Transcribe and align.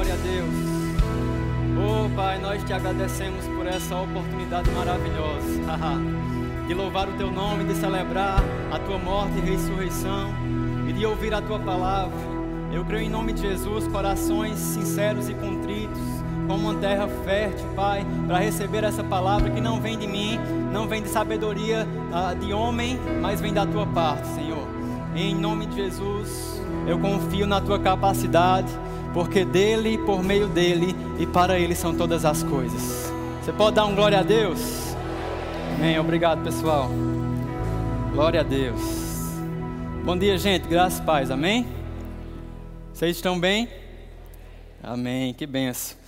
Glória 0.00 0.14
a 0.14 0.16
Deus. 0.16 0.54
Oh, 1.76 2.16
Pai, 2.16 2.38
nós 2.38 2.64
te 2.64 2.72
agradecemos 2.72 3.46
por 3.48 3.66
essa 3.66 3.96
oportunidade 3.96 4.70
maravilhosa 4.70 5.60
de 6.66 6.72
louvar 6.72 7.06
o 7.06 7.12
teu 7.18 7.30
nome, 7.30 7.64
de 7.64 7.74
celebrar 7.74 8.42
a 8.72 8.78
tua 8.78 8.96
morte 8.96 9.36
e 9.36 9.40
ressurreição 9.42 10.30
e 10.88 10.92
de 10.94 11.04
ouvir 11.04 11.34
a 11.34 11.42
tua 11.42 11.58
palavra. 11.58 12.16
Eu 12.72 12.82
creio 12.82 13.04
em 13.04 13.10
nome 13.10 13.34
de 13.34 13.42
Jesus, 13.42 13.86
corações 13.88 14.58
sinceros 14.58 15.28
e 15.28 15.34
contritos, 15.34 16.00
como 16.48 16.70
uma 16.70 16.80
terra 16.80 17.06
fértil, 17.22 17.66
Pai, 17.76 18.02
para 18.26 18.38
receber 18.38 18.84
essa 18.84 19.04
palavra 19.04 19.50
que 19.50 19.60
não 19.60 19.82
vem 19.82 19.98
de 19.98 20.06
mim, 20.06 20.40
não 20.72 20.88
vem 20.88 21.02
de 21.02 21.10
sabedoria 21.10 21.86
uh, 22.10 22.34
de 22.34 22.54
homem, 22.54 22.98
mas 23.20 23.38
vem 23.38 23.52
da 23.52 23.66
tua 23.66 23.86
parte, 23.86 24.28
Senhor. 24.28 24.66
Em 25.14 25.34
nome 25.34 25.66
de 25.66 25.76
Jesus, 25.76 26.62
eu 26.86 26.98
confio 26.98 27.46
na 27.46 27.60
tua 27.60 27.78
capacidade, 27.78 28.72
porque 29.12 29.44
dele, 29.44 29.98
por 29.98 30.22
meio 30.22 30.48
dele 30.48 30.94
e 31.18 31.26
para 31.26 31.58
ele 31.58 31.74
são 31.74 31.94
todas 31.96 32.24
as 32.24 32.42
coisas. 32.42 33.12
Você 33.42 33.52
pode 33.52 33.76
dar 33.76 33.86
um 33.86 33.94
glória 33.94 34.20
a 34.20 34.22
Deus? 34.22 34.60
Amém. 35.76 35.98
Obrigado, 35.98 36.42
pessoal. 36.44 36.90
Glória 38.12 38.40
a 38.40 38.44
Deus. 38.44 38.80
Bom 40.04 40.16
dia, 40.16 40.36
gente. 40.38 40.68
Graças 40.68 40.98
e 40.98 41.02
paz. 41.02 41.30
Amém? 41.30 41.66
Vocês 42.92 43.16
estão 43.16 43.38
bem? 43.38 43.68
Amém. 44.82 45.32
Que 45.34 45.46
benção. 45.46 45.98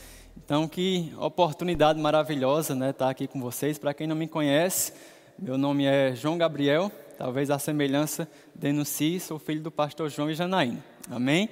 Então, 0.45 0.69
que 0.69 1.12
oportunidade 1.19 2.01
maravilhosa, 2.01 2.75
né, 2.75 2.91
estar 2.91 3.09
aqui 3.09 3.27
com 3.27 3.41
vocês. 3.41 3.79
Para 3.79 3.95
quem 3.95 4.07
não 4.07 4.17
me 4.17 4.29
conhece, 4.29 4.93
meu 5.39 5.57
nome 5.57 5.84
é 5.84 6.15
João 6.15 6.37
Gabriel. 6.37 6.91
Talvez 7.17 7.51
a 7.51 7.59
semelhança 7.59 8.29
denuncie, 8.55 9.21
sou 9.21 9.39
filho 9.39 9.62
do 9.62 9.71
pastor 9.71 10.11
João 10.11 10.31
e 10.31 10.34
Janaína. 10.34 10.84
Amém? 11.11 11.48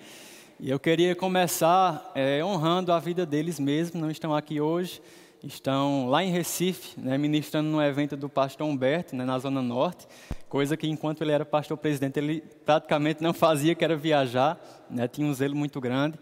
E 0.62 0.68
eu 0.68 0.78
queria 0.78 1.16
começar 1.16 2.12
é, 2.14 2.44
honrando 2.44 2.92
a 2.92 2.98
vida 2.98 3.24
deles 3.24 3.58
mesmos, 3.58 3.98
não 3.98 4.10
estão 4.10 4.34
aqui 4.34 4.60
hoje, 4.60 5.00
estão 5.42 6.10
lá 6.10 6.22
em 6.22 6.30
Recife, 6.30 7.00
né, 7.00 7.16
ministrando 7.16 7.70
no 7.70 7.82
evento 7.82 8.14
do 8.14 8.28
pastor 8.28 8.66
Humberto, 8.68 9.16
né, 9.16 9.24
na 9.24 9.38
Zona 9.38 9.62
Norte, 9.62 10.06
coisa 10.50 10.76
que 10.76 10.86
enquanto 10.86 11.22
ele 11.22 11.32
era 11.32 11.46
pastor 11.46 11.78
presidente, 11.78 12.18
ele 12.18 12.44
praticamente 12.66 13.22
não 13.22 13.32
fazia, 13.32 13.74
que 13.74 13.82
era 13.82 13.96
viajar, 13.96 14.60
né, 14.90 15.08
tinha 15.08 15.26
um 15.26 15.32
zelo 15.32 15.56
muito 15.56 15.80
grande. 15.80 16.18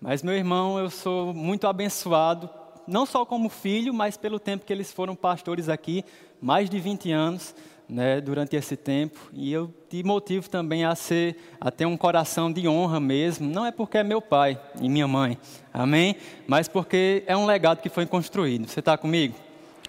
Mas, 0.00 0.22
meu 0.22 0.34
irmão, 0.34 0.78
eu 0.78 0.88
sou 0.88 1.34
muito 1.34 1.66
abençoado, 1.66 2.48
não 2.88 3.04
só 3.04 3.26
como 3.26 3.50
filho, 3.50 3.92
mas 3.92 4.16
pelo 4.16 4.40
tempo 4.40 4.64
que 4.64 4.72
eles 4.72 4.90
foram 4.90 5.14
pastores 5.14 5.68
aqui, 5.68 6.02
mais 6.40 6.70
de 6.70 6.80
20 6.80 7.12
anos, 7.12 7.54
né, 7.88 8.20
durante 8.20 8.56
esse 8.56 8.76
tempo. 8.76 9.18
E 9.32 9.52
eu 9.52 9.72
te 9.88 10.02
motivo 10.02 10.48
também 10.48 10.84
a 10.84 10.94
ser 10.94 11.36
a 11.60 11.70
ter 11.70 11.86
um 11.86 11.96
coração 11.96 12.52
de 12.52 12.66
honra 12.66 12.98
mesmo. 12.98 13.48
Não 13.48 13.66
é 13.66 13.70
porque 13.70 13.98
é 13.98 14.04
meu 14.04 14.20
pai 14.20 14.60
e 14.80 14.88
minha 14.88 15.06
mãe 15.06 15.38
amém? 15.72 16.16
Mas 16.46 16.68
porque 16.68 17.22
é 17.26 17.36
um 17.36 17.46
legado 17.46 17.80
que 17.80 17.88
foi 17.88 18.06
construído. 18.06 18.68
Você 18.68 18.80
está 18.80 18.96
comigo 18.96 19.34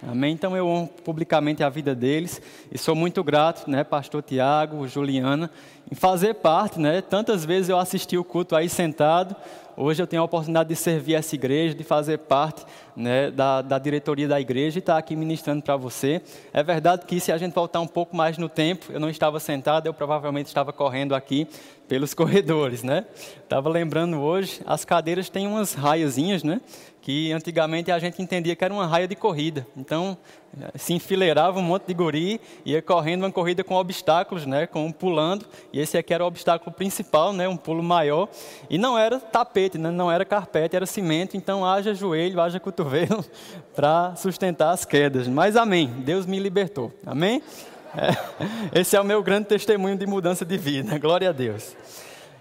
amém 0.02 0.32
então 0.32 0.56
eu 0.56 0.66
honro 0.66 0.88
publicamente 1.04 1.62
a 1.62 1.68
vida 1.68 1.94
deles 1.94 2.40
e 2.70 2.76
sou 2.76 2.94
muito 2.94 3.22
grato 3.22 3.70
né 3.70 3.84
pastor 3.84 4.22
Tiago 4.22 4.86
Juliana 4.86 5.50
em 5.90 5.94
fazer 5.94 6.34
parte 6.34 6.78
né 6.78 7.00
tantas 7.00 7.44
vezes 7.44 7.68
eu 7.68 7.78
assisti 7.78 8.16
o 8.16 8.24
culto 8.24 8.56
aí 8.56 8.68
sentado 8.68 9.36
Hoje 9.76 10.00
eu 10.00 10.06
tenho 10.06 10.22
a 10.22 10.24
oportunidade 10.24 10.68
de 10.68 10.76
servir 10.76 11.14
essa 11.14 11.34
igreja, 11.34 11.74
de 11.74 11.82
fazer 11.82 12.18
parte 12.18 12.64
né, 12.94 13.28
da, 13.32 13.60
da, 13.60 13.76
diretoria 13.76 14.28
da 14.28 14.40
igreja 14.40 14.78
e 14.78 14.80
estar 14.80 14.96
aqui 14.96 15.16
ministrando 15.16 15.62
para 15.62 15.76
você. 15.76 16.22
É 16.52 16.62
verdade 16.62 17.04
que 17.06 17.18
se 17.18 17.32
a 17.32 17.36
gente 17.36 17.52
voltar 17.52 17.80
um 17.80 17.86
pouco 17.86 18.16
mais 18.16 18.38
no 18.38 18.48
tempo, 18.48 18.92
eu 18.92 19.00
não 19.00 19.10
estava 19.10 19.40
sentado, 19.40 19.86
eu 19.86 19.92
provavelmente 19.92 20.46
estava 20.46 20.72
correndo 20.72 21.12
aqui 21.12 21.48
pelos 21.88 22.14
corredores, 22.14 22.84
né? 22.84 23.04
Estava 23.42 23.68
lembrando 23.68 24.20
hoje, 24.20 24.60
as 24.64 24.84
cadeiras 24.84 25.28
têm 25.28 25.44
umas 25.44 25.74
raiazinhas, 25.74 26.44
né? 26.44 26.60
Que 27.04 27.30
antigamente 27.32 27.92
a 27.92 27.98
gente 27.98 28.22
entendia 28.22 28.56
que 28.56 28.64
era 28.64 28.72
uma 28.72 28.86
raia 28.86 29.06
de 29.06 29.14
corrida. 29.14 29.66
Então, 29.76 30.16
se 30.74 30.94
enfileirava 30.94 31.58
um 31.58 31.62
monte 31.62 31.84
de 31.88 31.92
guri, 31.92 32.40
ia 32.64 32.80
correndo 32.80 33.24
uma 33.24 33.30
corrida 33.30 33.62
com 33.62 33.74
obstáculos, 33.74 34.46
né, 34.46 34.66
com 34.66 34.86
um 34.86 34.90
pulando, 34.90 35.44
e 35.70 35.80
esse 35.80 35.98
aqui 35.98 36.14
era 36.14 36.24
o 36.24 36.26
obstáculo 36.26 36.72
principal, 36.72 37.34
né, 37.34 37.46
um 37.46 37.58
pulo 37.58 37.82
maior, 37.82 38.26
e 38.70 38.78
não 38.78 38.96
era 38.98 39.20
tapete, 39.20 39.76
né, 39.76 39.90
não 39.90 40.10
era 40.10 40.24
carpete, 40.24 40.76
era 40.76 40.86
cimento, 40.86 41.36
então 41.36 41.62
haja 41.62 41.94
joelho, 41.94 42.40
haja 42.40 42.58
cotovelo 42.58 43.22
para 43.76 44.16
sustentar 44.16 44.70
as 44.70 44.86
quedas. 44.86 45.28
Mas 45.28 45.56
amém, 45.56 45.88
Deus 45.98 46.24
me 46.24 46.38
libertou, 46.38 46.90
amém? 47.04 47.42
É, 47.94 48.80
esse 48.80 48.96
é 48.96 49.00
o 49.00 49.04
meu 49.04 49.22
grande 49.22 49.46
testemunho 49.48 49.98
de 49.98 50.06
mudança 50.06 50.42
de 50.42 50.56
vida, 50.56 50.98
glória 50.98 51.28
a 51.28 51.32
Deus. 51.32 51.76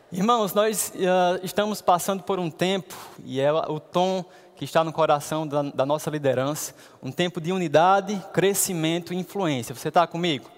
Irmãos, 0.09 0.53
nós 0.53 0.93
uh, 0.95 1.43
estamos 1.43 1.81
passando 1.81 2.21
por 2.21 2.39
um 2.39 2.47
tempo, 2.47 2.95
e 3.25 3.41
é 3.41 3.51
o 3.51 3.79
tom 3.79 4.23
que 4.63 4.69
está 4.69 4.83
no 4.83 4.93
coração 4.93 5.45
da, 5.45 5.61
da 5.61 5.85
nossa 5.85 6.09
liderança, 6.09 6.73
um 7.01 7.11
tempo 7.11 7.41
de 7.41 7.51
unidade, 7.51 8.21
crescimento 8.31 9.13
e 9.13 9.17
influência. 9.17 9.75
Você 9.75 9.89
está 9.89 10.07
comigo? 10.07 10.49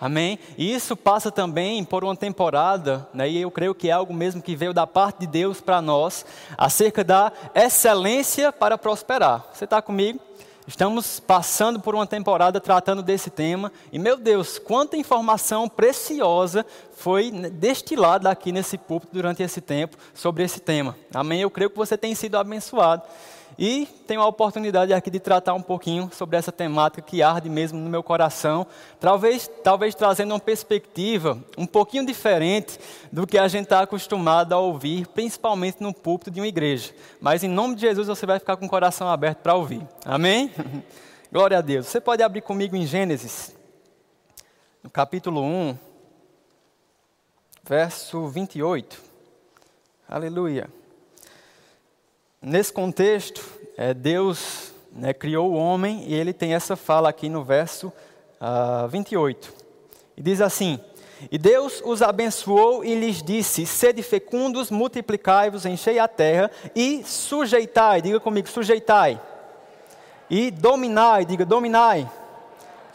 Amém? 0.00 0.38
E 0.56 0.72
isso 0.74 0.96
passa 0.96 1.30
também 1.30 1.84
por 1.84 2.02
uma 2.02 2.16
temporada, 2.16 3.06
né, 3.12 3.28
e 3.28 3.40
eu 3.40 3.50
creio 3.50 3.74
que 3.74 3.88
é 3.88 3.92
algo 3.92 4.12
mesmo 4.12 4.42
que 4.42 4.56
veio 4.56 4.72
da 4.72 4.86
parte 4.86 5.20
de 5.20 5.26
Deus 5.26 5.60
para 5.60 5.80
nós, 5.80 6.24
acerca 6.56 7.04
da 7.04 7.30
excelência 7.54 8.50
para 8.50 8.78
prosperar. 8.78 9.44
Você 9.52 9.64
está 9.64 9.80
comigo? 9.80 10.18
Estamos 10.66 11.18
passando 11.18 11.80
por 11.80 11.94
uma 11.94 12.06
temporada 12.06 12.60
tratando 12.60 13.02
desse 13.02 13.30
tema 13.30 13.72
e, 13.90 13.98
meu 13.98 14.16
Deus, 14.16 14.58
quanta 14.58 14.96
informação 14.96 15.68
preciosa 15.68 16.64
foi 16.92 17.30
destilada 17.30 18.30
aqui 18.30 18.52
nesse 18.52 18.76
púlpito 18.76 19.12
durante 19.12 19.42
esse 19.42 19.60
tempo 19.60 19.96
sobre 20.14 20.44
esse 20.44 20.60
tema. 20.60 20.96
Amém? 21.12 21.40
Eu 21.40 21.50
creio 21.50 21.70
que 21.70 21.76
você 21.76 21.96
tem 21.96 22.14
sido 22.14 22.36
abençoado. 22.36 23.02
E 23.62 23.84
tenho 24.06 24.22
a 24.22 24.26
oportunidade 24.26 24.94
aqui 24.94 25.10
de 25.10 25.20
tratar 25.20 25.52
um 25.52 25.60
pouquinho 25.60 26.10
sobre 26.14 26.34
essa 26.38 26.50
temática 26.50 27.02
que 27.02 27.22
arde 27.22 27.50
mesmo 27.50 27.78
no 27.78 27.90
meu 27.90 28.02
coração, 28.02 28.66
talvez, 28.98 29.50
talvez 29.62 29.94
trazendo 29.94 30.32
uma 30.32 30.40
perspectiva 30.40 31.38
um 31.58 31.66
pouquinho 31.66 32.06
diferente 32.06 32.80
do 33.12 33.26
que 33.26 33.36
a 33.36 33.46
gente 33.48 33.64
está 33.64 33.82
acostumado 33.82 34.54
a 34.54 34.58
ouvir, 34.58 35.06
principalmente 35.08 35.82
no 35.82 35.92
púlpito 35.92 36.30
de 36.30 36.40
uma 36.40 36.46
igreja. 36.46 36.94
Mas 37.20 37.44
em 37.44 37.48
nome 37.48 37.74
de 37.74 37.82
Jesus 37.82 38.08
você 38.08 38.24
vai 38.24 38.38
ficar 38.38 38.56
com 38.56 38.64
o 38.64 38.68
coração 38.68 39.06
aberto 39.10 39.42
para 39.42 39.54
ouvir. 39.54 39.86
Amém? 40.06 40.50
Glória 41.30 41.58
a 41.58 41.60
Deus. 41.60 41.86
Você 41.86 42.00
pode 42.00 42.22
abrir 42.22 42.40
comigo 42.40 42.74
em 42.74 42.86
Gênesis, 42.86 43.54
no 44.82 44.88
capítulo 44.88 45.42
1, 45.42 45.76
verso 47.62 48.26
28. 48.26 49.02
Aleluia. 50.08 50.79
Nesse 52.42 52.72
contexto, 52.72 53.44
é, 53.76 53.92
Deus 53.92 54.72
né, 54.90 55.12
criou 55.12 55.50
o 55.50 55.56
homem 55.56 56.04
e 56.06 56.14
ele 56.14 56.32
tem 56.32 56.54
essa 56.54 56.74
fala 56.74 57.10
aqui 57.10 57.28
no 57.28 57.44
verso 57.44 57.88
uh, 57.88 57.92
ah, 58.84 58.86
28. 58.90 59.52
E 60.16 60.22
diz 60.22 60.40
assim: 60.40 60.80
E 61.30 61.36
Deus 61.36 61.82
os 61.84 62.00
abençoou 62.00 62.82
e 62.82 62.94
lhes 62.94 63.22
disse: 63.22 63.66
Sede 63.66 64.02
fecundos, 64.02 64.70
multiplicai-vos, 64.70 65.66
enchei 65.66 65.98
a 65.98 66.08
terra 66.08 66.50
e 66.74 67.04
sujeitai, 67.04 68.00
diga 68.00 68.18
comigo, 68.18 68.48
sujeitai. 68.48 69.20
E 70.30 70.50
dominai, 70.50 71.26
diga, 71.26 71.44
dominai 71.44 72.08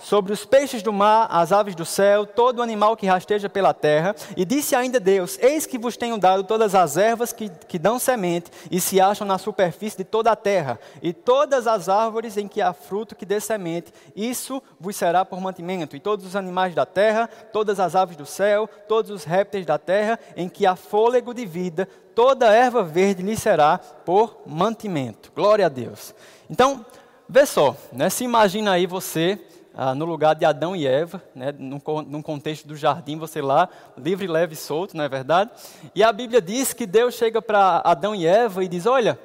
sobre 0.06 0.32
os 0.32 0.46
peixes 0.46 0.84
do 0.84 0.94
mar, 0.94 1.28
as 1.32 1.52
aves 1.52 1.74
do 1.74 1.84
céu, 1.84 2.28
todo 2.28 2.62
animal 2.62 2.96
que 2.96 3.08
rasteja 3.08 3.50
pela 3.50 3.74
terra. 3.74 4.16
E 4.38 4.46
disse 4.46 4.76
ainda 4.76 5.00
Deus: 5.00 5.40
Eis 5.42 5.66
que 5.66 5.80
vos 5.80 5.98
tenho 5.98 6.16
dado 6.20 6.44
todas 6.44 6.76
as 6.76 6.96
ervas 6.96 7.34
que, 7.34 7.50
que 7.68 7.80
dão 7.80 7.98
semente 7.98 8.52
e 8.70 8.80
se 8.80 9.02
acham 9.02 9.26
na 9.26 9.40
superfície 9.40 9.98
de 9.98 10.04
toda 10.04 10.32
a 10.32 10.36
terra, 10.36 10.80
e 11.02 11.12
todas 11.12 11.66
as 11.66 11.90
árvores 11.90 12.38
em 12.38 12.48
que 12.48 12.62
há 12.62 12.72
fruto 12.72 13.16
que 13.16 13.26
dê 13.26 13.40
semente, 13.40 13.92
isso 14.16 14.62
vos 14.80 14.96
será 14.96 15.26
por 15.26 15.42
mantimento. 15.42 15.96
E 15.96 16.00
todos 16.00 16.24
os 16.24 16.36
animais 16.36 16.76
da 16.76 16.86
terra, 16.86 17.28
todas 17.52 17.80
as 17.80 17.96
aves 17.96 18.16
do 18.16 18.28
céu, 18.28 18.70
todos 18.88 19.10
os 19.10 19.24
répteis 19.24 19.66
da 19.66 19.80
terra, 19.80 20.20
em 20.38 20.48
que 20.48 20.68
há 20.68 20.76
fôlego 20.76 21.34
de 21.34 21.48
vida, 21.48 21.90
toda 22.14 22.54
erva 22.54 22.84
verde 22.84 23.24
lhe 23.24 23.36
será 23.36 23.80
por 23.80 24.38
mantimento. 24.46 25.32
Glória 25.36 25.66
a 25.66 25.70
Deus. 25.70 26.14
Então, 26.48 26.86
vê 27.28 27.44
só, 27.44 27.76
né? 27.92 28.08
se 28.12 28.24
imagina 28.24 28.74
aí 28.74 28.86
você 28.86 29.40
ah, 29.78 29.94
no 29.94 30.06
lugar 30.06 30.36
de 30.36 30.46
Adão 30.46 30.74
e 30.74 30.88
Eva, 30.88 31.22
né, 31.36 31.54
num, 31.58 31.82
num, 32.08 32.22
contexto 32.22 32.66
do 32.66 32.78
jardim, 32.78 33.18
você 33.18 33.42
lá, 33.42 33.68
livre, 33.98 34.26
leve 34.26 34.54
e 34.54 34.58
solto, 34.58 34.96
não 34.96 35.04
é 35.04 35.10
verdade? 35.10 35.52
E 35.94 36.02
a 36.02 36.14
Bíblia 36.14 36.42
diz 36.42 36.72
que 36.72 36.86
Deus 36.86 37.16
chega 37.16 37.42
para 37.42 37.82
Adão 37.84 38.16
e 38.16 38.26
Eva 38.26 38.64
e 38.64 38.70
diz: 38.70 38.86
Olha, 38.86 39.20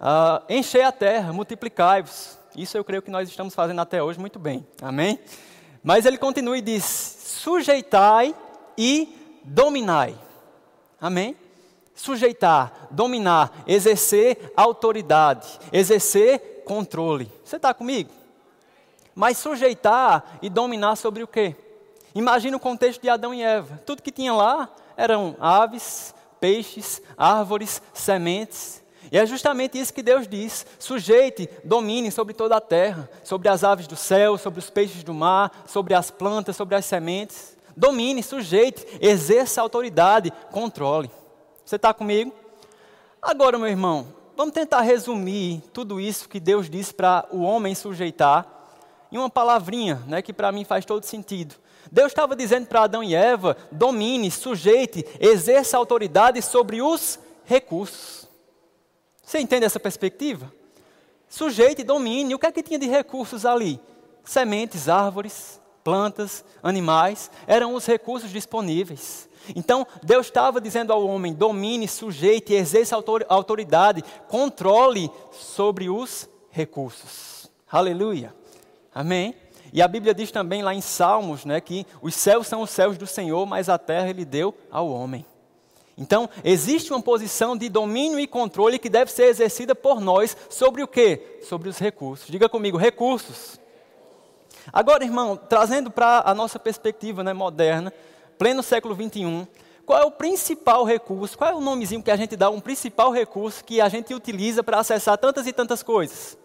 ah, 0.00 0.42
enchei 0.48 0.82
a 0.82 0.92
terra, 0.92 1.32
multiplicai-vos. 1.32 2.38
Isso 2.56 2.78
eu 2.78 2.84
creio 2.84 3.02
que 3.02 3.10
nós 3.10 3.28
estamos 3.28 3.54
fazendo 3.54 3.80
até 3.80 4.00
hoje 4.00 4.20
muito 4.20 4.38
bem, 4.38 4.64
amém? 4.80 5.18
Mas 5.82 6.06
ele 6.06 6.16
continua 6.16 6.56
e 6.56 6.62
diz: 6.62 6.84
sujeitai 6.84 8.34
e 8.76 9.40
dominai, 9.42 10.14
amém? 11.00 11.36
Sujeitar, 11.92 12.86
dominar, 12.92 13.64
exercer 13.66 14.52
autoridade, 14.56 15.58
exercer 15.72 16.62
controle. 16.64 17.28
Você 17.44 17.56
está 17.56 17.74
comigo? 17.74 18.17
Mas 19.18 19.36
sujeitar 19.36 20.38
e 20.40 20.48
dominar 20.48 20.94
sobre 20.94 21.24
o 21.24 21.26
quê? 21.26 21.56
Imagina 22.14 22.56
o 22.56 22.60
contexto 22.60 23.02
de 23.02 23.08
Adão 23.08 23.34
e 23.34 23.42
Eva. 23.42 23.82
Tudo 23.84 24.00
que 24.00 24.12
tinha 24.12 24.32
lá 24.32 24.72
eram 24.96 25.36
aves, 25.40 26.14
peixes, 26.38 27.02
árvores, 27.16 27.82
sementes. 27.92 28.80
E 29.10 29.18
é 29.18 29.26
justamente 29.26 29.76
isso 29.76 29.92
que 29.92 30.04
Deus 30.04 30.28
diz: 30.28 30.64
sujeite, 30.78 31.50
domine 31.64 32.12
sobre 32.12 32.32
toda 32.32 32.58
a 32.58 32.60
terra, 32.60 33.10
sobre 33.24 33.48
as 33.48 33.64
aves 33.64 33.88
do 33.88 33.96
céu, 33.96 34.38
sobre 34.38 34.60
os 34.60 34.70
peixes 34.70 35.02
do 35.02 35.12
mar, 35.12 35.64
sobre 35.66 35.94
as 35.94 36.12
plantas, 36.12 36.54
sobre 36.54 36.76
as 36.76 36.84
sementes. 36.84 37.56
Domine, 37.76 38.22
sujeite, 38.22 38.86
exerça 39.00 39.60
autoridade, 39.60 40.32
controle. 40.52 41.10
Você 41.64 41.74
está 41.74 41.92
comigo? 41.92 42.32
Agora, 43.20 43.58
meu 43.58 43.66
irmão, 43.66 44.06
vamos 44.36 44.54
tentar 44.54 44.82
resumir 44.82 45.60
tudo 45.72 45.98
isso 45.98 46.28
que 46.28 46.38
Deus 46.38 46.70
disse 46.70 46.94
para 46.94 47.26
o 47.32 47.42
homem 47.42 47.74
sujeitar 47.74 48.57
em 49.10 49.18
uma 49.18 49.30
palavrinha, 49.30 50.02
né, 50.06 50.22
que 50.22 50.32
para 50.32 50.52
mim 50.52 50.64
faz 50.64 50.84
todo 50.84 51.04
sentido. 51.04 51.54
Deus 51.90 52.08
estava 52.08 52.36
dizendo 52.36 52.66
para 52.66 52.82
Adão 52.82 53.02
e 53.02 53.14
Eva: 53.14 53.56
domine, 53.72 54.30
sujeite, 54.30 55.04
exerça 55.20 55.76
autoridade 55.76 56.40
sobre 56.42 56.82
os 56.82 57.18
recursos. 57.44 58.28
Você 59.22 59.38
entende 59.38 59.66
essa 59.66 59.80
perspectiva? 59.80 60.52
Sujeite, 61.28 61.82
domine. 61.82 62.34
O 62.34 62.38
que 62.38 62.46
é 62.46 62.52
que 62.52 62.62
tinha 62.62 62.78
de 62.78 62.86
recursos 62.86 63.44
ali? 63.44 63.80
Sementes, 64.24 64.88
árvores, 64.88 65.60
plantas, 65.84 66.44
animais, 66.62 67.30
eram 67.46 67.74
os 67.74 67.86
recursos 67.86 68.30
disponíveis. 68.30 69.28
Então, 69.54 69.86
Deus 70.02 70.26
estava 70.26 70.60
dizendo 70.60 70.92
ao 70.92 71.06
homem: 71.06 71.32
domine, 71.32 71.88
sujeite, 71.88 72.52
exerça 72.52 72.96
autoridade, 73.28 74.04
controle 74.28 75.10
sobre 75.30 75.88
os 75.88 76.28
recursos. 76.50 77.50
Aleluia. 77.70 78.34
Amém? 78.98 79.32
E 79.72 79.80
a 79.80 79.86
Bíblia 79.86 80.12
diz 80.12 80.32
também 80.32 80.60
lá 80.60 80.74
em 80.74 80.80
Salmos, 80.80 81.44
né, 81.44 81.60
que 81.60 81.86
os 82.02 82.16
céus 82.16 82.48
são 82.48 82.62
os 82.62 82.70
céus 82.70 82.98
do 82.98 83.06
Senhor, 83.06 83.46
mas 83.46 83.68
a 83.68 83.78
terra 83.78 84.10
ele 84.10 84.24
deu 84.24 84.52
ao 84.72 84.88
homem. 84.88 85.24
Então, 85.96 86.28
existe 86.42 86.92
uma 86.92 87.00
posição 87.00 87.56
de 87.56 87.68
domínio 87.68 88.18
e 88.18 88.26
controle 88.26 88.76
que 88.76 88.88
deve 88.88 89.12
ser 89.12 89.26
exercida 89.26 89.72
por 89.72 90.00
nós 90.00 90.36
sobre 90.50 90.82
o 90.82 90.88
quê? 90.88 91.38
Sobre 91.48 91.68
os 91.68 91.78
recursos. 91.78 92.26
Diga 92.26 92.48
comigo, 92.48 92.76
recursos. 92.76 93.60
Agora, 94.72 95.04
irmão, 95.04 95.36
trazendo 95.36 95.92
para 95.92 96.24
a 96.26 96.34
nossa 96.34 96.58
perspectiva 96.58 97.22
né, 97.22 97.32
moderna, 97.32 97.92
pleno 98.36 98.64
século 98.64 98.96
21, 98.96 99.46
qual 99.86 100.00
é 100.00 100.04
o 100.04 100.10
principal 100.10 100.82
recurso, 100.82 101.38
qual 101.38 101.52
é 101.52 101.54
o 101.54 101.60
nomezinho 101.60 102.02
que 102.02 102.10
a 102.10 102.16
gente 102.16 102.34
dá, 102.34 102.50
um 102.50 102.60
principal 102.60 103.12
recurso 103.12 103.64
que 103.64 103.80
a 103.80 103.88
gente 103.88 104.12
utiliza 104.12 104.60
para 104.64 104.80
acessar 104.80 105.16
tantas 105.18 105.46
e 105.46 105.52
tantas 105.52 105.84
coisas? 105.84 106.36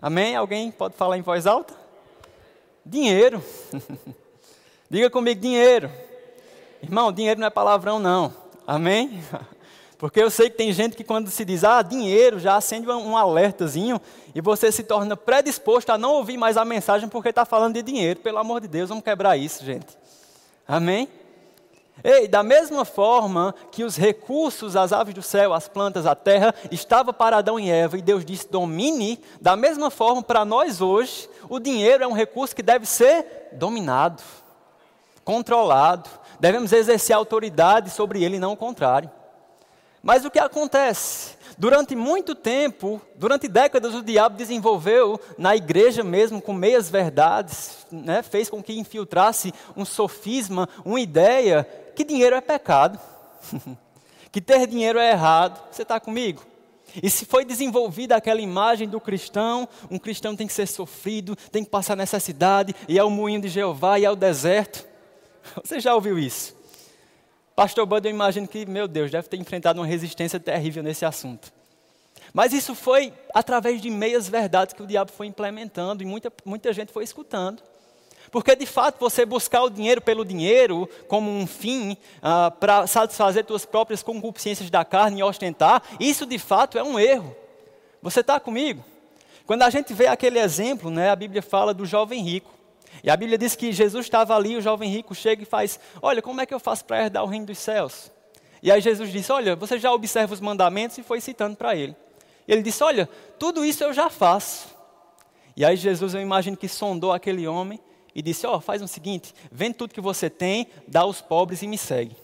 Amém? 0.00 0.36
Alguém 0.36 0.70
pode 0.70 0.94
falar 0.94 1.18
em 1.18 1.22
voz 1.22 1.46
alta? 1.46 1.74
Dinheiro. 2.86 3.42
Diga 4.88 5.10
comigo, 5.10 5.40
dinheiro. 5.40 5.90
Irmão, 6.80 7.12
dinheiro 7.12 7.40
não 7.40 7.48
é 7.48 7.50
palavrão, 7.50 7.98
não. 7.98 8.32
Amém? 8.66 9.22
Porque 9.98 10.22
eu 10.22 10.30
sei 10.30 10.48
que 10.48 10.56
tem 10.56 10.72
gente 10.72 10.96
que 10.96 11.02
quando 11.02 11.28
se 11.28 11.44
diz, 11.44 11.64
ah, 11.64 11.82
dinheiro, 11.82 12.38
já 12.38 12.56
acende 12.56 12.88
um 12.88 13.16
alertazinho 13.16 14.00
e 14.32 14.40
você 14.40 14.70
se 14.70 14.84
torna 14.84 15.16
predisposto 15.16 15.90
a 15.90 15.98
não 15.98 16.14
ouvir 16.14 16.36
mais 16.36 16.56
a 16.56 16.64
mensagem 16.64 17.08
porque 17.08 17.30
está 17.30 17.44
falando 17.44 17.74
de 17.74 17.82
dinheiro. 17.82 18.20
Pelo 18.20 18.38
amor 18.38 18.60
de 18.60 18.68
Deus, 18.68 18.88
vamos 18.88 19.02
quebrar 19.02 19.36
isso, 19.36 19.64
gente. 19.64 19.98
Amém? 20.68 21.08
Ei, 22.02 22.28
da 22.28 22.42
mesma 22.42 22.84
forma 22.84 23.54
que 23.72 23.82
os 23.82 23.96
recursos, 23.96 24.76
as 24.76 24.92
aves 24.92 25.14
do 25.14 25.22
céu, 25.22 25.52
as 25.52 25.66
plantas, 25.66 26.06
a 26.06 26.14
terra, 26.14 26.54
estava 26.70 27.12
para 27.12 27.38
Adão 27.38 27.58
e 27.58 27.70
Eva, 27.70 27.98
e 27.98 28.02
Deus 28.02 28.24
disse: 28.24 28.48
domine, 28.48 29.20
da 29.40 29.56
mesma 29.56 29.90
forma, 29.90 30.22
para 30.22 30.44
nós 30.44 30.80
hoje, 30.80 31.28
o 31.48 31.58
dinheiro 31.58 32.04
é 32.04 32.06
um 32.06 32.12
recurso 32.12 32.54
que 32.54 32.62
deve 32.62 32.86
ser 32.86 33.48
dominado, 33.52 34.22
controlado, 35.24 36.08
devemos 36.38 36.72
exercer 36.72 37.16
autoridade 37.16 37.90
sobre 37.90 38.22
ele, 38.22 38.38
não 38.38 38.52
o 38.52 38.56
contrário. 38.56 39.10
Mas 40.00 40.24
o 40.24 40.30
que 40.30 40.38
acontece? 40.38 41.36
Durante 41.58 41.96
muito 41.96 42.36
tempo, 42.36 43.02
durante 43.16 43.48
décadas, 43.48 43.92
o 43.92 44.02
diabo 44.02 44.36
desenvolveu 44.36 45.20
na 45.36 45.56
igreja 45.56 46.04
mesmo, 46.04 46.40
com 46.40 46.52
meias 46.52 46.88
verdades, 46.88 47.84
né, 47.90 48.22
fez 48.22 48.48
com 48.48 48.62
que 48.62 48.78
infiltrasse 48.78 49.52
um 49.76 49.84
sofisma, 49.84 50.68
uma 50.84 51.00
ideia 51.00 51.66
que 51.98 52.04
dinheiro 52.04 52.36
é 52.36 52.40
pecado, 52.40 52.96
que 54.30 54.40
ter 54.40 54.68
dinheiro 54.68 55.00
é 55.00 55.10
errado. 55.10 55.60
Você 55.68 55.82
está 55.82 55.98
comigo? 55.98 56.40
E 57.02 57.10
se 57.10 57.26
foi 57.26 57.44
desenvolvida 57.44 58.14
aquela 58.14 58.40
imagem 58.40 58.88
do 58.88 59.00
cristão, 59.00 59.68
um 59.90 59.98
cristão 59.98 60.36
tem 60.36 60.46
que 60.46 60.52
ser 60.52 60.68
sofrido, 60.68 61.34
tem 61.50 61.64
que 61.64 61.70
passar 61.70 61.96
necessidade, 61.96 62.72
e 62.86 63.00
é 63.00 63.02
o 63.02 63.10
moinho 63.10 63.40
de 63.40 63.48
Jeová, 63.48 63.98
e 63.98 64.04
é 64.04 64.10
o 64.10 64.14
deserto. 64.14 64.86
Você 65.64 65.80
já 65.80 65.92
ouviu 65.92 66.16
isso? 66.20 66.54
Pastor 67.56 67.84
Bud, 67.84 68.06
eu 68.06 68.14
imagino 68.14 68.46
que, 68.46 68.64
meu 68.64 68.86
Deus, 68.86 69.10
deve 69.10 69.28
ter 69.28 69.36
enfrentado 69.36 69.80
uma 69.80 69.86
resistência 69.86 70.38
terrível 70.38 70.84
nesse 70.84 71.04
assunto. 71.04 71.52
Mas 72.32 72.52
isso 72.52 72.76
foi 72.76 73.12
através 73.34 73.82
de 73.82 73.90
meias 73.90 74.28
verdades 74.28 74.72
que 74.72 74.84
o 74.84 74.86
diabo 74.86 75.10
foi 75.10 75.26
implementando 75.26 76.00
e 76.00 76.06
muita, 76.06 76.32
muita 76.44 76.72
gente 76.72 76.92
foi 76.92 77.02
escutando. 77.02 77.60
Porque 78.30 78.54
de 78.54 78.66
fato 78.66 78.98
você 78.98 79.24
buscar 79.24 79.62
o 79.62 79.70
dinheiro 79.70 80.00
pelo 80.00 80.24
dinheiro, 80.24 80.88
como 81.06 81.30
um 81.30 81.46
fim, 81.46 81.96
ah, 82.22 82.50
para 82.50 82.86
satisfazer 82.86 83.44
suas 83.46 83.64
próprias 83.64 84.02
concupiscências 84.02 84.70
da 84.70 84.84
carne 84.84 85.20
e 85.20 85.22
ostentar, 85.22 85.82
isso 85.98 86.26
de 86.26 86.38
fato 86.38 86.78
é 86.78 86.82
um 86.82 86.98
erro. 86.98 87.34
Você 88.02 88.20
está 88.20 88.38
comigo? 88.38 88.84
Quando 89.46 89.62
a 89.62 89.70
gente 89.70 89.94
vê 89.94 90.06
aquele 90.06 90.38
exemplo, 90.38 90.90
né, 90.90 91.10
a 91.10 91.16
Bíblia 91.16 91.42
fala 91.42 91.72
do 91.72 91.86
jovem 91.86 92.22
rico. 92.22 92.50
E 93.02 93.10
a 93.10 93.16
Bíblia 93.16 93.38
diz 93.38 93.54
que 93.54 93.72
Jesus 93.72 94.06
estava 94.06 94.36
ali, 94.36 94.56
o 94.56 94.60
jovem 94.60 94.90
rico 94.90 95.14
chega 95.14 95.42
e 95.42 95.46
faz: 95.46 95.78
Olha, 96.02 96.20
como 96.20 96.40
é 96.40 96.46
que 96.46 96.52
eu 96.52 96.60
faço 96.60 96.84
para 96.84 97.04
herdar 97.04 97.24
o 97.24 97.26
reino 97.26 97.46
dos 97.46 97.58
céus? 97.58 98.10
E 98.62 98.70
aí 98.70 98.80
Jesus 98.80 99.10
disse: 99.10 99.30
Olha, 99.32 99.54
você 99.56 99.78
já 99.78 99.92
observa 99.92 100.34
os 100.34 100.40
mandamentos 100.40 100.98
e 100.98 101.02
foi 101.02 101.20
citando 101.20 101.56
para 101.56 101.76
ele. 101.76 101.96
Ele 102.46 102.62
disse: 102.62 102.82
Olha, 102.82 103.08
tudo 103.38 103.64
isso 103.64 103.84
eu 103.84 103.92
já 103.92 104.10
faço. 104.10 104.68
E 105.56 105.64
aí 105.64 105.76
Jesus, 105.76 106.14
eu 106.14 106.20
imagino 106.20 106.56
que 106.56 106.68
sondou 106.68 107.12
aquele 107.12 107.46
homem 107.46 107.80
e 108.18 108.22
disse: 108.22 108.44
Ó, 108.48 108.56
oh, 108.56 108.60
faz 108.60 108.82
o 108.82 108.88
seguinte, 108.88 109.32
vende 109.50 109.74
tudo 109.74 109.94
que 109.94 110.00
você 110.00 110.28
tem, 110.28 110.66
dá 110.88 111.02
aos 111.02 111.20
pobres 111.20 111.62
e 111.62 111.68
me 111.68 111.78
segue. 111.78 112.16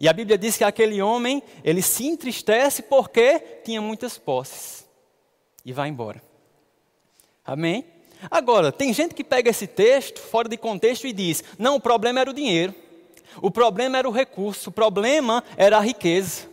E 0.00 0.08
a 0.08 0.12
Bíblia 0.12 0.38
diz 0.38 0.56
que 0.56 0.62
aquele 0.62 1.02
homem, 1.02 1.42
ele 1.64 1.82
se 1.82 2.06
entristece 2.06 2.80
porque 2.80 3.40
tinha 3.64 3.82
muitas 3.82 4.16
posses. 4.16 4.88
E 5.64 5.72
vai 5.72 5.88
embora. 5.88 6.22
Amém? 7.44 7.84
Agora, 8.30 8.70
tem 8.70 8.92
gente 8.92 9.12
que 9.12 9.24
pega 9.24 9.50
esse 9.50 9.66
texto 9.66 10.20
fora 10.20 10.48
de 10.48 10.56
contexto 10.56 11.08
e 11.08 11.12
diz: 11.12 11.42
não, 11.58 11.74
o 11.74 11.80
problema 11.80 12.20
era 12.20 12.30
o 12.30 12.34
dinheiro, 12.34 12.72
o 13.42 13.50
problema 13.50 13.98
era 13.98 14.08
o 14.08 14.12
recurso, 14.12 14.70
o 14.70 14.72
problema 14.72 15.42
era 15.56 15.76
a 15.76 15.80
riqueza. 15.80 16.48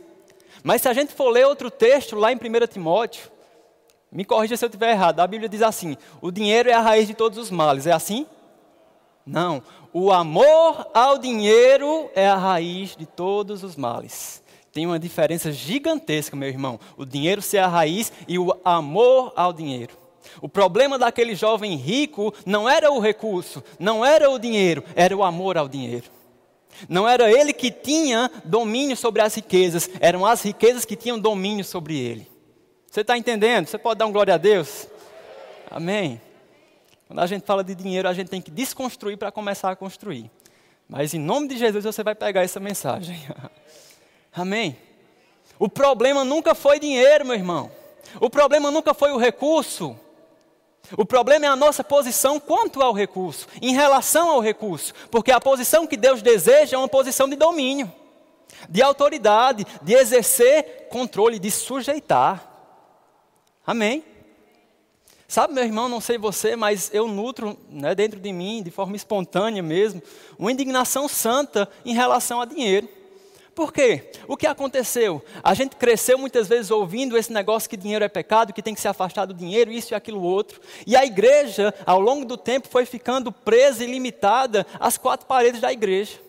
Mas 0.63 0.81
se 0.81 0.89
a 0.89 0.93
gente 0.93 1.13
for 1.13 1.29
ler 1.29 1.45
outro 1.45 1.69
texto 1.69 2.15
lá 2.15 2.31
em 2.31 2.37
1 2.37 2.39
Timóteo, 2.73 3.29
me 4.11 4.25
corrija 4.25 4.57
se 4.57 4.65
eu 4.65 4.67
estiver 4.67 4.89
errado, 4.89 5.19
a 5.19 5.27
Bíblia 5.27 5.47
diz 5.47 5.61
assim: 5.61 5.95
o 6.19 6.31
dinheiro 6.31 6.71
é 6.71 6.73
a 6.73 6.81
raiz 6.81 7.05
de 7.05 7.13
todos 7.13 7.37
os 7.37 7.51
males, 7.51 7.85
é 7.85 7.91
assim? 7.91 8.25
Não, 9.27 9.61
o 9.91 10.11
amor 10.11 10.87
ao 10.93 11.17
dinheiro 11.17 12.09
é 12.15 12.25
a 12.25 12.37
raiz 12.37 12.95
de 12.95 13.05
todos 13.05 13.61
os 13.61 13.75
males. 13.75 14.41
Tem 14.71 14.85
uma 14.85 14.97
diferença 14.97 15.51
gigantesca, 15.51 16.35
meu 16.35 16.47
irmão. 16.47 16.79
O 16.95 17.05
dinheiro 17.05 17.41
ser 17.41 17.57
a 17.57 17.67
raiz 17.67 18.11
e 18.25 18.39
o 18.39 18.57
amor 18.63 19.33
ao 19.35 19.51
dinheiro. 19.51 19.97
O 20.41 20.47
problema 20.47 20.97
daquele 20.97 21.35
jovem 21.35 21.75
rico 21.75 22.33
não 22.45 22.69
era 22.69 22.91
o 22.91 22.99
recurso, 22.99 23.61
não 23.77 24.05
era 24.05 24.29
o 24.29 24.39
dinheiro, 24.39 24.83
era 24.95 25.15
o 25.15 25.23
amor 25.23 25.57
ao 25.57 25.67
dinheiro. 25.67 26.05
Não 26.87 27.07
era 27.07 27.31
ele 27.31 27.51
que 27.51 27.71
tinha 27.71 28.31
domínio 28.45 28.95
sobre 28.95 29.21
as 29.21 29.35
riquezas, 29.35 29.89
eram 29.99 30.25
as 30.25 30.41
riquezas 30.43 30.85
que 30.85 30.95
tinham 30.95 31.19
domínio 31.19 31.65
sobre 31.65 31.97
ele. 31.97 32.29
Você 32.89 33.01
está 33.01 33.17
entendendo? 33.17 33.67
Você 33.67 33.77
pode 33.77 33.97
dar 33.97 34.05
um 34.05 34.11
glória 34.11 34.35
a 34.35 34.37
Deus? 34.37 34.87
Amém. 35.69 36.21
Quando 37.07 37.19
a 37.19 37.25
gente 37.25 37.45
fala 37.45 37.63
de 37.63 37.73
dinheiro, 37.73 38.07
a 38.07 38.13
gente 38.13 38.29
tem 38.29 38.41
que 38.41 38.51
desconstruir 38.51 39.17
para 39.17 39.31
começar 39.31 39.71
a 39.71 39.75
construir. 39.75 40.29
Mas 40.89 41.13
em 41.13 41.19
nome 41.19 41.47
de 41.47 41.57
Jesus 41.57 41.83
você 41.85 42.03
vai 42.03 42.13
pegar 42.13 42.43
essa 42.43 42.59
mensagem. 42.59 43.17
Amém. 44.33 44.77
O 45.57 45.69
problema 45.69 46.23
nunca 46.23 46.53
foi 46.53 46.79
dinheiro, 46.79 47.25
meu 47.25 47.35
irmão. 47.35 47.71
O 48.19 48.29
problema 48.29 48.69
nunca 48.69 48.93
foi 48.93 49.11
o 49.11 49.17
recurso. 49.17 49.97
O 50.95 51.05
problema 51.05 51.45
é 51.45 51.49
a 51.49 51.55
nossa 51.55 51.83
posição 51.83 52.39
quanto 52.39 52.81
ao 52.81 52.93
recurso, 52.93 53.47
em 53.61 53.73
relação 53.73 54.29
ao 54.29 54.39
recurso, 54.39 54.93
porque 55.11 55.31
a 55.31 55.41
posição 55.41 55.85
que 55.85 55.97
Deus 55.97 56.21
deseja 56.21 56.77
é 56.77 56.79
uma 56.79 56.87
posição 56.87 57.27
de 57.27 57.35
domínio, 57.35 57.91
de 58.69 58.81
autoridade, 58.81 59.65
de 59.81 59.93
exercer 59.93 60.87
controle, 60.89 61.39
de 61.39 61.51
sujeitar. 61.51 62.49
Amém? 63.65 64.01
Sabe, 65.27 65.53
meu 65.53 65.63
irmão, 65.63 65.89
não 65.89 65.99
sei 65.99 66.17
você, 66.17 66.55
mas 66.55 66.89
eu 66.93 67.05
nutro 67.05 67.57
né, 67.69 67.93
dentro 67.93 68.17
de 68.17 68.31
mim, 68.31 68.63
de 68.63 68.71
forma 68.71 68.95
espontânea 68.95 69.61
mesmo, 69.61 70.01
uma 70.39 70.51
indignação 70.51 71.09
santa 71.09 71.69
em 71.83 71.93
relação 71.93 72.39
a 72.39 72.45
dinheiro. 72.45 72.87
Por 73.53 73.73
quê? 73.73 74.11
O 74.25 74.37
que 74.37 74.47
aconteceu? 74.47 75.21
A 75.43 75.53
gente 75.53 75.75
cresceu 75.75 76.17
muitas 76.17 76.47
vezes 76.47 76.71
ouvindo 76.71 77.17
esse 77.17 77.33
negócio 77.33 77.69
que 77.69 77.75
dinheiro 77.75 78.05
é 78.05 78.07
pecado, 78.07 78.53
que 78.53 78.61
tem 78.61 78.73
que 78.73 78.79
se 78.79 78.87
afastar 78.87 79.25
do 79.25 79.33
dinheiro, 79.33 79.71
isso 79.71 79.93
e 79.93 79.95
aquilo 79.95 80.21
outro. 80.21 80.61
E 80.85 80.95
a 80.95 81.03
igreja, 81.03 81.73
ao 81.85 81.99
longo 81.99 82.23
do 82.23 82.37
tempo, 82.37 82.69
foi 82.69 82.85
ficando 82.85 83.29
presa 83.29 83.83
e 83.83 83.87
limitada 83.87 84.65
às 84.79 84.97
quatro 84.97 85.25
paredes 85.25 85.59
da 85.59 85.73
igreja. 85.73 86.21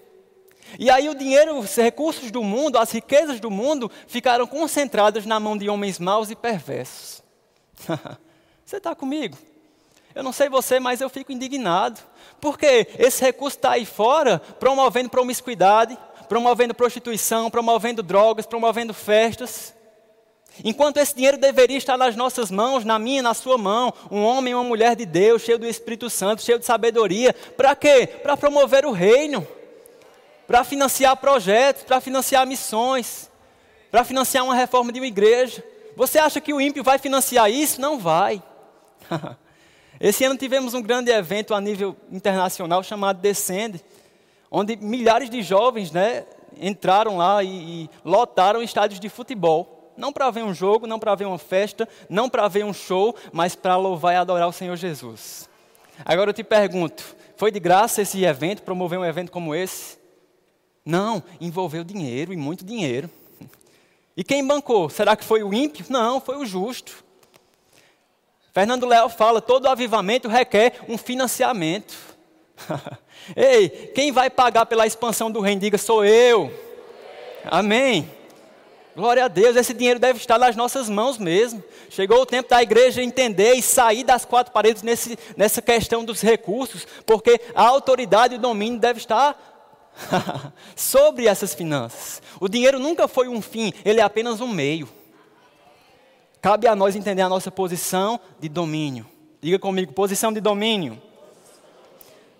E 0.76 0.90
aí 0.90 1.08
o 1.08 1.14
dinheiro, 1.14 1.56
os 1.56 1.76
recursos 1.76 2.30
do 2.32 2.42
mundo, 2.42 2.78
as 2.78 2.90
riquezas 2.90 3.38
do 3.38 3.50
mundo 3.50 3.90
ficaram 4.08 4.46
concentradas 4.46 5.24
na 5.24 5.38
mão 5.38 5.56
de 5.56 5.68
homens 5.68 6.00
maus 6.00 6.30
e 6.30 6.34
perversos. 6.34 7.22
você 8.68 8.76
está 8.76 8.94
comigo? 8.94 9.34
Eu 10.14 10.22
não 10.22 10.30
sei 10.30 10.50
você, 10.50 10.78
mas 10.78 11.00
eu 11.00 11.08
fico 11.08 11.32
indignado. 11.32 11.98
Porque 12.38 12.86
esse 12.98 13.24
recurso 13.24 13.56
está 13.56 13.70
aí 13.70 13.86
fora, 13.86 14.38
promovendo 14.38 15.08
promiscuidade, 15.08 15.96
promovendo 16.28 16.74
prostituição, 16.74 17.50
promovendo 17.50 18.02
drogas, 18.02 18.44
promovendo 18.44 18.92
festas. 18.92 19.74
Enquanto 20.62 20.98
esse 20.98 21.14
dinheiro 21.14 21.38
deveria 21.38 21.78
estar 21.78 21.96
nas 21.96 22.14
nossas 22.14 22.50
mãos, 22.50 22.84
na 22.84 22.98
minha, 22.98 23.22
na 23.22 23.32
sua 23.32 23.56
mão, 23.56 23.90
um 24.10 24.22
homem 24.22 24.54
uma 24.54 24.64
mulher 24.64 24.94
de 24.94 25.06
Deus, 25.06 25.40
cheio 25.40 25.58
do 25.58 25.66
Espírito 25.66 26.10
Santo, 26.10 26.42
cheio 26.42 26.58
de 26.58 26.66
sabedoria, 26.66 27.32
para 27.56 27.74
quê? 27.74 28.06
Para 28.06 28.36
promover 28.36 28.84
o 28.84 28.92
reino, 28.92 29.48
para 30.46 30.62
financiar 30.62 31.16
projetos, 31.16 31.84
para 31.84 32.02
financiar 32.02 32.46
missões, 32.46 33.30
para 33.90 34.04
financiar 34.04 34.44
uma 34.44 34.54
reforma 34.54 34.92
de 34.92 35.00
uma 35.00 35.06
igreja. 35.06 35.64
Você 35.96 36.18
acha 36.18 36.38
que 36.38 36.52
o 36.52 36.60
ímpio 36.60 36.84
vai 36.84 36.98
financiar 36.98 37.50
isso? 37.50 37.80
Não 37.80 37.98
vai. 37.98 38.42
Esse 40.00 40.24
ano 40.24 40.36
tivemos 40.36 40.74
um 40.74 40.82
grande 40.82 41.10
evento 41.10 41.54
a 41.54 41.60
nível 41.60 41.96
internacional 42.10 42.82
chamado 42.82 43.20
Descende, 43.20 43.82
onde 44.50 44.76
milhares 44.76 45.28
de 45.28 45.42
jovens 45.42 45.90
né, 45.90 46.24
entraram 46.60 47.16
lá 47.16 47.42
e, 47.42 47.48
e 47.84 47.90
lotaram 48.04 48.62
estádios 48.62 49.00
de 49.00 49.08
futebol. 49.08 49.92
Não 49.96 50.12
para 50.12 50.30
ver 50.30 50.44
um 50.44 50.54
jogo, 50.54 50.86
não 50.86 50.98
para 50.98 51.14
ver 51.16 51.24
uma 51.24 51.38
festa, 51.38 51.88
não 52.08 52.28
para 52.28 52.46
ver 52.46 52.64
um 52.64 52.72
show, 52.72 53.16
mas 53.32 53.56
para 53.56 53.76
louvar 53.76 54.14
e 54.14 54.16
adorar 54.16 54.48
o 54.48 54.52
Senhor 54.52 54.76
Jesus. 54.76 55.48
Agora 56.04 56.30
eu 56.30 56.34
te 56.34 56.44
pergunto: 56.44 57.16
foi 57.36 57.50
de 57.50 57.58
graça 57.58 58.02
esse 58.02 58.24
evento, 58.24 58.62
promover 58.62 58.98
um 58.98 59.04
evento 59.04 59.32
como 59.32 59.54
esse? 59.54 59.98
Não, 60.84 61.22
envolveu 61.40 61.82
dinheiro 61.82 62.32
e 62.32 62.36
muito 62.36 62.64
dinheiro. 62.64 63.10
E 64.16 64.22
quem 64.22 64.46
bancou? 64.46 64.88
Será 64.88 65.16
que 65.16 65.24
foi 65.24 65.42
o 65.42 65.52
ímpio? 65.52 65.84
Não, 65.88 66.20
foi 66.20 66.36
o 66.36 66.46
justo. 66.46 67.04
Fernando 68.58 68.86
Leal 68.86 69.08
fala: 69.08 69.40
todo 69.40 69.68
avivamento 69.68 70.26
requer 70.26 70.80
um 70.88 70.98
financiamento. 70.98 71.94
Ei, 73.36 73.68
quem 73.94 74.10
vai 74.10 74.28
pagar 74.28 74.66
pela 74.66 74.84
expansão 74.84 75.30
do 75.30 75.38
reino? 75.38 75.60
Diga: 75.60 75.78
sou 75.78 76.04
eu. 76.04 76.52
Amém. 77.44 78.10
Glória 78.96 79.26
a 79.26 79.28
Deus, 79.28 79.54
esse 79.54 79.72
dinheiro 79.72 80.00
deve 80.00 80.18
estar 80.18 80.40
nas 80.40 80.56
nossas 80.56 80.88
mãos 80.88 81.18
mesmo. 81.18 81.62
Chegou 81.88 82.20
o 82.20 82.26
tempo 82.26 82.50
da 82.50 82.60
igreja 82.60 83.00
entender 83.00 83.54
e 83.54 83.62
sair 83.62 84.02
das 84.02 84.24
quatro 84.24 84.52
paredes 84.52 84.82
nesse, 84.82 85.16
nessa 85.36 85.62
questão 85.62 86.04
dos 86.04 86.20
recursos, 86.20 86.84
porque 87.06 87.40
a 87.54 87.62
autoridade 87.62 88.34
e 88.34 88.38
o 88.38 88.40
domínio 88.40 88.80
deve 88.80 88.98
estar 88.98 89.38
sobre 90.74 91.28
essas 91.28 91.54
finanças. 91.54 92.20
O 92.40 92.48
dinheiro 92.48 92.80
nunca 92.80 93.06
foi 93.06 93.28
um 93.28 93.40
fim, 93.40 93.72
ele 93.84 94.00
é 94.00 94.02
apenas 94.02 94.40
um 94.40 94.48
meio. 94.48 94.97
Cabe 96.40 96.68
a 96.68 96.76
nós 96.76 96.94
entender 96.94 97.22
a 97.22 97.28
nossa 97.28 97.50
posição 97.50 98.20
de 98.38 98.48
domínio. 98.48 99.06
Diga 99.40 99.58
comigo, 99.58 99.92
posição 99.92 100.32
de 100.32 100.40
domínio. 100.40 101.00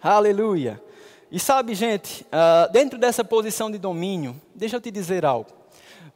Aleluia. 0.01 0.81
E 1.31 1.39
sabe, 1.39 1.75
gente, 1.75 2.25
uh, 2.25 2.73
dentro 2.73 2.99
dessa 2.99 3.25
posição 3.25 3.71
de 3.71 3.79
domínio, 3.79 4.41
deixa 4.55 4.77
eu 4.77 4.81
te 4.81 4.91
dizer 4.91 5.25
algo. 5.25 5.51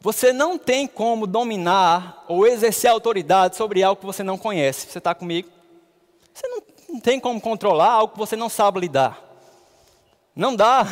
Você 0.01 0.33
não 0.33 0.59
tem 0.59 0.87
como 0.87 1.27
dominar 1.27 2.25
ou 2.27 2.47
exercer 2.47 2.91
autoridade 2.91 3.57
sobre 3.57 3.83
algo 3.83 4.01
que 4.01 4.07
você 4.07 4.23
não 4.23 4.39
conhece. 4.39 4.91
Você 4.91 4.99
está 4.99 5.15
comigo? 5.15 5.49
Você 6.33 6.49
não 6.89 7.01
tem 7.01 7.21
como 7.21 7.41
controlar 7.41 7.91
algo 7.91 8.13
que 8.13 8.19
você 8.19 8.37
não 8.37 8.49
sabe 8.49 8.81
lidar. 8.81 9.23
Não 10.35 10.57
dá. 10.57 10.87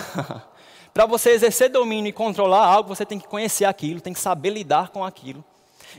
Para 0.93 1.07
você 1.07 1.31
exercer 1.31 1.71
domínio 1.71 2.11
e 2.11 2.13
controlar 2.13 2.67
algo, 2.67 2.89
você 2.89 3.07
tem 3.07 3.19
que 3.19 3.27
conhecer 3.27 3.65
aquilo, 3.65 4.01
tem 4.01 4.13
que 4.13 4.21
saber 4.21 4.51
lidar 4.51 4.91
com 4.91 5.05
aquilo. 5.05 5.45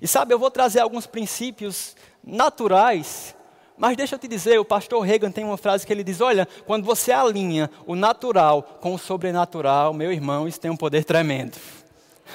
E 0.01 0.07
sabe, 0.07 0.33
eu 0.33 0.39
vou 0.39 0.51
trazer 0.51 0.79
alguns 0.79 1.07
princípios 1.07 1.95
naturais, 2.23 3.35
mas 3.77 3.97
deixa 3.97 4.13
eu 4.13 4.19
te 4.19 4.27
dizer, 4.27 4.59
o 4.59 4.65
pastor 4.65 5.01
Reagan 5.01 5.31
tem 5.31 5.43
uma 5.43 5.57
frase 5.57 5.87
que 5.87 5.91
ele 5.91 6.03
diz: 6.03 6.21
Olha, 6.21 6.47
quando 6.67 6.85
você 6.85 7.11
alinha 7.11 7.67
o 7.87 7.95
natural 7.95 8.61
com 8.79 8.93
o 8.93 8.99
sobrenatural, 8.99 9.91
meu 9.93 10.11
irmão, 10.11 10.47
isso 10.47 10.59
tem 10.59 10.69
um 10.69 10.77
poder 10.77 11.03
tremendo. 11.03 11.57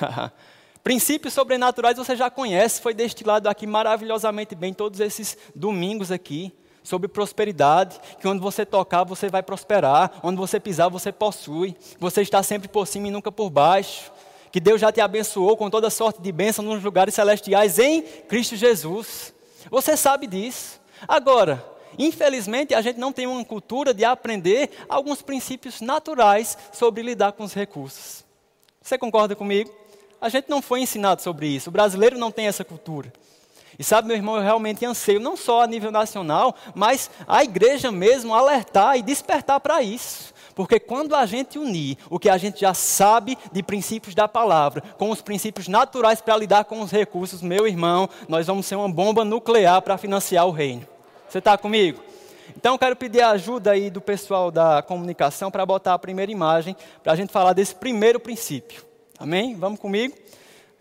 Princípios 0.82 1.34
sobrenaturais 1.34 1.96
você 1.96 2.14
já 2.14 2.30
conhece, 2.30 2.80
foi 2.80 2.94
destilado 2.94 3.48
aqui 3.48 3.66
maravilhosamente 3.66 4.54
bem 4.54 4.72
todos 4.72 5.00
esses 5.00 5.36
domingos 5.54 6.12
aqui, 6.12 6.52
sobre 6.86 7.08
prosperidade, 7.08 7.98
que 8.20 8.28
onde 8.28 8.40
você 8.40 8.64
tocar 8.64 9.02
você 9.02 9.28
vai 9.28 9.42
prosperar, 9.42 10.12
onde 10.22 10.38
você 10.38 10.60
pisar 10.60 10.88
você 10.88 11.10
possui, 11.10 11.76
você 11.98 12.22
está 12.22 12.42
sempre 12.42 12.68
por 12.68 12.86
cima 12.86 13.08
e 13.08 13.10
nunca 13.10 13.32
por 13.32 13.50
baixo, 13.50 14.12
que 14.56 14.60
Deus 14.60 14.80
já 14.80 14.90
te 14.90 15.02
abençoou 15.02 15.54
com 15.54 15.68
toda 15.68 15.90
sorte 15.90 16.22
de 16.22 16.32
bênção 16.32 16.64
nos 16.64 16.82
lugares 16.82 17.14
celestiais 17.14 17.78
em 17.78 18.00
Cristo 18.00 18.56
Jesus. 18.56 19.34
Você 19.70 19.98
sabe 19.98 20.26
disso. 20.26 20.80
Agora, 21.06 21.62
infelizmente 21.98 22.74
a 22.74 22.80
gente 22.80 22.98
não 22.98 23.12
tem 23.12 23.26
uma 23.26 23.44
cultura 23.44 23.92
de 23.92 24.02
aprender 24.02 24.70
alguns 24.88 25.20
princípios 25.20 25.82
naturais 25.82 26.56
sobre 26.72 27.02
lidar 27.02 27.32
com 27.32 27.44
os 27.44 27.52
recursos. 27.52 28.24
Você 28.80 28.96
concorda 28.96 29.36
comigo? 29.36 29.70
A 30.18 30.30
gente 30.30 30.48
não 30.48 30.62
foi 30.62 30.80
ensinado 30.80 31.20
sobre 31.20 31.48
isso. 31.48 31.68
O 31.68 31.72
brasileiro 31.72 32.16
não 32.16 32.30
tem 32.30 32.46
essa 32.46 32.64
cultura. 32.64 33.12
E 33.78 33.84
sabe, 33.84 34.08
meu 34.08 34.16
irmão, 34.16 34.36
eu 34.36 34.42
realmente 34.42 34.86
anseio, 34.86 35.20
não 35.20 35.36
só 35.36 35.64
a 35.64 35.66
nível 35.66 35.90
nacional, 35.90 36.56
mas 36.74 37.10
a 37.28 37.44
igreja 37.44 37.92
mesmo 37.92 38.34
alertar 38.34 38.96
e 38.96 39.02
despertar 39.02 39.60
para 39.60 39.82
isso. 39.82 40.32
Porque 40.56 40.80
quando 40.80 41.14
a 41.14 41.26
gente 41.26 41.58
unir 41.58 41.98
o 42.08 42.18
que 42.18 42.30
a 42.30 42.38
gente 42.38 42.60
já 42.60 42.72
sabe 42.72 43.36
de 43.52 43.62
princípios 43.62 44.14
da 44.14 44.26
palavra 44.26 44.82
com 44.96 45.10
os 45.10 45.20
princípios 45.20 45.68
naturais 45.68 46.22
para 46.22 46.34
lidar 46.34 46.64
com 46.64 46.80
os 46.80 46.90
recursos, 46.90 47.42
meu 47.42 47.68
irmão, 47.68 48.08
nós 48.26 48.46
vamos 48.46 48.64
ser 48.64 48.74
uma 48.74 48.88
bomba 48.88 49.22
nuclear 49.22 49.82
para 49.82 49.98
financiar 49.98 50.46
o 50.46 50.50
reino. 50.50 50.88
Você 51.28 51.38
está 51.38 51.58
comigo? 51.58 52.02
Então 52.56 52.78
quero 52.78 52.96
pedir 52.96 53.20
a 53.20 53.32
ajuda 53.32 53.72
aí 53.72 53.90
do 53.90 54.00
pessoal 54.00 54.50
da 54.50 54.80
comunicação 54.80 55.50
para 55.50 55.66
botar 55.66 55.92
a 55.92 55.98
primeira 55.98 56.32
imagem, 56.32 56.74
para 57.02 57.12
a 57.12 57.16
gente 57.16 57.30
falar 57.30 57.52
desse 57.52 57.74
primeiro 57.74 58.18
princípio. 58.18 58.82
Amém? 59.18 59.54
Vamos 59.56 59.78
comigo? 59.78 60.16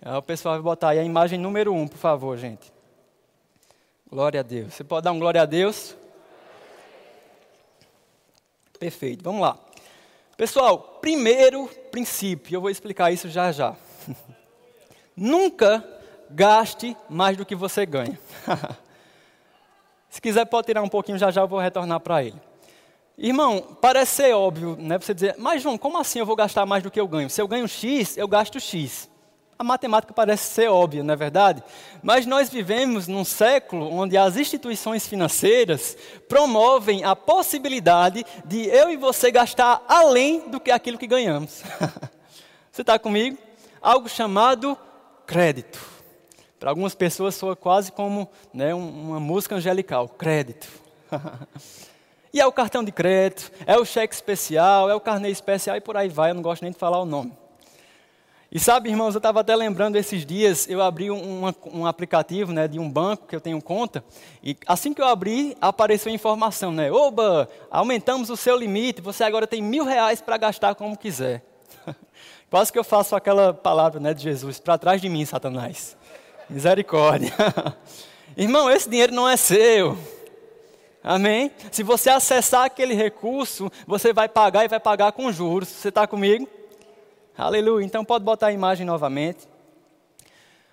É, 0.02 0.16
o 0.16 0.22
pessoal 0.22 0.56
vai 0.56 0.64
botar 0.64 0.90
aí 0.92 1.00
a 1.00 1.04
imagem 1.04 1.38
número 1.38 1.74
um, 1.74 1.86
por 1.86 1.98
favor, 1.98 2.38
gente. 2.38 2.72
Glória 4.10 4.40
a 4.40 4.44
Deus. 4.44 4.74
Você 4.74 4.86
pode 4.86 5.04
dar 5.04 5.12
um 5.12 5.20
glória 5.20 5.42
a 5.42 5.46
Deus? 5.46 5.98
Perfeito, 8.80 9.24
vamos 9.24 9.42
lá. 9.42 9.58
Pessoal, 10.38 11.00
primeiro 11.02 11.68
princípio, 11.92 12.56
eu 12.56 12.62
vou 12.62 12.70
explicar 12.70 13.12
isso 13.12 13.30
já 13.30 13.52
já. 13.52 13.76
Nunca 15.16 15.84
gaste 16.30 16.96
mais 17.10 17.38
do 17.38 17.46
que 17.46 17.56
você 17.56 17.86
ganha. 17.86 18.20
Se 20.10 20.22
quiser, 20.22 20.46
pode 20.46 20.68
tirar 20.68 20.82
um 20.82 20.90
pouquinho, 20.90 21.18
já 21.18 21.32
já 21.32 21.42
eu 21.42 21.48
vou 21.48 21.60
retornar 21.60 22.00
para 22.00 22.24
ele. 22.24 22.40
Irmão, 23.18 23.78
parece 23.80 24.16
ser 24.16 24.34
óbvio, 24.34 24.76
né? 24.78 24.98
Você 24.98 25.14
dizer, 25.14 25.36
mas 25.38 25.62
João, 25.62 25.78
como 25.78 25.98
assim 25.98 26.20
eu 26.20 26.26
vou 26.26 26.36
gastar 26.36 26.66
mais 26.66 26.84
do 26.84 26.92
que 26.92 27.00
eu 27.00 27.08
ganho? 27.08 27.30
Se 27.30 27.42
eu 27.42 27.48
ganho 27.48 27.68
X, 27.68 28.18
eu 28.18 28.28
gasto 28.28 28.60
X. 28.60 29.10
A 29.58 29.64
matemática 29.64 30.14
parece 30.14 30.54
ser 30.54 30.70
óbvia, 30.70 31.02
não 31.02 31.14
é 31.14 31.18
verdade? 31.18 31.64
Mas 32.04 32.26
nós 32.26 32.50
vivemos 32.50 33.08
num 33.08 33.24
século 33.24 33.90
onde 33.90 34.18
as 34.18 34.36
instituições 34.36 35.08
financeiras 35.08 35.98
promovem 36.28 37.06
a 37.06 37.16
possibilidade 37.16 38.26
de 38.44 38.66
eu 38.68 38.92
e 38.92 38.98
você 38.98 39.32
gastar 39.32 39.82
além 39.88 40.50
do 40.50 40.60
que 40.60 40.72
aquilo 40.72 40.98
que 40.98 41.08
ganhamos. 41.08 41.64
você 42.70 42.82
está 42.82 43.00
comigo? 43.00 43.38
Algo 43.82 44.10
chamado 44.10 44.78
crédito. 45.26 45.80
Para 46.60 46.72
algumas 46.72 46.94
pessoas 46.94 47.36
soa 47.36 47.56
quase 47.56 47.94
como 47.94 48.30
né, 48.54 48.74
uma 48.74 49.20
música 49.22 49.56
angelical, 49.56 50.10
crédito. 50.10 50.68
E 52.34 52.42
é 52.42 52.46
o 52.46 52.52
cartão 52.52 52.84
de 52.84 52.92
crédito, 52.92 53.50
é 53.66 53.78
o 53.78 53.86
cheque 53.86 54.14
especial, 54.14 54.90
é 54.90 54.94
o 54.94 55.00
carnê 55.00 55.30
especial 55.30 55.78
e 55.78 55.80
por 55.80 55.96
aí 55.96 56.10
vai, 56.10 56.32
eu 56.32 56.36
não 56.36 56.42
gosto 56.42 56.64
nem 56.64 56.72
de 56.74 56.78
falar 56.78 57.00
o 57.00 57.06
nome. 57.06 57.32
E 58.56 58.60
sabe, 58.62 58.90
irmãos, 58.90 59.14
eu 59.14 59.20
estava 59.20 59.42
até 59.42 59.54
lembrando 59.54 59.98
esses 59.98 60.26
dias, 60.26 60.66
eu 60.70 60.82
abri 60.82 61.12
um, 61.12 61.54
um, 61.74 61.86
aplicativo 61.86 62.54
né, 62.54 62.70
de 62.70 62.80
um 62.80 62.90
banco 62.90 63.28
que 63.28 63.36
eu 63.36 63.42
tenho 63.42 63.62
conta, 63.62 64.02
e 64.42 64.56
assim 64.66 64.94
que 64.94 65.02
eu 65.02 65.06
abri, 65.06 65.58
apareceu 65.60 66.10
a 66.10 66.16
informação, 66.16 66.72
né? 66.72 66.90
Oba, 66.90 67.50
aumentamos 67.70 68.30
o 68.30 68.38
seu 68.38 68.56
limite, 68.56 69.02
você 69.02 69.26
agora 69.26 69.46
tem 69.46 69.62
mil 69.62 69.84
reais 69.84 70.22
para 70.22 70.38
gastar 70.38 70.74
como 70.74 70.96
quiser. 70.96 71.44
Quase 72.50 72.72
que 72.72 72.80
eu 72.80 72.84
faço 72.86 73.14
aquela 73.14 73.54
palavra 73.54 74.00
né, 74.00 74.14
de 74.14 74.24
Jesus, 74.24 74.58
para 74.58 74.78
trás 74.78 75.02
de 75.02 75.10
mim, 75.10 75.26
Satanás. 75.26 75.98
Misericórdia. 76.50 77.34
Irmão, 78.38 78.72
esse 78.72 78.90
dinheiro 78.90 79.14
não 79.14 79.28
é 79.28 79.36
seu. 79.36 79.98
Amém? 81.04 81.52
Se 81.74 81.84
você 81.84 82.10
acessar 82.10 82.64
aquele 82.64 82.94
recurso, 82.94 83.70
você 83.86 84.14
vai 84.14 84.30
pagar 84.30 84.64
e 84.64 84.70
vai 84.70 84.80
pagar 84.80 85.12
com 85.12 85.30
juros. 85.30 85.68
Você 85.68 85.90
está 85.90 86.08
comigo? 86.08 86.48
Aleluia. 87.38 87.86
Então 87.86 88.06
pode 88.06 88.24
botar 88.24 88.48
a 88.48 88.54
imagem 88.54 88.86
novamente. 88.86 89.48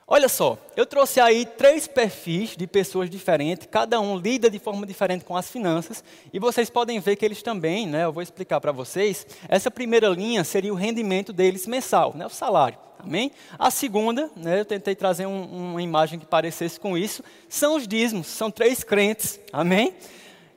Olha 0.07 0.29
só, 0.29 0.59
eu 0.77 0.85
trouxe 0.85 1.21
aí 1.21 1.47
três 1.47 1.87
perfis 1.87 2.57
de 2.57 2.67
pessoas 2.67 3.09
diferentes, 3.09 3.67
cada 3.71 3.99
um 3.99 4.17
lida 4.17 4.51
de 4.51 4.59
forma 4.59 4.85
diferente 4.85 5.25
com 5.25 5.35
as 5.37 5.49
finanças, 5.49 6.05
e 6.33 6.39
vocês 6.39 6.69
podem 6.69 7.01
ver 7.01 7.17
que 7.17 7.25
eles 7.25 7.43
também, 7.43 7.87
né, 7.87 8.05
eu 8.05 8.13
vou 8.13 8.23
explicar 8.23 8.61
para 8.61 8.73
vocês, 8.73 9.27
essa 9.49 9.71
primeira 9.71 10.09
linha 10.09 10.45
seria 10.45 10.73
o 10.73 10.77
rendimento 10.77 11.33
deles 11.33 11.67
mensal, 11.67 12.13
né, 12.15 12.27
o 12.27 12.29
salário, 12.29 12.77
amém? 12.99 13.33
A 13.59 13.71
segunda, 13.71 14.31
né, 14.37 14.61
eu 14.61 14.65
tentei 14.67 14.95
trazer 14.95 15.25
um, 15.25 15.71
uma 15.71 15.81
imagem 15.81 16.19
que 16.19 16.27
parecesse 16.27 16.79
com 16.79 16.99
isso, 16.99 17.25
são 17.49 17.77
os 17.77 17.89
dízimos, 17.89 18.27
são 18.27 18.51
três 18.51 18.85
crentes, 18.85 19.41
amém? 19.51 19.95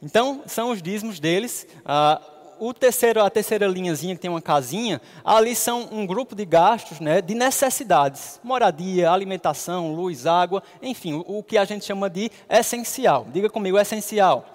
Então, 0.04 0.42
são 0.48 0.72
os 0.72 0.82
dízimos 0.82 1.20
deles, 1.20 1.66
ah, 1.86 2.22
o 2.60 2.74
terceiro, 2.74 3.24
a 3.24 3.30
terceira 3.30 3.68
linhazinha 3.68 4.16
que 4.16 4.22
tem 4.22 4.30
uma 4.30 4.42
casinha, 4.42 5.02
ali 5.24 5.56
são 5.56 5.88
um 5.92 6.06
grupo 6.06 6.36
de 6.36 6.46
gastos 6.46 7.00
né, 7.00 7.22
de 7.22 7.36
necessidades. 7.36 8.40
Moradia, 8.44 9.12
alimentação, 9.12 9.94
luz, 9.94 10.26
água, 10.26 10.64
enfim, 10.82 11.14
o, 11.14 11.40
o 11.40 11.44
que 11.44 11.58
a 11.58 11.66
gente 11.66 11.86
chama 11.86 12.10
de 12.10 12.32
essencial. 12.50 13.26
Diga 13.32 13.50
comigo, 13.50 13.78
essencial. 13.78 14.46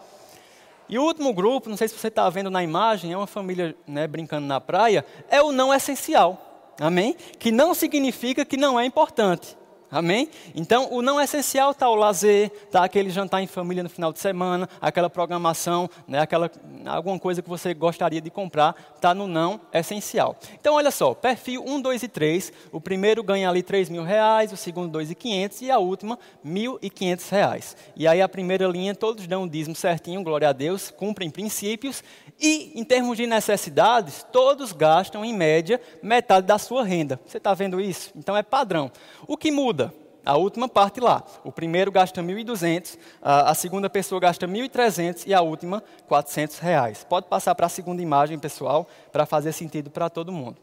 E 0.88 0.99
o 0.99 1.04
último 1.04 1.33
grupo, 1.33 1.71
não 1.71 1.76
sei 1.76 1.87
se 1.87 1.97
você 1.97 2.09
está 2.09 2.28
vendo 2.28 2.50
na 2.50 2.64
imagem, 2.64 3.12
é 3.12 3.16
uma 3.16 3.26
família 3.26 3.76
né, 3.87 4.09
brincando 4.09 4.47
na 4.47 4.61
praia, 4.61 5.04
é 5.30 5.40
o 5.40 5.52
não 5.52 5.73
essencial. 5.73 6.75
Amém? 6.80 7.14
Que 7.38 7.52
não 7.52 7.75
significa 7.75 8.45
que 8.45 8.57
não 8.57 8.80
é 8.80 8.85
importante. 8.85 9.57
Amém? 9.90 10.28
Então, 10.54 10.88
o 10.92 11.02
não 11.02 11.20
essencial 11.20 11.73
está 11.73 11.88
o 11.88 11.97
lazer, 11.97 12.52
está 12.64 12.85
aquele 12.85 13.11
jantar 13.11 13.42
em 13.42 13.47
família 13.47 13.82
no 13.82 13.88
final 13.88 14.12
de 14.12 14.20
semana, 14.20 14.68
aquela 14.80 15.11
programação, 15.11 15.90
né, 16.06 16.20
aquela, 16.20 16.49
alguma 16.87 17.18
coisa 17.18 17.42
que 17.42 17.49
você 17.49 17.75
gostaria 17.75 18.20
de 18.20 18.30
comprar, 18.30 18.76
está 18.94 19.12
no 19.12 19.26
não 19.26 19.61
essencial. 19.73 20.37
Então, 20.61 20.75
olha 20.75 20.92
só, 20.92 21.12
perfil 21.12 21.64
1, 21.66 21.80
2 21.80 22.02
e 22.04 22.09
3, 22.09 22.52
o 22.70 22.80
primeiro 22.80 23.23
ganha 23.25 23.49
ali 23.49 23.62
3 23.62 23.88
mil 23.88 24.04
reais, 24.04 24.52
o 24.52 24.56
segundo 24.56 24.97
2.500 24.97 25.62
e 25.62 25.70
a 25.73 25.78
última 25.78 26.18
1.500 26.47 27.30
reais. 27.30 27.76
E 27.97 28.06
aí 28.06 28.23
a 28.23 28.28
primeira 28.28 28.68
linha, 28.68 28.94
todos 28.94 29.26
dão 29.26 29.42
o 29.42 29.49
dízimo 29.49 29.75
certinho, 29.75 30.23
glória 30.23 30.49
a 30.49 30.52
Deus, 30.52 30.90
cumprem 30.90 31.30
princípios 31.30 32.04
e, 32.40 32.73
em 32.75 32.85
termos 32.85 33.16
de 33.16 33.26
necessidades, 33.26 34.25
todos 34.32 34.73
gastam, 34.73 35.25
em 35.25 35.35
média, 35.35 35.80
metade 36.02 36.47
da 36.47 36.59
sua 36.59 36.82
renda. 36.85 37.20
Você 37.26 37.37
está 37.37 37.52
vendo 37.54 37.80
isso? 37.80 38.11
Então, 38.16 38.37
é 38.37 38.42
padrão. 38.42 38.90
O 39.26 39.37
que 39.37 39.50
muda? 39.50 39.92
a 40.25 40.37
última 40.37 40.68
parte 40.68 41.00
lá. 41.00 41.25
O 41.42 41.50
primeiro 41.50 41.90
gasta 41.90 42.23
1.200, 42.23 42.99
a 43.23 43.54
segunda 43.54 43.88
pessoa 43.88 44.20
gasta 44.20 44.47
1.300 44.47 45.26
e 45.26 45.35
a 45.35 45.40
última 45.40 45.82
400 46.06 46.59
reais. 46.59 47.04
Pode 47.09 47.26
passar 47.26 47.54
para 47.54 47.66
a 47.66 47.70
segunda 47.70 48.02
imagem, 48.02 48.38
pessoal, 48.38 48.87
para 49.11 49.26
fazer 49.26 49.52
sentido 49.52 49.90
para 49.90 50.09
todo 50.09 50.30
mundo. 50.30 50.56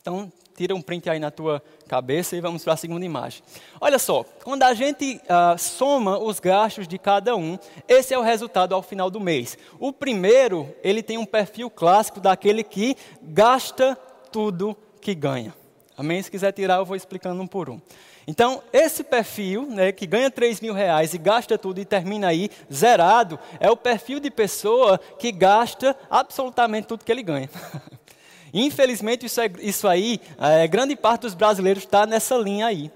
Então, 0.00 0.32
tira 0.58 0.74
um 0.74 0.82
print 0.82 1.08
aí 1.08 1.20
na 1.20 1.30
tua 1.30 1.62
cabeça 1.86 2.36
e 2.36 2.40
vamos 2.40 2.64
para 2.64 2.72
a 2.72 2.76
segunda 2.76 3.04
imagem. 3.04 3.42
Olha 3.80 3.98
só, 3.98 4.24
quando 4.42 4.64
a 4.64 4.74
gente 4.74 5.20
uh, 5.24 5.56
soma 5.56 6.18
os 6.18 6.40
gastos 6.40 6.88
de 6.88 6.98
cada 6.98 7.36
um, 7.36 7.56
esse 7.86 8.12
é 8.12 8.18
o 8.18 8.22
resultado 8.22 8.74
ao 8.74 8.82
final 8.82 9.08
do 9.08 9.20
mês. 9.20 9.56
O 9.78 9.92
primeiro, 9.92 10.74
ele 10.82 11.02
tem 11.02 11.16
um 11.16 11.24
perfil 11.24 11.70
clássico 11.70 12.18
daquele 12.18 12.64
que 12.64 12.96
gasta 13.22 13.96
tudo 14.32 14.76
que 15.00 15.14
ganha. 15.14 15.54
Amém? 15.96 16.20
Se 16.22 16.30
quiser 16.30 16.52
tirar, 16.52 16.78
eu 16.78 16.84
vou 16.84 16.96
explicando 16.96 17.40
um 17.40 17.46
por 17.46 17.70
um. 17.70 17.80
Então, 18.26 18.62
esse 18.72 19.02
perfil, 19.02 19.66
né, 19.66 19.90
que 19.90 20.06
ganha 20.06 20.30
3 20.30 20.60
mil 20.60 20.74
reais 20.74 21.14
e 21.14 21.18
gasta 21.18 21.56
tudo 21.56 21.80
e 21.80 21.84
termina 21.84 22.28
aí 22.28 22.50
zerado, 22.70 23.38
é 23.58 23.70
o 23.70 23.76
perfil 23.76 24.20
de 24.20 24.30
pessoa 24.30 24.98
que 25.18 25.32
gasta 25.32 25.96
absolutamente 26.10 26.88
tudo 26.88 27.04
que 27.04 27.10
ele 27.12 27.22
ganha. 27.22 27.48
Infelizmente, 28.52 29.26
isso, 29.26 29.40
é, 29.40 29.50
isso 29.60 29.88
aí, 29.88 30.20
é, 30.38 30.66
grande 30.66 30.96
parte 30.96 31.22
dos 31.22 31.34
brasileiros 31.34 31.84
está 31.84 32.06
nessa 32.06 32.36
linha 32.36 32.66
aí. 32.66 32.90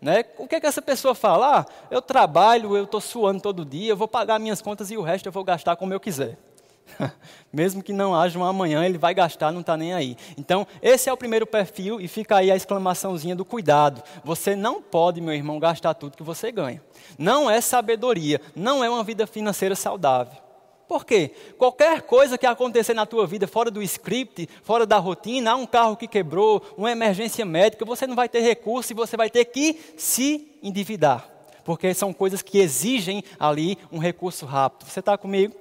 Né? 0.00 0.24
O 0.38 0.46
que, 0.46 0.56
é 0.56 0.60
que 0.60 0.66
essa 0.66 0.82
pessoa 0.82 1.14
fala? 1.14 1.60
Ah, 1.60 1.66
eu 1.90 2.02
trabalho, 2.02 2.76
eu 2.76 2.84
estou 2.84 3.00
suando 3.00 3.40
todo 3.40 3.64
dia, 3.64 3.90
eu 3.90 3.96
vou 3.96 4.08
pagar 4.08 4.38
minhas 4.38 4.60
contas 4.60 4.90
e 4.90 4.96
o 4.96 5.02
resto 5.02 5.26
eu 5.26 5.32
vou 5.32 5.42
gastar 5.42 5.76
como 5.76 5.92
eu 5.92 6.00
quiser. 6.00 6.38
Mesmo 7.52 7.82
que 7.82 7.92
não 7.92 8.14
haja 8.14 8.38
um 8.38 8.44
amanhã, 8.44 8.84
ele 8.84 8.98
vai 8.98 9.14
gastar, 9.14 9.52
não 9.52 9.60
está 9.60 9.76
nem 9.76 9.94
aí. 9.94 10.16
Então, 10.36 10.66
esse 10.82 11.08
é 11.08 11.12
o 11.12 11.16
primeiro 11.16 11.46
perfil 11.46 12.00
e 12.00 12.08
fica 12.08 12.36
aí 12.36 12.50
a 12.50 12.56
exclamaçãozinha 12.56 13.34
do 13.34 13.44
cuidado. 13.44 14.02
Você 14.24 14.54
não 14.54 14.80
pode, 14.80 15.20
meu 15.20 15.34
irmão, 15.34 15.58
gastar 15.58 15.94
tudo 15.94 16.16
que 16.16 16.22
você 16.22 16.52
ganha. 16.52 16.82
Não 17.18 17.50
é 17.50 17.60
sabedoria, 17.60 18.40
não 18.54 18.84
é 18.84 18.90
uma 18.90 19.02
vida 19.02 19.26
financeira 19.26 19.74
saudável. 19.74 20.45
Por 20.88 21.04
quê? 21.04 21.32
Qualquer 21.58 22.02
coisa 22.02 22.38
que 22.38 22.46
acontecer 22.46 22.94
na 22.94 23.04
tua 23.04 23.26
vida 23.26 23.46
fora 23.48 23.70
do 23.70 23.82
script, 23.82 24.48
fora 24.62 24.86
da 24.86 24.98
rotina, 24.98 25.52
há 25.52 25.56
um 25.56 25.66
carro 25.66 25.96
que 25.96 26.06
quebrou, 26.06 26.62
uma 26.76 26.92
emergência 26.92 27.44
médica, 27.44 27.84
você 27.84 28.06
não 28.06 28.14
vai 28.14 28.28
ter 28.28 28.40
recurso 28.40 28.92
e 28.92 28.94
você 28.94 29.16
vai 29.16 29.28
ter 29.28 29.44
que 29.46 29.78
se 29.96 30.48
endividar. 30.62 31.28
Porque 31.64 31.92
são 31.92 32.12
coisas 32.12 32.42
que 32.42 32.58
exigem 32.58 33.24
ali 33.40 33.76
um 33.90 33.98
recurso 33.98 34.46
rápido. 34.46 34.88
Você 34.88 35.00
está 35.00 35.18
comigo? 35.18 35.54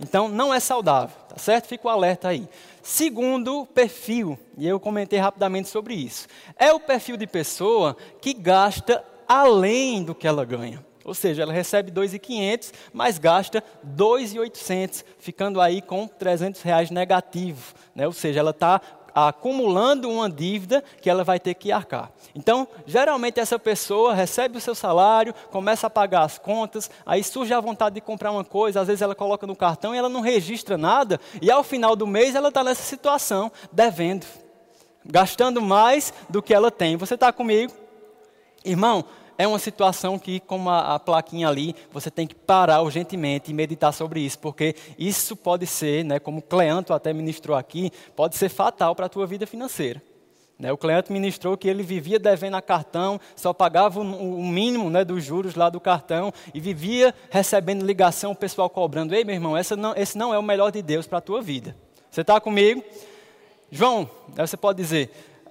Então, 0.00 0.26
não 0.26 0.52
é 0.52 0.58
saudável, 0.58 1.16
tá 1.28 1.38
certo? 1.38 1.68
Fica 1.68 1.86
o 1.86 1.90
alerta 1.90 2.28
aí. 2.28 2.48
Segundo 2.82 3.64
perfil, 3.66 4.36
e 4.58 4.66
eu 4.66 4.80
comentei 4.80 5.20
rapidamente 5.20 5.68
sobre 5.68 5.94
isso, 5.94 6.26
é 6.56 6.72
o 6.72 6.80
perfil 6.80 7.16
de 7.16 7.28
pessoa 7.28 7.96
que 8.20 8.34
gasta 8.34 9.04
além 9.28 10.02
do 10.02 10.12
que 10.12 10.26
ela 10.26 10.44
ganha. 10.44 10.84
Ou 11.04 11.14
seja, 11.14 11.42
ela 11.42 11.52
recebe 11.52 11.90
2.500, 11.90 12.72
mas 12.92 13.18
gasta 13.18 13.62
2.800, 13.86 15.04
ficando 15.18 15.60
aí 15.60 15.82
com 15.82 16.06
300 16.06 16.62
reais 16.62 16.90
negativo. 16.90 17.74
Né? 17.94 18.06
Ou 18.06 18.12
seja, 18.12 18.40
ela 18.40 18.50
está 18.50 18.80
acumulando 19.14 20.08
uma 20.10 20.28
dívida 20.28 20.82
que 21.00 21.08
ela 21.08 21.22
vai 21.22 21.38
ter 21.38 21.54
que 21.54 21.70
arcar. 21.70 22.10
Então, 22.34 22.66
geralmente 22.86 23.38
essa 23.38 23.58
pessoa 23.58 24.14
recebe 24.14 24.56
o 24.56 24.60
seu 24.60 24.74
salário, 24.74 25.34
começa 25.50 25.86
a 25.86 25.90
pagar 25.90 26.22
as 26.22 26.38
contas, 26.38 26.90
aí 27.04 27.22
surge 27.22 27.52
a 27.52 27.60
vontade 27.60 27.94
de 27.94 28.00
comprar 28.00 28.30
uma 28.30 28.44
coisa, 28.44 28.80
às 28.80 28.86
vezes 28.86 29.02
ela 29.02 29.14
coloca 29.14 29.46
no 29.46 29.54
cartão 29.54 29.94
e 29.94 29.98
ela 29.98 30.08
não 30.08 30.20
registra 30.20 30.78
nada, 30.78 31.20
e 31.40 31.50
ao 31.50 31.62
final 31.62 31.94
do 31.94 32.06
mês 32.06 32.34
ela 32.34 32.48
está 32.48 32.64
nessa 32.64 32.82
situação, 32.82 33.52
devendo, 33.70 34.26
gastando 35.04 35.60
mais 35.60 36.12
do 36.28 36.42
que 36.42 36.54
ela 36.54 36.70
tem. 36.70 36.96
Você 36.96 37.14
está 37.14 37.32
comigo? 37.32 37.72
Irmão, 38.64 39.04
é 39.38 39.46
uma 39.46 39.58
situação 39.58 40.18
que, 40.18 40.40
como 40.40 40.68
a, 40.70 40.94
a, 40.94 40.98
plaquinha 40.98 41.48
ali, 41.48 41.74
você 41.90 42.10
tem 42.10 42.26
que 42.26 42.34
parar 42.34 42.82
urgentemente 42.82 43.50
e 43.50 43.54
meditar 43.54 43.92
sobre 43.92 44.20
isso, 44.20 44.38
porque 44.38 44.74
isso 44.98 45.36
pode 45.36 45.66
ser, 45.66 46.04
né, 46.04 46.18
como 46.18 46.38
o 46.38 46.42
Cleanto 46.42 46.92
até 46.92 47.12
ministrou 47.12 47.56
aqui, 47.56 47.90
pode 48.14 48.36
ser 48.36 48.48
fatal 48.48 48.94
para 48.94 49.06
a 49.06 49.08
tua 49.08 49.26
vida 49.26 49.46
financeira. 49.46 50.02
Né, 50.58 50.70
o 50.70 50.76
Cleanto 50.76 51.12
ministrou 51.12 51.56
que 51.56 51.66
ele 51.66 51.82
vivia 51.82 52.18
devendo 52.18 52.54
a 52.54 52.62
cartão, 52.62 53.20
só 53.34 53.52
pagava 53.52 54.00
o, 54.00 54.38
o 54.38 54.44
mínimo 54.44 54.90
né, 54.90 55.04
dos 55.04 55.24
juros 55.24 55.54
lá 55.54 55.68
do 55.68 55.80
cartão 55.80 56.32
e 56.54 56.60
vivia 56.60 57.14
recebendo 57.30 57.84
ligação, 57.84 58.32
o 58.32 58.36
pessoal 58.36 58.70
cobrando. 58.70 59.14
Ei, 59.14 59.24
meu 59.24 59.34
irmão, 59.34 59.54
não, 59.76 59.96
esse 59.96 60.16
não 60.16 60.32
é 60.32 60.38
o 60.38 60.42
melhor 60.42 60.70
de 60.70 60.82
Deus 60.82 61.06
para 61.06 61.18
a 61.18 61.22
tua 61.22 61.42
vida. 61.42 61.74
Você 62.10 62.20
está 62.20 62.40
comigo? 62.40 62.84
João, 63.70 64.08
você 64.36 64.56
pode 64.56 64.76
dizer, 64.76 65.10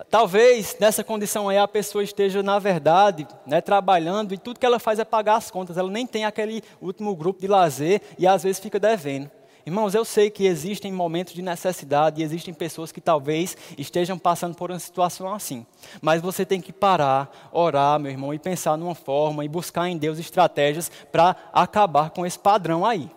Talvez 0.10 0.76
nessa 0.80 1.04
condição 1.04 1.50
aí 1.50 1.58
a 1.58 1.68
pessoa 1.68 2.04
esteja, 2.04 2.42
na 2.42 2.60
verdade, 2.60 3.28
né, 3.46 3.62
trabalhando 3.62 4.34
e 4.34 4.38
tudo 4.38 4.60
que 4.60 4.66
ela 4.66 4.80
faz 4.80 5.00
é 5.00 5.06
pagar 5.06 5.36
as 5.36 5.52
contas. 5.52 5.78
Ela 5.78 5.90
nem 5.90 6.08
tem 6.08 6.26
aquele 6.26 6.64
último 6.82 7.16
grupo 7.16 7.42
de 7.42 7.48
lazer 7.48 8.02
e 8.18 8.26
às 8.26 8.44
vezes 8.44 8.60
fica 8.60 8.80
devendo. 8.80 9.30
Irmãos, 9.64 9.94
eu 9.94 10.04
sei 10.04 10.32
que 10.32 10.48
existem 10.48 10.92
momentos 10.92 11.34
de 11.34 11.42
necessidade 11.42 12.20
e 12.20 12.24
existem 12.24 12.52
pessoas 12.52 12.92
que 12.92 13.00
talvez 13.00 13.56
estejam 13.78 14.18
passando 14.18 14.56
por 14.56 14.72
uma 14.72 14.80
situação 14.80 15.32
assim. 15.32 15.66
Mas 16.02 16.20
você 16.20 16.44
tem 16.44 16.60
que 16.60 16.74
parar, 16.74 17.50
orar, 17.52 18.00
meu 18.00 18.12
irmão, 18.12 18.34
e 18.34 18.40
pensar 18.40 18.76
numa 18.76 18.96
forma 18.96 19.46
e 19.46 19.50
buscar 19.50 19.88
em 19.88 19.98
Deus 19.98 20.18
estratégias 20.18 20.90
para 21.12 21.36
acabar 21.54 22.10
com 22.10 22.26
esse 22.26 22.40
padrão 22.40 22.84
aí. 22.84 23.12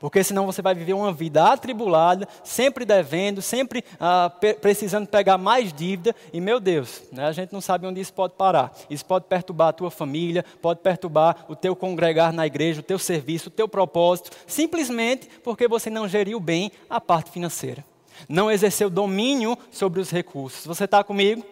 Porque 0.00 0.22
senão 0.22 0.46
você 0.46 0.62
vai 0.62 0.74
viver 0.74 0.92
uma 0.92 1.12
vida 1.12 1.52
atribulada, 1.52 2.28
sempre 2.44 2.84
devendo, 2.84 3.42
sempre 3.42 3.84
ah, 3.98 4.30
precisando 4.60 5.08
pegar 5.08 5.36
mais 5.36 5.72
dívida. 5.72 6.14
E, 6.32 6.40
meu 6.40 6.60
Deus, 6.60 7.02
né, 7.10 7.26
a 7.26 7.32
gente 7.32 7.52
não 7.52 7.60
sabe 7.60 7.86
onde 7.86 8.00
isso 8.00 8.12
pode 8.12 8.34
parar. 8.34 8.72
Isso 8.88 9.04
pode 9.04 9.24
perturbar 9.24 9.68
a 9.68 9.72
tua 9.72 9.90
família, 9.90 10.44
pode 10.62 10.80
perturbar 10.80 11.44
o 11.48 11.56
teu 11.56 11.74
congregar 11.74 12.32
na 12.32 12.46
igreja, 12.46 12.80
o 12.80 12.82
teu 12.82 12.98
serviço, 12.98 13.48
o 13.48 13.52
teu 13.52 13.68
propósito, 13.68 14.30
simplesmente 14.46 15.28
porque 15.42 15.66
você 15.66 15.90
não 15.90 16.06
geriu 16.06 16.38
bem 16.38 16.70
a 16.88 17.00
parte 17.00 17.30
financeira. 17.30 17.84
Não 18.28 18.50
exerceu 18.50 18.88
domínio 18.88 19.58
sobre 19.70 20.00
os 20.00 20.10
recursos. 20.10 20.64
Você 20.64 20.84
está 20.84 21.02
comigo? 21.02 21.44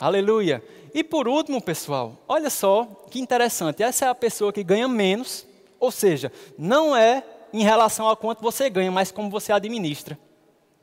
Aleluia. 0.00 0.62
E 0.94 1.04
por 1.04 1.28
último, 1.28 1.60
pessoal, 1.60 2.16
olha 2.26 2.50
só 2.50 2.88
que 3.10 3.20
interessante. 3.20 3.82
Essa 3.82 4.06
é 4.06 4.08
a 4.08 4.14
pessoa 4.14 4.52
que 4.52 4.64
ganha 4.64 4.88
menos, 4.88 5.46
ou 5.78 5.90
seja, 5.90 6.32
não 6.56 6.96
é 6.96 7.22
em 7.52 7.62
relação 7.62 8.08
a 8.08 8.16
quanto 8.16 8.42
você 8.42 8.68
ganha, 8.68 8.90
mas 8.90 9.10
como 9.10 9.30
você 9.30 9.52
administra. 9.52 10.18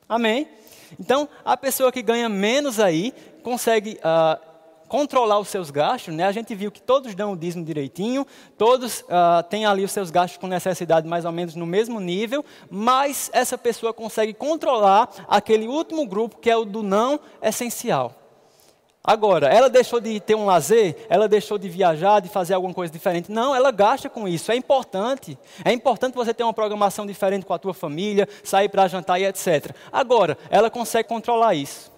Amém? 0.08 0.48
Então, 1.00 1.28
a 1.44 1.58
pessoa 1.58 1.92
que 1.92 2.02
ganha 2.02 2.30
menos 2.30 2.80
aí 2.80 3.14
consegue 3.44 4.00
uh, 4.00 4.40
controlar 4.88 5.40
os 5.40 5.48
seus 5.48 5.72
gastos. 5.72 6.14
Né? 6.14 6.24
A 6.24 6.32
gente 6.32 6.54
viu 6.54 6.72
que 6.72 6.82
todos 6.82 7.16
dão 7.16 7.34
o 7.34 7.38
dízimo 7.38 7.66
direitinho, 7.66 8.26
todos 8.58 9.02
uh, 9.02 9.44
têm 9.50 9.66
ali 9.66 9.84
os 9.84 9.92
seus 9.92 10.12
gastos 10.12 10.38
com 10.38 10.48
necessidade 10.48 11.08
mais 11.08 11.26
ou 11.26 11.32
menos 11.32 11.56
no 11.56 11.66
mesmo 11.66 12.00
nível, 12.00 12.46
mas 12.70 13.30
essa 13.34 13.58
pessoa 13.58 13.94
consegue 13.94 14.34
controlar 14.34 15.10
aquele 15.28 15.68
último 15.68 16.06
grupo 16.06 16.38
que 16.38 16.50
é 16.50 16.56
o 16.56 16.66
do 16.66 16.84
não 16.84 17.20
essencial. 17.42 18.25
Agora, 19.08 19.48
ela 19.48 19.70
deixou 19.70 20.00
de 20.00 20.20
ter 20.20 20.34
um 20.34 20.46
lazer? 20.46 21.06
Ela 21.08 21.28
deixou 21.28 21.60
de 21.60 21.70
viajar, 21.70 22.20
de 22.20 22.28
fazer 22.28 22.56
alguma 22.56 22.74
coisa 22.74 22.92
diferente? 22.92 23.32
Não, 23.32 23.56
ela 23.56 23.70
gasta 23.70 24.10
com 24.10 24.28
isso. 24.28 24.52
É 24.52 24.56
importante. 24.56 25.38
É 25.64 25.72
importante 25.72 26.16
você 26.16 26.34
ter 26.34 26.42
uma 26.44 26.54
programação 26.54 27.06
diferente 27.06 27.46
com 27.46 27.54
a 27.54 27.60
tua 27.60 27.74
família, 27.74 28.28
sair 28.44 28.68
para 28.68 28.88
jantar 28.88 29.22
e 29.22 29.26
etc. 29.26 29.76
Agora, 29.92 30.36
ela 30.50 30.72
consegue 30.72 31.08
controlar 31.08 31.54
isso. 31.54 31.92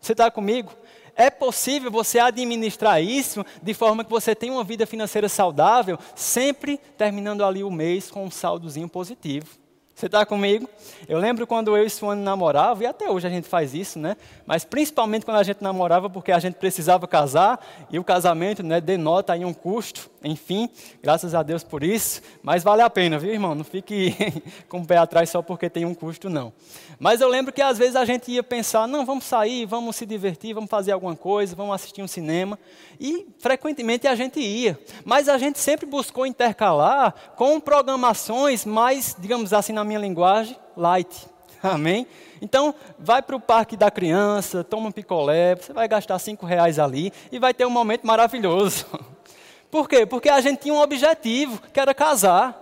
Você 0.00 0.12
está 0.12 0.32
comigo? 0.32 0.72
É 1.14 1.30
possível 1.30 1.92
você 1.92 2.18
administrar 2.18 3.00
isso 3.00 3.44
de 3.62 3.72
forma 3.72 4.02
que 4.02 4.10
você 4.10 4.34
tenha 4.34 4.52
uma 4.52 4.64
vida 4.64 4.84
financeira 4.84 5.28
saudável, 5.28 5.96
sempre 6.16 6.76
terminando 6.98 7.44
ali 7.44 7.62
o 7.62 7.70
mês 7.70 8.10
com 8.10 8.24
um 8.24 8.30
saldozinho 8.30 8.88
positivo. 8.88 9.61
Você 10.02 10.06
está 10.06 10.26
comigo? 10.26 10.68
Eu 11.08 11.16
lembro 11.16 11.46
quando 11.46 11.76
eu 11.76 11.86
e 11.86 11.88
Suane 11.88 12.20
namorava, 12.20 12.82
e 12.82 12.86
até 12.86 13.08
hoje 13.08 13.24
a 13.24 13.30
gente 13.30 13.46
faz 13.46 13.72
isso, 13.72 14.00
né? 14.00 14.16
Mas 14.44 14.64
principalmente 14.64 15.24
quando 15.24 15.36
a 15.36 15.44
gente 15.44 15.62
namorava, 15.62 16.10
porque 16.10 16.32
a 16.32 16.40
gente 16.40 16.54
precisava 16.54 17.06
casar, 17.06 17.64
e 17.88 18.00
o 18.00 18.02
casamento 18.02 18.64
né, 18.64 18.80
denota 18.80 19.32
aí 19.32 19.44
um 19.44 19.54
custo, 19.54 20.10
enfim, 20.24 20.68
graças 21.00 21.36
a 21.36 21.42
Deus 21.44 21.62
por 21.62 21.84
isso. 21.84 22.20
Mas 22.42 22.64
vale 22.64 22.82
a 22.82 22.90
pena, 22.90 23.16
viu, 23.16 23.32
irmão? 23.32 23.54
Não 23.54 23.62
fique 23.62 24.12
com 24.68 24.80
o 24.80 24.84
pé 24.84 24.96
atrás 24.96 25.30
só 25.30 25.40
porque 25.40 25.70
tem 25.70 25.84
um 25.84 25.94
custo, 25.94 26.28
não. 26.28 26.52
Mas 26.98 27.20
eu 27.20 27.28
lembro 27.28 27.52
que 27.52 27.62
às 27.62 27.78
vezes 27.78 27.94
a 27.94 28.04
gente 28.04 28.30
ia 28.30 28.42
pensar, 28.42 28.88
não, 28.88 29.06
vamos 29.06 29.24
sair, 29.24 29.66
vamos 29.66 29.94
se 29.94 30.04
divertir, 30.04 30.52
vamos 30.52 30.70
fazer 30.70 30.90
alguma 30.90 31.14
coisa, 31.14 31.54
vamos 31.54 31.74
assistir 31.76 32.02
um 32.02 32.08
cinema. 32.08 32.58
E 32.98 33.28
frequentemente 33.38 34.06
a 34.06 34.14
gente 34.16 34.40
ia. 34.40 34.78
Mas 35.04 35.28
a 35.28 35.38
gente 35.38 35.58
sempre 35.58 35.86
buscou 35.86 36.26
intercalar 36.26 37.14
com 37.36 37.60
programações 37.60 38.64
mais, 38.64 39.16
digamos 39.18 39.52
assim, 39.52 39.72
na 39.72 39.84
minha 39.84 39.91
linguagem, 39.98 40.56
light. 40.76 41.28
Amém? 41.62 42.06
Então, 42.40 42.74
vai 42.98 43.22
para 43.22 43.36
o 43.36 43.40
parque 43.40 43.76
da 43.76 43.90
criança, 43.90 44.64
toma 44.64 44.88
um 44.88 44.92
picolé, 44.92 45.54
você 45.54 45.72
vai 45.72 45.86
gastar 45.86 46.18
cinco 46.18 46.44
reais 46.44 46.78
ali 46.78 47.12
e 47.30 47.38
vai 47.38 47.54
ter 47.54 47.64
um 47.64 47.70
momento 47.70 48.06
maravilhoso. 48.06 48.86
Por 49.70 49.88
quê? 49.88 50.04
Porque 50.04 50.28
a 50.28 50.40
gente 50.40 50.62
tinha 50.62 50.74
um 50.74 50.80
objetivo, 50.80 51.62
que 51.72 51.78
era 51.78 51.94
casar. 51.94 52.58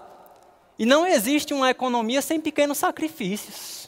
E 0.78 0.86
não 0.86 1.06
existe 1.06 1.52
uma 1.52 1.70
economia 1.70 2.22
sem 2.22 2.40
pequenos 2.40 2.78
sacrifícios. 2.78 3.79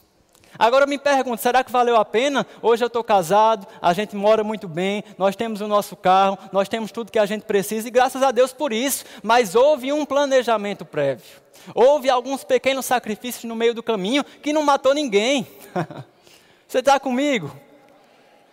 Agora 0.58 0.86
me 0.86 0.98
pergunto, 0.98 1.40
será 1.40 1.64
que 1.64 1.72
valeu 1.72 1.96
a 1.96 2.04
pena? 2.04 2.46
Hoje 2.60 2.84
eu 2.84 2.86
estou 2.86 3.02
casado, 3.02 3.66
a 3.80 3.92
gente 3.92 4.14
mora 4.14 4.44
muito 4.44 4.68
bem, 4.68 5.02
nós 5.16 5.34
temos 5.34 5.60
o 5.60 5.68
nosso 5.68 5.96
carro, 5.96 6.38
nós 6.52 6.68
temos 6.68 6.92
tudo 6.92 7.10
que 7.10 7.18
a 7.18 7.26
gente 7.26 7.42
precisa 7.42 7.88
e 7.88 7.90
graças 7.90 8.22
a 8.22 8.30
Deus 8.30 8.52
por 8.52 8.72
isso. 8.72 9.04
Mas 9.22 9.54
houve 9.54 9.92
um 9.92 10.04
planejamento 10.04 10.84
prévio. 10.84 11.42
Houve 11.74 12.10
alguns 12.10 12.44
pequenos 12.44 12.84
sacrifícios 12.86 13.44
no 13.44 13.56
meio 13.56 13.74
do 13.74 13.82
caminho 13.82 14.24
que 14.24 14.52
não 14.52 14.62
matou 14.62 14.94
ninguém. 14.94 15.46
Você 16.68 16.78
está 16.78 16.98
comigo? 16.98 17.54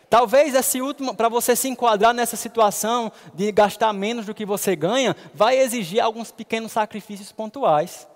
Talvez 0.09 0.55
esse 0.55 0.81
último, 0.81 1.13
para 1.13 1.29
você 1.29 1.55
se 1.55 1.69
enquadrar 1.69 2.15
nessa 2.15 2.35
situação 2.35 3.11
de 3.33 3.51
gastar 3.51 3.93
menos 3.93 4.25
do 4.25 4.33
que 4.33 4.43
você 4.43 4.75
ganha, 4.75 5.15
vai 5.35 5.59
exigir 5.59 6.01
alguns 6.01 6.31
pequenos 6.31 6.71
sacrifícios 6.71 7.31
pontuais. 7.31 8.07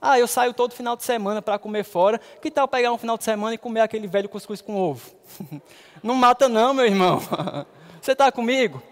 Ah, 0.00 0.18
eu 0.18 0.26
saio 0.26 0.54
todo 0.54 0.72
final 0.72 0.96
de 0.96 1.04
semana 1.04 1.42
para 1.42 1.58
comer 1.58 1.84
fora. 1.84 2.20
Que 2.40 2.50
tal 2.50 2.66
pegar 2.66 2.92
um 2.92 2.98
final 2.98 3.18
de 3.18 3.24
semana 3.24 3.54
e 3.54 3.58
comer 3.58 3.80
aquele 3.80 4.06
velho 4.06 4.28
cuscuz 4.28 4.62
com 4.62 4.74
ovo? 4.74 5.10
não 6.02 6.14
mata 6.14 6.48
não, 6.48 6.72
meu 6.72 6.86
irmão. 6.86 7.20
Você 8.00 8.12
está 8.12 8.32
comigo? 8.32 8.82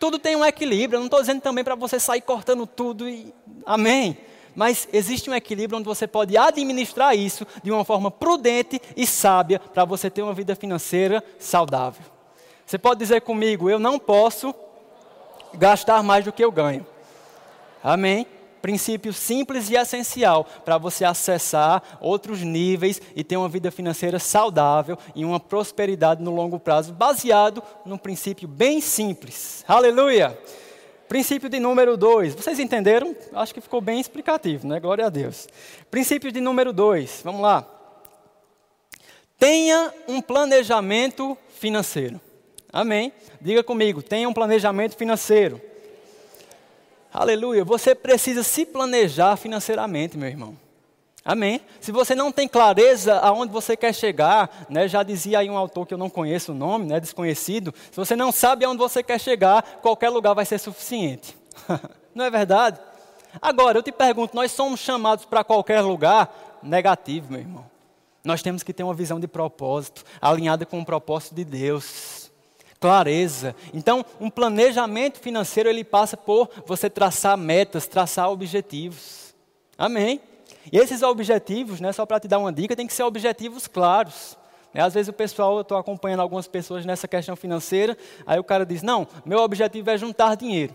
Tudo 0.00 0.18
tem 0.18 0.34
um 0.36 0.44
equilíbrio. 0.44 0.96
Eu 0.96 1.00
não 1.00 1.06
estou 1.06 1.20
dizendo 1.20 1.40
também 1.40 1.62
para 1.62 1.74
você 1.74 2.00
sair 2.00 2.22
cortando 2.22 2.66
tudo 2.66 3.08
e... 3.08 3.32
Amém. 3.64 4.16
Mas 4.54 4.88
existe 4.92 5.28
um 5.28 5.34
equilíbrio 5.34 5.78
onde 5.78 5.86
você 5.86 6.06
pode 6.06 6.36
administrar 6.36 7.16
isso 7.16 7.46
de 7.62 7.70
uma 7.70 7.84
forma 7.84 8.10
prudente 8.10 8.80
e 8.96 9.06
sábia 9.06 9.58
para 9.58 9.84
você 9.84 10.08
ter 10.08 10.22
uma 10.22 10.32
vida 10.32 10.54
financeira 10.54 11.22
saudável. 11.38 12.04
Você 12.64 12.78
pode 12.78 13.00
dizer 13.00 13.20
comigo, 13.20 13.68
eu 13.68 13.78
não 13.78 13.98
posso 13.98 14.54
gastar 15.54 16.02
mais 16.02 16.24
do 16.24 16.32
que 16.32 16.42
eu 16.42 16.50
ganho. 16.50 16.86
Amém? 17.82 18.26
Princípio 18.64 19.12
simples 19.12 19.68
e 19.68 19.76
essencial 19.76 20.42
para 20.64 20.78
você 20.78 21.04
acessar 21.04 21.82
outros 22.00 22.40
níveis 22.40 22.98
e 23.14 23.22
ter 23.22 23.36
uma 23.36 23.46
vida 23.46 23.70
financeira 23.70 24.18
saudável 24.18 24.96
e 25.14 25.22
uma 25.22 25.38
prosperidade 25.38 26.22
no 26.22 26.34
longo 26.34 26.58
prazo, 26.58 26.90
baseado 26.90 27.62
num 27.84 27.98
princípio 27.98 28.48
bem 28.48 28.80
simples. 28.80 29.62
Aleluia! 29.68 30.38
Princípio 31.06 31.50
de 31.50 31.60
número 31.60 31.94
dois. 31.94 32.34
Vocês 32.34 32.58
entenderam? 32.58 33.14
Acho 33.34 33.52
que 33.52 33.60
ficou 33.60 33.82
bem 33.82 34.00
explicativo, 34.00 34.66
né? 34.66 34.80
Glória 34.80 35.04
a 35.04 35.10
Deus. 35.10 35.46
Princípio 35.90 36.32
de 36.32 36.40
número 36.40 36.72
dois. 36.72 37.20
Vamos 37.22 37.42
lá. 37.42 37.68
Tenha 39.38 39.92
um 40.08 40.22
planejamento 40.22 41.36
financeiro. 41.50 42.18
Amém? 42.72 43.12
Diga 43.42 43.62
comigo, 43.62 44.02
tenha 44.02 44.26
um 44.26 44.32
planejamento 44.32 44.96
financeiro. 44.96 45.60
Aleluia. 47.14 47.64
Você 47.64 47.94
precisa 47.94 48.42
se 48.42 48.66
planejar 48.66 49.36
financeiramente, 49.36 50.18
meu 50.18 50.28
irmão. 50.28 50.56
Amém? 51.24 51.60
Se 51.80 51.92
você 51.92 52.12
não 52.12 52.32
tem 52.32 52.48
clareza 52.48 53.20
aonde 53.20 53.52
você 53.52 53.76
quer 53.76 53.94
chegar, 53.94 54.66
né, 54.68 54.88
já 54.88 55.04
dizia 55.04 55.38
aí 55.38 55.48
um 55.48 55.56
autor 55.56 55.86
que 55.86 55.94
eu 55.94 55.98
não 55.98 56.10
conheço 56.10 56.50
o 56.50 56.54
nome, 56.54 56.86
né, 56.86 56.98
desconhecido, 56.98 57.72
se 57.88 57.96
você 57.96 58.16
não 58.16 58.32
sabe 58.32 58.64
aonde 58.64 58.78
você 58.78 59.00
quer 59.00 59.20
chegar, 59.20 59.62
qualquer 59.80 60.10
lugar 60.10 60.34
vai 60.34 60.44
ser 60.44 60.58
suficiente. 60.58 61.36
não 62.12 62.24
é 62.24 62.30
verdade? 62.30 62.80
Agora, 63.40 63.78
eu 63.78 63.82
te 63.82 63.92
pergunto, 63.92 64.34
nós 64.34 64.50
somos 64.50 64.80
chamados 64.80 65.24
para 65.24 65.44
qualquer 65.44 65.82
lugar? 65.82 66.60
Negativo, 66.64 67.30
meu 67.30 67.40
irmão. 67.40 67.64
Nós 68.24 68.42
temos 68.42 68.64
que 68.64 68.72
ter 68.72 68.82
uma 68.82 68.94
visão 68.94 69.20
de 69.20 69.28
propósito, 69.28 70.04
alinhada 70.20 70.66
com 70.66 70.80
o 70.80 70.84
propósito 70.84 71.36
de 71.36 71.44
Deus 71.44 72.23
clareza. 72.80 73.54
Então, 73.72 74.04
um 74.20 74.30
planejamento 74.30 75.18
financeiro 75.18 75.68
ele 75.68 75.84
passa 75.84 76.16
por 76.16 76.48
você 76.66 76.90
traçar 76.90 77.36
metas, 77.36 77.86
traçar 77.86 78.30
objetivos. 78.30 79.34
Amém. 79.76 80.20
E 80.72 80.78
esses 80.78 81.02
objetivos, 81.02 81.80
né, 81.80 81.92
só 81.92 82.06
para 82.06 82.20
te 82.20 82.28
dar 82.28 82.38
uma 82.38 82.52
dica, 82.52 82.76
tem 82.76 82.86
que 82.86 82.92
ser 82.92 83.02
objetivos 83.02 83.66
claros. 83.66 84.36
Né, 84.72 84.82
às 84.82 84.94
vezes 84.94 85.08
o 85.08 85.12
pessoal, 85.12 85.56
eu 85.56 85.62
estou 85.62 85.76
acompanhando 85.76 86.20
algumas 86.20 86.46
pessoas 86.46 86.84
nessa 86.84 87.06
questão 87.06 87.36
financeira, 87.36 87.96
aí 88.26 88.38
o 88.38 88.44
cara 88.44 88.64
diz: 88.64 88.82
Não, 88.82 89.06
meu 89.24 89.40
objetivo 89.40 89.90
é 89.90 89.98
juntar 89.98 90.36
dinheiro. 90.36 90.74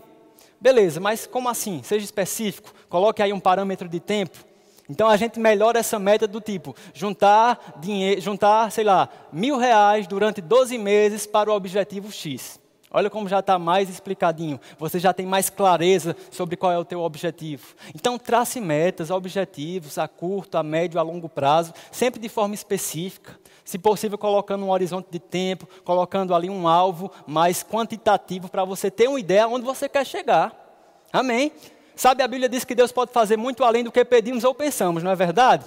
Beleza, 0.60 1.00
mas 1.00 1.26
como 1.26 1.48
assim? 1.48 1.82
Seja 1.82 2.04
específico, 2.04 2.72
coloque 2.88 3.22
aí 3.22 3.32
um 3.32 3.40
parâmetro 3.40 3.88
de 3.88 3.98
tempo. 3.98 4.49
Então 4.90 5.08
a 5.08 5.16
gente 5.16 5.38
melhora 5.38 5.78
essa 5.78 6.00
meta 6.00 6.26
do 6.26 6.40
tipo, 6.40 6.74
juntar 6.92 7.76
dinheiro, 7.80 8.20
juntar, 8.20 8.72
sei 8.72 8.82
lá, 8.82 9.08
mil 9.32 9.56
reais 9.56 10.04
durante 10.08 10.40
12 10.40 10.76
meses 10.78 11.26
para 11.26 11.48
o 11.48 11.54
objetivo 11.54 12.10
X. 12.10 12.58
Olha 12.90 13.08
como 13.08 13.28
já 13.28 13.38
está 13.38 13.56
mais 13.56 13.88
explicadinho. 13.88 14.58
Você 14.80 14.98
já 14.98 15.12
tem 15.12 15.24
mais 15.24 15.48
clareza 15.48 16.16
sobre 16.28 16.56
qual 16.56 16.72
é 16.72 16.78
o 16.78 16.84
teu 16.84 17.02
objetivo. 17.02 17.68
Então 17.94 18.18
trace 18.18 18.60
metas, 18.60 19.10
objetivos 19.12 19.96
a 19.96 20.08
curto, 20.08 20.58
a 20.58 20.62
médio, 20.64 20.98
a 20.98 21.02
longo 21.04 21.28
prazo, 21.28 21.72
sempre 21.92 22.18
de 22.18 22.28
forma 22.28 22.56
específica. 22.56 23.38
Se 23.64 23.78
possível, 23.78 24.18
colocando 24.18 24.64
um 24.64 24.70
horizonte 24.70 25.06
de 25.08 25.20
tempo, 25.20 25.68
colocando 25.84 26.34
ali 26.34 26.50
um 26.50 26.66
alvo 26.66 27.12
mais 27.28 27.62
quantitativo 27.62 28.48
para 28.48 28.64
você 28.64 28.90
ter 28.90 29.06
uma 29.06 29.20
ideia 29.20 29.46
onde 29.46 29.64
você 29.64 29.88
quer 29.88 30.04
chegar. 30.04 30.52
Amém? 31.12 31.52
Sabe, 32.00 32.22
a 32.22 32.26
Bíblia 32.26 32.48
diz 32.48 32.64
que 32.64 32.74
Deus 32.74 32.90
pode 32.90 33.12
fazer 33.12 33.36
muito 33.36 33.62
além 33.62 33.84
do 33.84 33.92
que 33.92 34.02
pedimos 34.02 34.42
ou 34.42 34.54
pensamos, 34.54 35.02
não 35.02 35.10
é 35.10 35.14
verdade? 35.14 35.66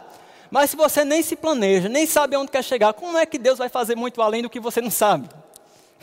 Mas 0.49 0.71
se 0.71 0.75
você 0.75 1.05
nem 1.05 1.21
se 1.21 1.35
planeja, 1.35 1.87
nem 1.87 2.07
sabe 2.07 2.35
aonde 2.35 2.49
quer 2.49 2.63
chegar, 2.63 2.91
como 2.91 3.19
é 3.19 3.23
que 3.23 3.37
Deus 3.37 3.59
vai 3.59 3.69
fazer 3.69 3.95
muito 3.95 4.19
além 4.19 4.41
do 4.41 4.49
que 4.49 4.59
você 4.59 4.81
não 4.81 4.89
sabe? 4.89 5.29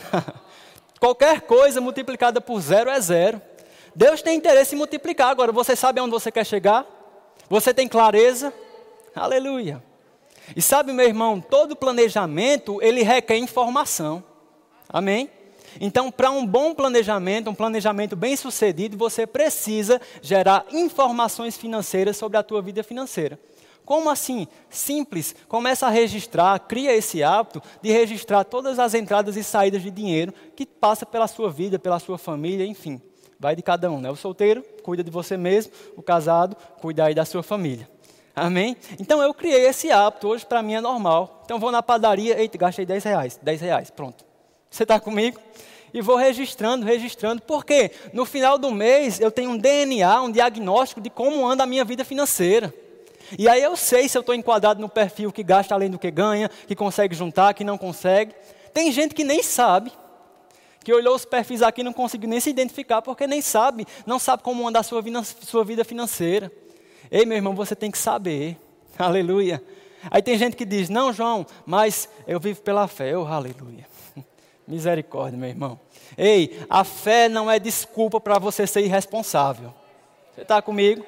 Qualquer 1.01 1.41
coisa 1.41 1.81
multiplicada 1.81 2.39
por 2.39 2.61
zero 2.61 2.89
é 2.89 2.97
zero. 3.01 3.41
Deus 3.93 4.21
tem 4.21 4.37
interesse 4.37 4.73
em 4.73 4.77
multiplicar. 4.77 5.31
Agora, 5.31 5.51
você 5.51 5.75
sabe 5.75 5.99
aonde 5.99 6.13
você 6.13 6.31
quer 6.31 6.45
chegar? 6.45 6.85
Você 7.49 7.73
tem 7.73 7.85
clareza? 7.85 8.53
Aleluia. 9.13 9.83
E 10.55 10.61
sabe, 10.61 10.93
meu 10.93 11.05
irmão, 11.05 11.41
todo 11.41 11.75
planejamento, 11.75 12.81
ele 12.81 13.03
requer 13.03 13.35
informação. 13.35 14.23
Amém? 14.87 15.29
Então, 15.79 16.11
para 16.11 16.31
um 16.31 16.45
bom 16.45 16.73
planejamento, 16.73 17.49
um 17.49 17.55
planejamento 17.55 18.15
bem 18.15 18.35
sucedido, 18.35 18.97
você 18.97 19.25
precisa 19.25 20.01
gerar 20.21 20.65
informações 20.71 21.57
financeiras 21.57 22.17
sobre 22.17 22.37
a 22.37 22.43
tua 22.43 22.61
vida 22.61 22.83
financeira. 22.83 23.39
Como 23.85 24.09
assim? 24.09 24.47
Simples. 24.69 25.35
Começa 25.47 25.87
a 25.87 25.89
registrar, 25.89 26.59
cria 26.59 26.95
esse 26.95 27.23
hábito 27.23 27.61
de 27.81 27.91
registrar 27.91 28.43
todas 28.43 28.79
as 28.79 28.93
entradas 28.93 29.35
e 29.35 29.43
saídas 29.43 29.81
de 29.81 29.91
dinheiro 29.91 30.33
que 30.55 30.65
passa 30.65 31.05
pela 31.05 31.27
sua 31.27 31.49
vida, 31.49 31.79
pela 31.79 31.99
sua 31.99 32.17
família, 32.17 32.65
enfim. 32.65 33.01
Vai 33.39 33.55
de 33.55 33.63
cada 33.63 33.91
um, 33.91 33.99
né? 33.99 34.09
O 34.09 34.15
solteiro 34.15 34.63
cuida 34.83 35.03
de 35.03 35.09
você 35.09 35.35
mesmo, 35.35 35.73
o 35.97 36.01
casado 36.01 36.55
cuida 36.79 37.05
aí 37.05 37.15
da 37.15 37.25
sua 37.25 37.41
família. 37.41 37.89
Amém? 38.35 38.77
Então 38.99 39.21
eu 39.21 39.33
criei 39.33 39.65
esse 39.67 39.91
hábito, 39.91 40.27
hoje 40.27 40.45
para 40.45 40.61
mim 40.61 40.75
é 40.75 40.81
normal. 40.81 41.41
Então 41.43 41.59
vou 41.59 41.71
na 41.71 41.83
padaria, 41.83 42.39
eita, 42.39 42.57
gastei 42.57 42.85
10 42.85 43.03
reais, 43.03 43.39
10 43.41 43.61
reais, 43.61 43.89
pronto. 43.89 44.30
Você 44.71 44.83
está 44.83 45.01
comigo? 45.01 45.37
E 45.93 46.01
vou 46.01 46.15
registrando, 46.15 46.85
registrando, 46.85 47.41
porque 47.41 47.91
no 48.13 48.25
final 48.25 48.57
do 48.57 48.71
mês 48.71 49.19
eu 49.19 49.29
tenho 49.29 49.51
um 49.51 49.57
DNA, 49.57 50.21
um 50.21 50.31
diagnóstico 50.31 51.01
de 51.01 51.09
como 51.09 51.45
anda 51.45 51.63
a 51.63 51.67
minha 51.67 51.83
vida 51.83 52.05
financeira. 52.05 52.73
E 53.37 53.49
aí 53.49 53.61
eu 53.61 53.75
sei 53.75 54.07
se 54.07 54.17
eu 54.17 54.21
estou 54.21 54.33
enquadrado 54.33 54.79
no 54.79 54.87
perfil 54.87 55.29
que 55.29 55.43
gasta 55.43 55.75
além 55.75 55.89
do 55.89 55.99
que 55.99 56.09
ganha, 56.09 56.49
que 56.65 56.73
consegue 56.73 57.13
juntar, 57.13 57.53
que 57.53 57.65
não 57.65 57.77
consegue. 57.77 58.33
Tem 58.73 58.89
gente 58.93 59.13
que 59.13 59.25
nem 59.25 59.43
sabe, 59.43 59.91
que 60.85 60.93
olhou 60.93 61.15
os 61.15 61.25
perfis 61.25 61.61
aqui 61.61 61.81
e 61.81 61.83
não 61.83 61.91
conseguiu 61.91 62.29
nem 62.29 62.39
se 62.39 62.49
identificar, 62.49 63.01
porque 63.01 63.27
nem 63.27 63.41
sabe, 63.41 63.85
não 64.05 64.19
sabe 64.19 64.41
como 64.41 64.65
andar 64.65 64.79
a 64.79 64.83
sua 64.83 65.01
vida, 65.01 65.21
sua 65.23 65.65
vida 65.65 65.83
financeira. 65.83 66.49
Ei, 67.11 67.25
meu 67.25 67.35
irmão, 67.35 67.53
você 67.53 67.75
tem 67.75 67.91
que 67.91 67.97
saber. 67.97 68.57
Aleluia. 68.97 69.61
Aí 70.09 70.21
tem 70.21 70.37
gente 70.37 70.55
que 70.55 70.63
diz: 70.63 70.87
Não, 70.87 71.11
João, 71.11 71.45
mas 71.65 72.07
eu 72.25 72.39
vivo 72.39 72.61
pela 72.61 72.87
fé. 72.87 73.17
Oh, 73.17 73.25
aleluia. 73.25 73.90
Misericórdia, 74.71 75.37
meu 75.37 75.49
irmão. 75.49 75.77
Ei, 76.17 76.57
a 76.69 76.85
fé 76.85 77.27
não 77.27 77.51
é 77.51 77.59
desculpa 77.59 78.21
para 78.21 78.39
você 78.39 78.65
ser 78.65 78.79
irresponsável. 78.79 79.73
Você 80.33 80.43
está 80.43 80.61
comigo? 80.61 81.05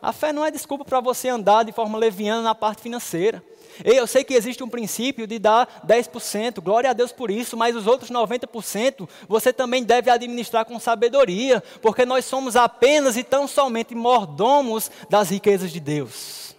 A 0.00 0.12
fé 0.12 0.30
não 0.30 0.44
é 0.44 0.50
desculpa 0.50 0.84
para 0.84 1.00
você 1.00 1.30
andar 1.30 1.62
de 1.62 1.72
forma 1.72 1.96
leviana 1.96 2.42
na 2.42 2.54
parte 2.54 2.82
financeira. 2.82 3.42
Ei, 3.82 3.98
eu 3.98 4.06
sei 4.06 4.24
que 4.24 4.34
existe 4.34 4.62
um 4.62 4.68
princípio 4.68 5.26
de 5.26 5.38
dar 5.38 5.86
10%, 5.86 6.60
glória 6.60 6.90
a 6.90 6.92
Deus 6.92 7.12
por 7.12 7.30
isso, 7.30 7.56
mas 7.56 7.74
os 7.74 7.86
outros 7.86 8.10
90% 8.10 9.08
você 9.26 9.54
também 9.54 9.82
deve 9.82 10.10
administrar 10.10 10.66
com 10.66 10.78
sabedoria, 10.78 11.62
porque 11.80 12.04
nós 12.04 12.26
somos 12.26 12.56
apenas 12.56 13.16
e 13.16 13.24
tão 13.24 13.48
somente 13.48 13.94
mordomos 13.94 14.90
das 15.08 15.30
riquezas 15.30 15.72
de 15.72 15.80
Deus. 15.80 16.54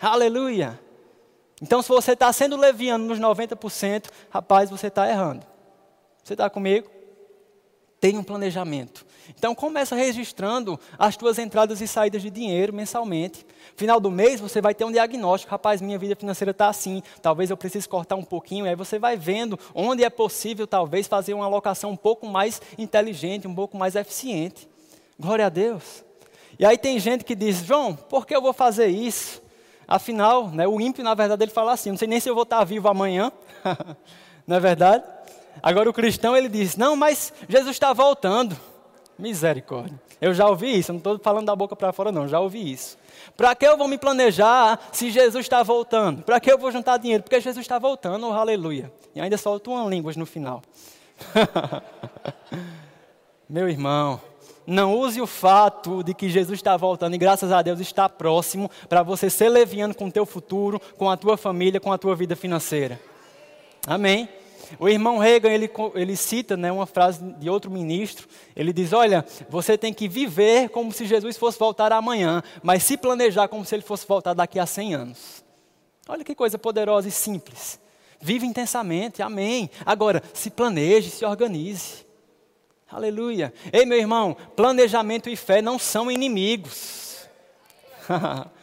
Aleluia! 0.00 0.78
Então, 1.60 1.82
se 1.82 1.88
você 1.88 2.12
está 2.12 2.32
sendo 2.32 2.56
leviano 2.56 3.04
nos 3.04 3.18
90%, 3.18 4.06
rapaz, 4.30 4.70
você 4.70 4.86
está 4.86 5.08
errando. 5.08 5.44
Você 6.22 6.34
está 6.34 6.48
comigo? 6.48 6.88
Tenha 8.00 8.20
um 8.20 8.24
planejamento. 8.24 9.04
Então 9.36 9.54
começa 9.54 9.94
registrando 9.94 10.78
as 10.98 11.16
tuas 11.16 11.38
entradas 11.38 11.80
e 11.80 11.88
saídas 11.88 12.22
de 12.22 12.30
dinheiro 12.30 12.72
mensalmente. 12.72 13.46
Final 13.76 14.00
do 14.00 14.10
mês 14.10 14.40
você 14.40 14.60
vai 14.60 14.74
ter 14.74 14.84
um 14.84 14.92
diagnóstico, 14.92 15.50
rapaz, 15.50 15.80
minha 15.80 15.98
vida 15.98 16.16
financeira 16.16 16.50
está 16.50 16.68
assim, 16.68 17.02
talvez 17.20 17.50
eu 17.50 17.56
precise 17.56 17.88
cortar 17.88 18.16
um 18.16 18.24
pouquinho. 18.24 18.64
Aí 18.64 18.74
você 18.74 18.98
vai 18.98 19.16
vendo 19.16 19.58
onde 19.74 20.04
é 20.04 20.10
possível 20.10 20.66
talvez 20.66 21.06
fazer 21.06 21.34
uma 21.34 21.44
alocação 21.44 21.90
um 21.90 21.96
pouco 21.96 22.26
mais 22.26 22.60
inteligente, 22.76 23.46
um 23.46 23.54
pouco 23.54 23.76
mais 23.76 23.96
eficiente. 23.96 24.68
Glória 25.18 25.46
a 25.46 25.48
Deus. 25.50 26.04
E 26.58 26.64
aí 26.64 26.78
tem 26.78 26.98
gente 26.98 27.24
que 27.24 27.34
diz, 27.34 27.64
João, 27.64 27.94
por 27.94 28.26
que 28.26 28.34
eu 28.34 28.42
vou 28.42 28.52
fazer 28.52 28.88
isso? 28.88 29.42
Afinal, 29.88 30.50
né, 30.50 30.68
o 30.68 30.78
ímpio 30.78 31.02
na 31.02 31.14
verdade 31.14 31.42
ele 31.42 31.50
fala 31.50 31.72
assim, 31.72 31.90
não 31.90 31.96
sei 31.96 32.06
nem 32.06 32.20
se 32.20 32.28
eu 32.28 32.34
vou 32.34 32.42
estar 32.44 32.62
vivo 32.62 32.88
amanhã. 32.88 33.32
não 34.46 34.56
é 34.56 34.60
verdade? 34.60 35.02
Agora 35.62 35.88
o 35.88 35.92
cristão 35.92 36.36
ele 36.36 36.48
diz: 36.48 36.76
Não, 36.76 36.94
mas 36.94 37.32
Jesus 37.48 37.72
está 37.72 37.92
voltando. 37.92 38.56
Misericórdia. 39.18 40.00
Eu 40.20 40.32
já 40.32 40.46
ouvi 40.48 40.78
isso, 40.78 40.90
eu 40.90 40.94
não 40.94 40.98
estou 40.98 41.18
falando 41.18 41.46
da 41.46 41.54
boca 41.54 41.74
para 41.74 41.92
fora, 41.92 42.12
não, 42.12 42.28
já 42.28 42.38
ouvi 42.38 42.72
isso. 42.72 42.96
Para 43.36 43.54
que 43.54 43.66
eu 43.66 43.76
vou 43.76 43.88
me 43.88 43.98
planejar 43.98 44.78
se 44.92 45.10
Jesus 45.10 45.44
está 45.44 45.62
voltando? 45.62 46.22
Para 46.22 46.38
que 46.40 46.50
eu 46.50 46.58
vou 46.58 46.70
juntar 46.70 46.96
dinheiro? 46.98 47.22
Porque 47.22 47.40
Jesus 47.40 47.64
está 47.64 47.78
voltando, 47.78 48.28
oh, 48.28 48.32
aleluia. 48.32 48.92
E 49.14 49.20
ainda 49.20 49.36
solto 49.36 49.72
uma 49.72 49.88
língua 49.88 50.12
no 50.16 50.26
final. 50.26 50.62
Meu 53.48 53.68
irmão, 53.68 54.20
não 54.68 54.94
use 54.98 55.18
o 55.18 55.26
fato 55.26 56.02
de 56.02 56.12
que 56.12 56.28
Jesus 56.28 56.58
está 56.58 56.76
voltando 56.76 57.14
e 57.14 57.18
graças 57.18 57.50
a 57.50 57.62
Deus 57.62 57.80
está 57.80 58.06
próximo 58.06 58.70
para 58.86 59.02
você 59.02 59.30
ser 59.30 59.48
leviano 59.48 59.94
com 59.94 60.08
o 60.08 60.12
teu 60.12 60.26
futuro, 60.26 60.78
com 60.98 61.08
a 61.08 61.16
tua 61.16 61.38
família, 61.38 61.80
com 61.80 61.90
a 61.90 61.96
tua 61.96 62.14
vida 62.14 62.36
financeira. 62.36 63.00
Amém? 63.86 64.28
O 64.78 64.86
irmão 64.86 65.16
Reagan, 65.16 65.48
ele, 65.48 65.70
ele 65.94 66.14
cita 66.14 66.54
né, 66.54 66.70
uma 66.70 66.84
frase 66.84 67.24
de 67.38 67.48
outro 67.48 67.70
ministro. 67.70 68.28
Ele 68.54 68.70
diz: 68.70 68.92
Olha, 68.92 69.24
você 69.48 69.78
tem 69.78 69.94
que 69.94 70.06
viver 70.06 70.68
como 70.68 70.92
se 70.92 71.06
Jesus 71.06 71.38
fosse 71.38 71.58
voltar 71.58 71.90
amanhã, 71.90 72.42
mas 72.62 72.82
se 72.82 72.98
planejar 72.98 73.48
como 73.48 73.64
se 73.64 73.74
ele 73.74 73.82
fosse 73.82 74.06
voltar 74.06 74.34
daqui 74.34 74.58
a 74.58 74.66
100 74.66 74.94
anos. 74.94 75.44
Olha 76.06 76.22
que 76.22 76.34
coisa 76.34 76.58
poderosa 76.58 77.08
e 77.08 77.10
simples. 77.10 77.80
Vive 78.20 78.46
intensamente, 78.46 79.22
amém. 79.22 79.70
Agora, 79.86 80.22
se 80.34 80.50
planeje, 80.50 81.08
se 81.08 81.24
organize. 81.24 82.07
Aleluia. 82.90 83.52
Ei, 83.70 83.84
meu 83.84 83.98
irmão, 83.98 84.34
planejamento 84.56 85.28
e 85.28 85.36
fé 85.36 85.60
não 85.60 85.78
são 85.78 86.10
inimigos. 86.10 87.28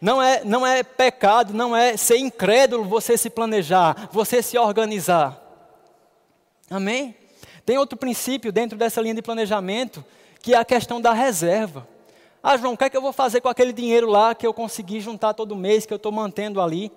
Não 0.00 0.22
é, 0.22 0.44
não 0.44 0.64
é 0.64 0.84
pecado, 0.84 1.52
não 1.52 1.74
é 1.74 1.96
ser 1.96 2.18
incrédulo 2.18 2.84
você 2.84 3.18
se 3.18 3.28
planejar, 3.28 4.08
você 4.12 4.40
se 4.40 4.56
organizar. 4.56 5.36
Amém? 6.70 7.16
Tem 7.66 7.76
outro 7.78 7.98
princípio 7.98 8.52
dentro 8.52 8.78
dessa 8.78 9.00
linha 9.00 9.16
de 9.16 9.22
planejamento, 9.22 10.04
que 10.40 10.54
é 10.54 10.56
a 10.56 10.64
questão 10.64 11.00
da 11.00 11.12
reserva. 11.12 11.84
Ah, 12.40 12.56
João, 12.56 12.74
o 12.74 12.76
que 12.76 12.84
é 12.84 12.90
que 12.90 12.96
eu 12.96 13.02
vou 13.02 13.12
fazer 13.12 13.40
com 13.40 13.48
aquele 13.48 13.72
dinheiro 13.72 14.08
lá 14.08 14.36
que 14.36 14.46
eu 14.46 14.54
consegui 14.54 15.00
juntar 15.00 15.34
todo 15.34 15.56
mês, 15.56 15.84
que 15.84 15.92
eu 15.92 15.96
estou 15.96 16.12
mantendo 16.12 16.60
ali? 16.60 16.92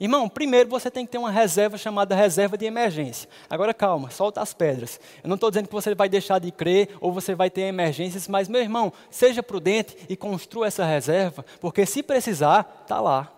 Irmão, 0.00 0.30
primeiro 0.30 0.70
você 0.70 0.90
tem 0.90 1.04
que 1.04 1.12
ter 1.12 1.18
uma 1.18 1.30
reserva 1.30 1.76
chamada 1.76 2.14
reserva 2.14 2.56
de 2.56 2.64
emergência. 2.64 3.28
Agora 3.50 3.74
calma, 3.74 4.08
solta 4.10 4.40
as 4.40 4.54
pedras. 4.54 4.98
Eu 5.22 5.28
não 5.28 5.34
estou 5.34 5.50
dizendo 5.50 5.68
que 5.68 5.74
você 5.74 5.94
vai 5.94 6.08
deixar 6.08 6.38
de 6.38 6.50
crer 6.50 6.96
ou 7.02 7.12
você 7.12 7.34
vai 7.34 7.50
ter 7.50 7.62
emergências, 7.62 8.26
mas 8.26 8.48
meu 8.48 8.62
irmão, 8.62 8.90
seja 9.10 9.42
prudente 9.42 9.94
e 10.08 10.16
construa 10.16 10.66
essa 10.66 10.86
reserva, 10.86 11.44
porque 11.60 11.84
se 11.84 12.02
precisar, 12.02 12.80
está 12.82 12.98
lá. 12.98 13.30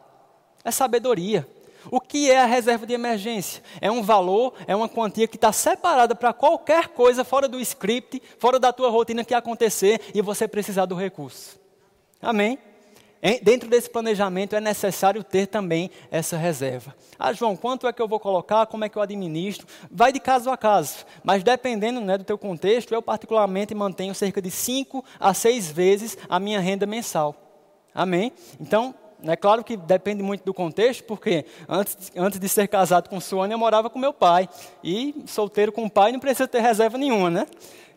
É 0.64 0.70
sabedoria. 0.70 1.44
O 1.90 2.00
que 2.00 2.30
é 2.30 2.40
a 2.40 2.46
reserva 2.46 2.86
de 2.86 2.94
emergência? 2.94 3.60
É 3.80 3.90
um 3.90 4.00
valor, 4.00 4.54
é 4.68 4.76
uma 4.76 4.88
quantia 4.88 5.26
que 5.26 5.36
está 5.36 5.50
separada 5.50 6.14
para 6.14 6.32
qualquer 6.32 6.88
coisa 6.88 7.24
fora 7.24 7.48
do 7.48 7.58
script, 7.58 8.22
fora 8.38 8.60
da 8.60 8.72
tua 8.72 8.88
rotina 8.88 9.24
que 9.24 9.34
acontecer 9.34 10.00
e 10.14 10.22
você 10.22 10.46
precisar 10.46 10.86
do 10.86 10.94
recurso. 10.94 11.58
Amém? 12.20 12.56
Dentro 13.40 13.68
desse 13.68 13.88
planejamento 13.88 14.56
é 14.56 14.60
necessário 14.60 15.22
ter 15.22 15.46
também 15.46 15.90
essa 16.10 16.36
reserva. 16.36 16.92
Ah, 17.16 17.32
João, 17.32 17.56
quanto 17.56 17.86
é 17.86 17.92
que 17.92 18.02
eu 18.02 18.08
vou 18.08 18.18
colocar? 18.18 18.66
Como 18.66 18.84
é 18.84 18.88
que 18.88 18.96
eu 18.96 19.02
administro? 19.02 19.64
Vai 19.88 20.12
de 20.12 20.18
caso 20.18 20.50
a 20.50 20.56
caso, 20.56 21.06
mas 21.22 21.44
dependendo 21.44 22.00
né, 22.00 22.18
do 22.18 22.24
teu 22.24 22.36
contexto, 22.36 22.92
eu 22.92 23.00
particularmente 23.00 23.74
mantenho 23.76 24.12
cerca 24.12 24.42
de 24.42 24.50
5 24.50 25.04
a 25.20 25.32
6 25.32 25.70
vezes 25.70 26.18
a 26.28 26.40
minha 26.40 26.58
renda 26.58 26.84
mensal. 26.84 27.36
Amém? 27.94 28.32
Então, 28.60 28.92
é 29.22 29.36
claro 29.36 29.62
que 29.62 29.76
depende 29.76 30.20
muito 30.20 30.44
do 30.44 30.52
contexto, 30.52 31.04
porque 31.04 31.44
antes, 31.68 32.10
antes 32.16 32.40
de 32.40 32.48
ser 32.48 32.66
casado 32.66 33.08
com 33.08 33.20
Suane, 33.20 33.52
eu 33.52 33.58
morava 33.58 33.88
com 33.88 33.98
meu 33.98 34.12
pai. 34.12 34.48
E 34.82 35.14
solteiro 35.26 35.70
com 35.70 35.84
o 35.84 35.90
pai 35.90 36.10
não 36.10 36.18
precisa 36.18 36.48
ter 36.48 36.60
reserva 36.60 36.98
nenhuma, 36.98 37.30
né? 37.30 37.46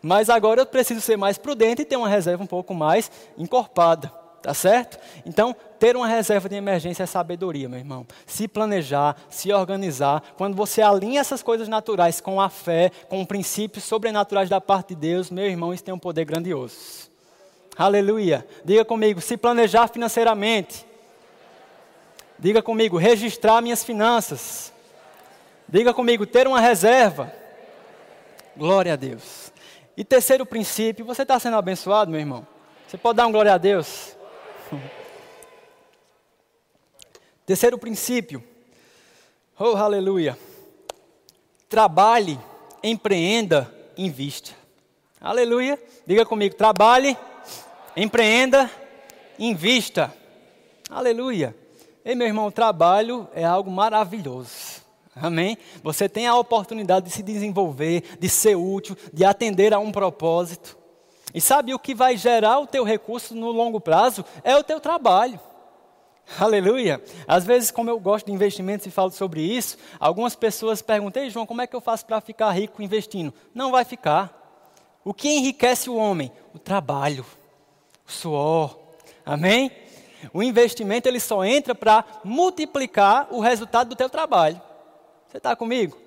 Mas 0.03 0.29
agora 0.29 0.61
eu 0.61 0.65
preciso 0.67 1.01
ser 1.01 1.17
mais 1.17 1.37
prudente 1.37 1.81
e 1.81 1.85
ter 1.85 1.95
uma 1.95 2.07
reserva 2.07 2.43
um 2.43 2.47
pouco 2.47 2.75
mais 2.75 3.09
encorpada. 3.37 4.24
Tá 4.45 4.53
certo? 4.53 4.99
Então, 5.25 5.55
ter 5.79 5.95
uma 5.95 6.07
reserva 6.07 6.47
de 6.47 6.53
emergência 6.53 7.01
é 7.01 7.07
sabedoria, 7.07 7.67
meu 7.67 7.79
irmão. 7.79 8.05
Se 8.27 8.47
planejar, 8.47 9.15
se 9.27 9.51
organizar. 9.51 10.21
Quando 10.37 10.55
você 10.55 10.83
alinha 10.83 11.19
essas 11.19 11.41
coisas 11.41 11.67
naturais 11.67 12.21
com 12.21 12.39
a 12.39 12.47
fé, 12.47 12.91
com 13.09 13.25
princípios 13.25 13.85
sobrenaturais 13.85 14.47
da 14.47 14.61
parte 14.61 14.89
de 14.89 14.97
Deus, 14.97 15.31
meu 15.31 15.47
irmão, 15.47 15.73
isso 15.73 15.83
tem 15.83 15.91
um 15.91 15.97
poder 15.97 16.25
grandioso. 16.25 17.09
Aleluia. 17.75 18.47
Diga 18.63 18.85
comigo, 18.85 19.19
se 19.19 19.35
planejar 19.35 19.87
financeiramente. 19.87 20.85
Diga 22.37 22.61
comigo, 22.61 22.97
registrar 22.97 23.63
minhas 23.63 23.83
finanças. 23.83 24.71
Diga 25.67 25.91
comigo, 25.91 26.23
ter 26.23 26.47
uma 26.47 26.61
reserva. 26.61 27.33
Glória 28.55 28.93
a 28.93 28.95
Deus. 28.95 29.51
E 29.97 30.03
terceiro 30.03 30.45
princípio, 30.45 31.03
você 31.03 31.23
está 31.23 31.39
sendo 31.39 31.57
abençoado, 31.57 32.11
meu 32.11 32.19
irmão? 32.19 32.45
Você 32.87 32.95
pode 32.95 33.17
dar 33.17 33.25
um 33.25 33.31
glória 33.31 33.51
a 33.51 33.57
Deus? 33.57 34.15
Terceiro 37.45 37.77
princípio. 37.77 38.43
Oh, 39.57 39.75
aleluia. 39.75 40.37
Trabalhe, 41.69 42.39
empreenda, 42.83 43.73
invista. 43.97 44.53
Aleluia. 45.21 45.79
Diga 46.05 46.25
comigo: 46.25 46.55
trabalhe, 46.55 47.17
empreenda, 47.95 48.69
invista. 49.37 50.13
Aleluia. 50.89 51.55
Ei, 52.03 52.15
meu 52.15 52.27
irmão, 52.27 52.51
trabalho 52.51 53.27
é 53.33 53.43
algo 53.43 53.71
maravilhoso. 53.71 54.83
Amém? 55.15 55.57
Você 55.81 56.09
tem 56.09 56.27
a 56.27 56.35
oportunidade 56.35 57.07
de 57.07 57.11
se 57.11 57.23
desenvolver, 57.23 58.03
de 58.19 58.27
ser 58.27 58.55
útil, 58.55 58.97
de 59.13 59.23
atender 59.23 59.73
a 59.73 59.79
um 59.79 59.91
propósito. 59.91 60.77
E 61.35 61.41
sabe 61.41 61.73
o 61.73 61.79
que 61.79 61.93
vai 61.93 62.15
gerar 62.15 62.59
o 62.59 62.65
teu 62.65 62.85
recurso 62.85 63.35
no 63.35 63.51
longo 63.51 63.81
prazo? 63.81 64.23
É 64.41 64.55
o 64.55 64.63
teu 64.63 64.79
trabalho. 64.79 65.37
Aleluia. 66.39 67.03
Às 67.27 67.43
vezes, 67.43 67.71
como 67.71 67.89
eu 67.89 67.99
gosto 67.99 68.27
de 68.27 68.31
investimentos 68.31 68.87
e 68.87 68.89
falo 68.89 69.11
sobre 69.11 69.41
isso, 69.41 69.77
algumas 69.99 70.33
pessoas 70.33 70.81
perguntam, 70.81 71.21
Ei, 71.21 71.29
João, 71.29 71.45
como 71.45 71.61
é 71.61 71.67
que 71.67 71.75
eu 71.75 71.81
faço 71.81 72.05
para 72.05 72.21
ficar 72.21 72.51
rico 72.51 72.81
investindo? 72.81 73.33
Não 73.53 73.69
vai 73.69 73.83
ficar. 73.83 74.33
O 75.03 75.13
que 75.13 75.27
enriquece 75.27 75.89
o 75.89 75.97
homem? 75.97 76.31
O 76.53 76.57
trabalho, 76.57 77.25
o 78.07 78.11
suor. 78.11 78.79
Amém? 79.25 79.69
O 80.33 80.41
investimento 80.41 81.09
ele 81.09 81.19
só 81.19 81.43
entra 81.43 81.75
para 81.75 82.05
multiplicar 82.23 83.27
o 83.29 83.41
resultado 83.41 83.89
do 83.89 83.95
teu 83.95 84.09
trabalho. 84.09 84.61
Você 85.27 85.35
está 85.35 85.53
comigo? 85.53 86.04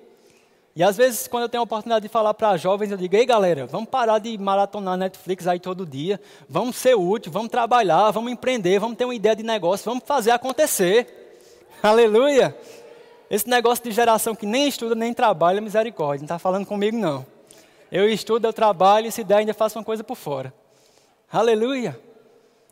E 0.79 0.83
às 0.83 0.95
vezes, 0.95 1.27
quando 1.27 1.43
eu 1.43 1.49
tenho 1.49 1.59
a 1.59 1.65
oportunidade 1.65 2.03
de 2.03 2.07
falar 2.07 2.33
para 2.33 2.55
jovens, 2.55 2.89
eu 2.89 2.95
digo: 2.95 3.13
ei 3.13 3.25
galera, 3.25 3.65
vamos 3.65 3.89
parar 3.89 4.17
de 4.17 4.37
maratonar 4.37 4.95
Netflix 4.95 5.45
aí 5.45 5.59
todo 5.59 5.85
dia, 5.85 6.21
vamos 6.47 6.77
ser 6.77 6.95
útil, 6.95 7.29
vamos 7.33 7.49
trabalhar, 7.49 8.11
vamos 8.11 8.31
empreender, 8.31 8.79
vamos 8.79 8.97
ter 8.97 9.03
uma 9.03 9.13
ideia 9.13 9.35
de 9.35 9.43
negócio, 9.43 9.83
vamos 9.83 10.05
fazer 10.05 10.31
acontecer. 10.31 11.35
Aleluia! 11.83 12.57
Esse 13.29 13.49
negócio 13.49 13.83
de 13.83 13.91
geração 13.91 14.33
que 14.33 14.45
nem 14.45 14.69
estuda 14.69 14.95
nem 14.95 15.13
trabalha, 15.13 15.59
misericórdia, 15.59 16.21
não 16.21 16.27
está 16.27 16.39
falando 16.39 16.65
comigo 16.65 16.95
não. 16.95 17.25
Eu 17.91 18.09
estudo, 18.09 18.47
eu 18.47 18.53
trabalho 18.53 19.07
e 19.07 19.11
se 19.11 19.21
der 19.21 19.39
ainda 19.39 19.53
faço 19.53 19.77
uma 19.77 19.83
coisa 19.83 20.01
por 20.01 20.15
fora. 20.15 20.53
Aleluia. 21.29 21.99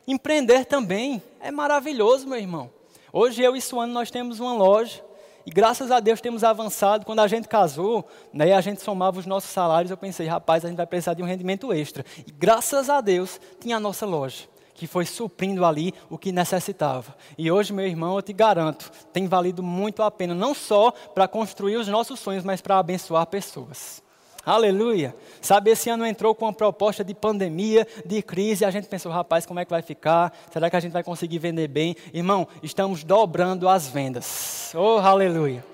Empreender 0.07 0.63
também 0.63 1.21
é 1.41 1.51
maravilhoso, 1.51 2.25
meu 2.25 2.39
irmão. 2.39 2.69
Hoje 3.11 3.43
eu 3.43 3.53
e 3.53 3.59
Suano 3.59 3.91
nós 3.91 4.09
temos 4.09 4.39
uma 4.39 4.53
loja 4.53 5.05
e 5.47 5.49
graças 5.49 5.91
a 5.91 6.01
Deus 6.01 6.19
temos 6.19 6.43
avançado. 6.43 7.05
Quando 7.05 7.21
a 7.21 7.27
gente 7.27 7.47
casou, 7.47 8.05
né, 8.33 8.51
a 8.51 8.59
gente 8.59 8.81
somava 8.81 9.17
os 9.17 9.25
nossos 9.25 9.49
salários, 9.49 9.89
eu 9.89 9.95
pensei, 9.95 10.27
rapaz, 10.27 10.65
a 10.65 10.67
gente 10.67 10.75
vai 10.75 10.85
precisar 10.85 11.13
de 11.13 11.23
um 11.23 11.25
rendimento 11.25 11.71
extra. 11.71 12.03
E 12.27 12.31
graças 12.31 12.89
a 12.89 12.99
Deus 12.99 13.39
tinha 13.57 13.77
a 13.77 13.79
nossa 13.79 14.05
loja, 14.05 14.43
que 14.73 14.85
foi 14.85 15.05
suprindo 15.05 15.63
ali 15.63 15.93
o 16.09 16.17
que 16.17 16.33
necessitava. 16.33 17.15
E 17.37 17.49
hoje, 17.49 17.71
meu 17.71 17.87
irmão, 17.87 18.17
eu 18.17 18.21
te 18.21 18.33
garanto, 18.33 18.91
tem 19.13 19.25
valido 19.25 19.63
muito 19.63 20.03
a 20.03 20.11
pena, 20.11 20.35
não 20.35 20.53
só 20.53 20.91
para 20.91 21.29
construir 21.29 21.77
os 21.77 21.87
nossos 21.87 22.19
sonhos, 22.19 22.43
mas 22.43 22.59
para 22.59 22.77
abençoar 22.77 23.25
pessoas. 23.27 24.03
Aleluia. 24.47 25.13
Sabe, 25.41 25.71
esse 25.71 25.89
ano 25.89 26.05
entrou 26.05 26.33
com 26.33 26.45
uma 26.45 26.53
proposta 26.53 27.03
de 27.03 27.13
pandemia, 27.13 27.85
de 28.05 28.21
crise, 28.21 28.63
a 28.63 28.71
gente 28.71 28.87
pensou, 28.87 29.11
rapaz, 29.11 29.45
como 29.45 29.59
é 29.59 29.65
que 29.65 29.71
vai 29.71 29.81
ficar? 29.81 30.33
Será 30.49 30.69
que 30.69 30.75
a 30.77 30.79
gente 30.79 30.93
vai 30.93 31.03
conseguir 31.03 31.37
vender 31.37 31.67
bem? 31.67 31.97
Irmão, 32.13 32.47
estamos 32.63 33.03
dobrando 33.03 33.67
as 33.67 33.89
vendas. 33.89 34.71
Oh, 34.73 34.99
aleluia. 34.99 35.65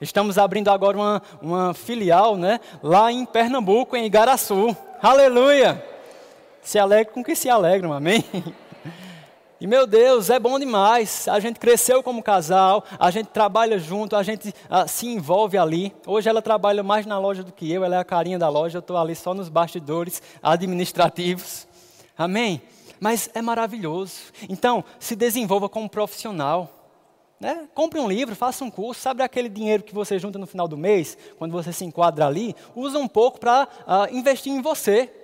Estamos 0.00 0.38
abrindo 0.38 0.68
agora 0.68 0.96
uma, 0.96 1.22
uma 1.42 1.74
filial, 1.74 2.36
né? 2.36 2.60
Lá 2.80 3.10
em 3.10 3.26
Pernambuco, 3.26 3.96
em 3.96 4.06
Igaraçu. 4.06 4.76
Aleluia. 5.02 5.84
Se 6.62 6.78
alegre 6.78 7.12
com 7.12 7.24
que 7.24 7.34
se 7.34 7.50
alegram, 7.50 7.92
amém? 7.92 8.24
E 9.60 9.66
meu 9.66 9.86
Deus, 9.86 10.30
é 10.30 10.40
bom 10.40 10.58
demais. 10.58 11.28
A 11.28 11.38
gente 11.38 11.60
cresceu 11.60 12.02
como 12.02 12.22
casal, 12.22 12.82
a 12.98 13.10
gente 13.10 13.26
trabalha 13.26 13.78
junto, 13.78 14.16
a 14.16 14.22
gente 14.22 14.54
ah, 14.70 14.86
se 14.86 15.06
envolve 15.06 15.58
ali. 15.58 15.94
Hoje 16.06 16.30
ela 16.30 16.40
trabalha 16.40 16.82
mais 16.82 17.04
na 17.04 17.18
loja 17.18 17.44
do 17.44 17.52
que 17.52 17.70
eu, 17.70 17.84
ela 17.84 17.96
é 17.96 17.98
a 17.98 18.04
carinha 18.04 18.38
da 18.38 18.48
loja, 18.48 18.78
eu 18.78 18.80
estou 18.80 18.96
ali 18.96 19.14
só 19.14 19.34
nos 19.34 19.50
bastidores 19.50 20.22
administrativos. 20.42 21.68
Amém? 22.16 22.62
Mas 22.98 23.28
é 23.34 23.42
maravilhoso. 23.42 24.14
Então, 24.48 24.82
se 24.98 25.14
desenvolva 25.14 25.68
como 25.68 25.90
profissional. 25.90 26.70
Né? 27.38 27.68
Compre 27.74 28.00
um 28.00 28.08
livro, 28.08 28.34
faça 28.34 28.64
um 28.64 28.70
curso. 28.70 29.02
Sabe 29.02 29.22
aquele 29.22 29.50
dinheiro 29.50 29.82
que 29.82 29.94
você 29.94 30.18
junta 30.18 30.38
no 30.38 30.46
final 30.46 30.68
do 30.68 30.76
mês, 30.76 31.18
quando 31.38 31.52
você 31.52 31.70
se 31.70 31.84
enquadra 31.84 32.26
ali? 32.26 32.56
Usa 32.74 32.98
um 32.98 33.08
pouco 33.08 33.38
para 33.38 33.68
uh, 33.86 34.14
investir 34.14 34.52
em 34.52 34.62
você. 34.62 35.19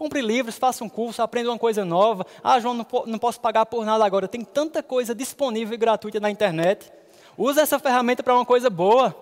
Compre 0.00 0.22
livros, 0.22 0.56
faça 0.56 0.82
um 0.82 0.88
curso, 0.88 1.20
aprenda 1.20 1.50
uma 1.50 1.58
coisa 1.58 1.84
nova. 1.84 2.26
Ah, 2.42 2.58
João, 2.58 2.72
não, 2.72 2.86
não 3.04 3.18
posso 3.18 3.38
pagar 3.38 3.66
por 3.66 3.84
nada 3.84 4.02
agora. 4.02 4.26
Tem 4.26 4.42
tanta 4.42 4.82
coisa 4.82 5.14
disponível 5.14 5.74
e 5.74 5.76
gratuita 5.76 6.18
na 6.18 6.30
internet. 6.30 6.90
Use 7.36 7.60
essa 7.60 7.78
ferramenta 7.78 8.22
para 8.22 8.34
uma 8.34 8.46
coisa 8.46 8.70
boa. 8.70 9.14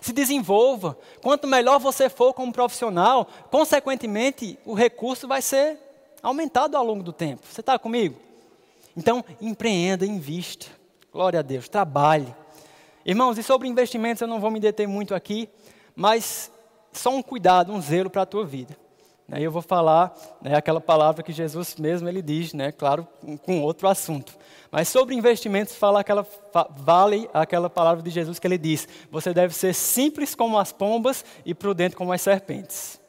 Se 0.00 0.12
desenvolva. 0.12 0.98
Quanto 1.22 1.46
melhor 1.46 1.78
você 1.78 2.08
for 2.08 2.34
como 2.34 2.52
profissional, 2.52 3.24
consequentemente, 3.52 4.58
o 4.66 4.74
recurso 4.74 5.28
vai 5.28 5.40
ser 5.40 5.78
aumentado 6.20 6.76
ao 6.76 6.84
longo 6.84 7.04
do 7.04 7.12
tempo. 7.12 7.46
Você 7.48 7.60
está 7.60 7.78
comigo? 7.78 8.16
Então, 8.96 9.24
empreenda, 9.40 10.04
invista. 10.04 10.66
Glória 11.12 11.38
a 11.38 11.42
Deus. 11.42 11.68
Trabalhe. 11.68 12.34
Irmãos, 13.06 13.38
e 13.38 13.44
sobre 13.44 13.68
investimentos 13.68 14.20
eu 14.20 14.26
não 14.26 14.40
vou 14.40 14.50
me 14.50 14.58
deter 14.58 14.88
muito 14.88 15.14
aqui, 15.14 15.48
mas 15.94 16.50
só 16.92 17.10
um 17.10 17.22
cuidado, 17.22 17.72
um 17.72 17.80
zelo 17.80 18.10
para 18.10 18.22
a 18.22 18.26
tua 18.26 18.44
vida. 18.44 18.79
Aí 19.30 19.44
eu 19.44 19.50
vou 19.50 19.62
falar 19.62 20.12
né, 20.42 20.56
aquela 20.56 20.80
palavra 20.80 21.22
que 21.22 21.32
Jesus 21.32 21.76
mesmo 21.76 22.08
ele 22.08 22.20
diz, 22.20 22.52
né, 22.52 22.72
claro, 22.72 23.06
com 23.42 23.60
outro 23.62 23.88
assunto. 23.88 24.36
Mas 24.70 24.88
sobre 24.88 25.14
investimentos 25.14 25.74
fala 25.74 26.00
aquela, 26.00 26.26
vale 26.76 27.28
aquela 27.32 27.70
palavra 27.70 28.02
de 28.02 28.10
Jesus 28.10 28.38
que 28.38 28.46
ele 28.46 28.58
diz: 28.58 28.88
você 29.10 29.32
deve 29.32 29.54
ser 29.54 29.74
simples 29.74 30.34
como 30.34 30.58
as 30.58 30.72
pombas 30.72 31.24
e 31.44 31.54
prudente 31.54 31.96
como 31.96 32.12
as 32.12 32.22
serpentes. 32.22 33.00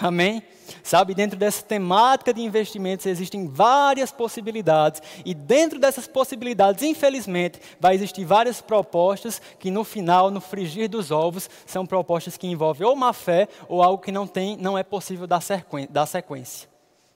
Amém? 0.00 0.42
Sabe, 0.82 1.14
dentro 1.14 1.38
dessa 1.38 1.62
temática 1.62 2.32
de 2.32 2.42
investimentos 2.42 3.06
existem 3.06 3.46
várias 3.46 4.10
possibilidades, 4.10 5.00
e 5.24 5.34
dentro 5.34 5.78
dessas 5.78 6.06
possibilidades, 6.06 6.82
infelizmente, 6.82 7.60
vai 7.78 7.94
existir 7.94 8.24
várias 8.24 8.60
propostas 8.60 9.40
que 9.58 9.70
no 9.70 9.84
final, 9.84 10.30
no 10.30 10.40
frigir 10.40 10.88
dos 10.88 11.10
ovos, 11.10 11.48
são 11.66 11.86
propostas 11.86 12.36
que 12.36 12.46
envolvem 12.46 12.86
ou 12.86 12.96
má 12.96 13.12
fé 13.12 13.48
ou 13.68 13.82
algo 13.82 14.02
que 14.02 14.10
não 14.10 14.26
tem, 14.26 14.56
não 14.56 14.76
é 14.76 14.82
possível 14.82 15.26
dar 15.26 15.40
sequência. 15.40 16.68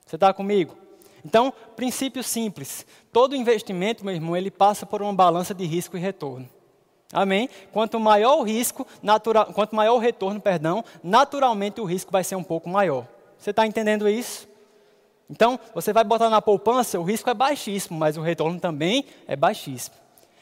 Você 0.07 0.17
está 0.17 0.33
comigo? 0.33 0.77
Então, 1.25 1.53
princípio 1.75 2.23
simples: 2.23 2.87
todo 3.13 3.35
investimento, 3.35 4.05
meu 4.05 4.15
irmão, 4.15 4.37
ele 4.37 4.51
passa 4.51 4.87
por 4.87 5.03
uma 5.03 5.13
balança 5.13 5.53
de 5.53 5.65
risco 5.65 5.97
e 5.97 6.01
retorno. 6.01 6.49
Amém? 7.13 7.49
Quanto 7.73 7.99
maior 7.99 8.39
o 8.39 8.43
risco, 8.43 8.87
natural, 9.03 9.47
quanto 9.47 9.75
maior 9.75 9.95
o 9.95 9.99
retorno, 9.99 10.41
perdão, 10.41 10.85
naturalmente 11.03 11.81
o 11.81 11.85
risco 11.85 12.13
vai 12.13 12.23
ser 12.23 12.37
um 12.37 12.43
pouco 12.43 12.69
maior. 12.69 13.07
Você 13.39 13.51
está 13.51 13.67
entendendo 13.67 14.09
isso? 14.09 14.47
Então, 15.31 15.59
você 15.75 15.93
vai 15.93 16.05
botar 16.05 16.29
na 16.29 16.41
poupança, 16.41 16.99
o 16.99 17.03
risco 17.03 17.29
é 17.29 17.35
baixíssimo, 17.35 17.99
mas 17.99 18.17
o 18.17 18.23
retorno 18.23 18.59
também 18.59 19.05
é 19.27 19.37
baixíssimo. 19.37 19.97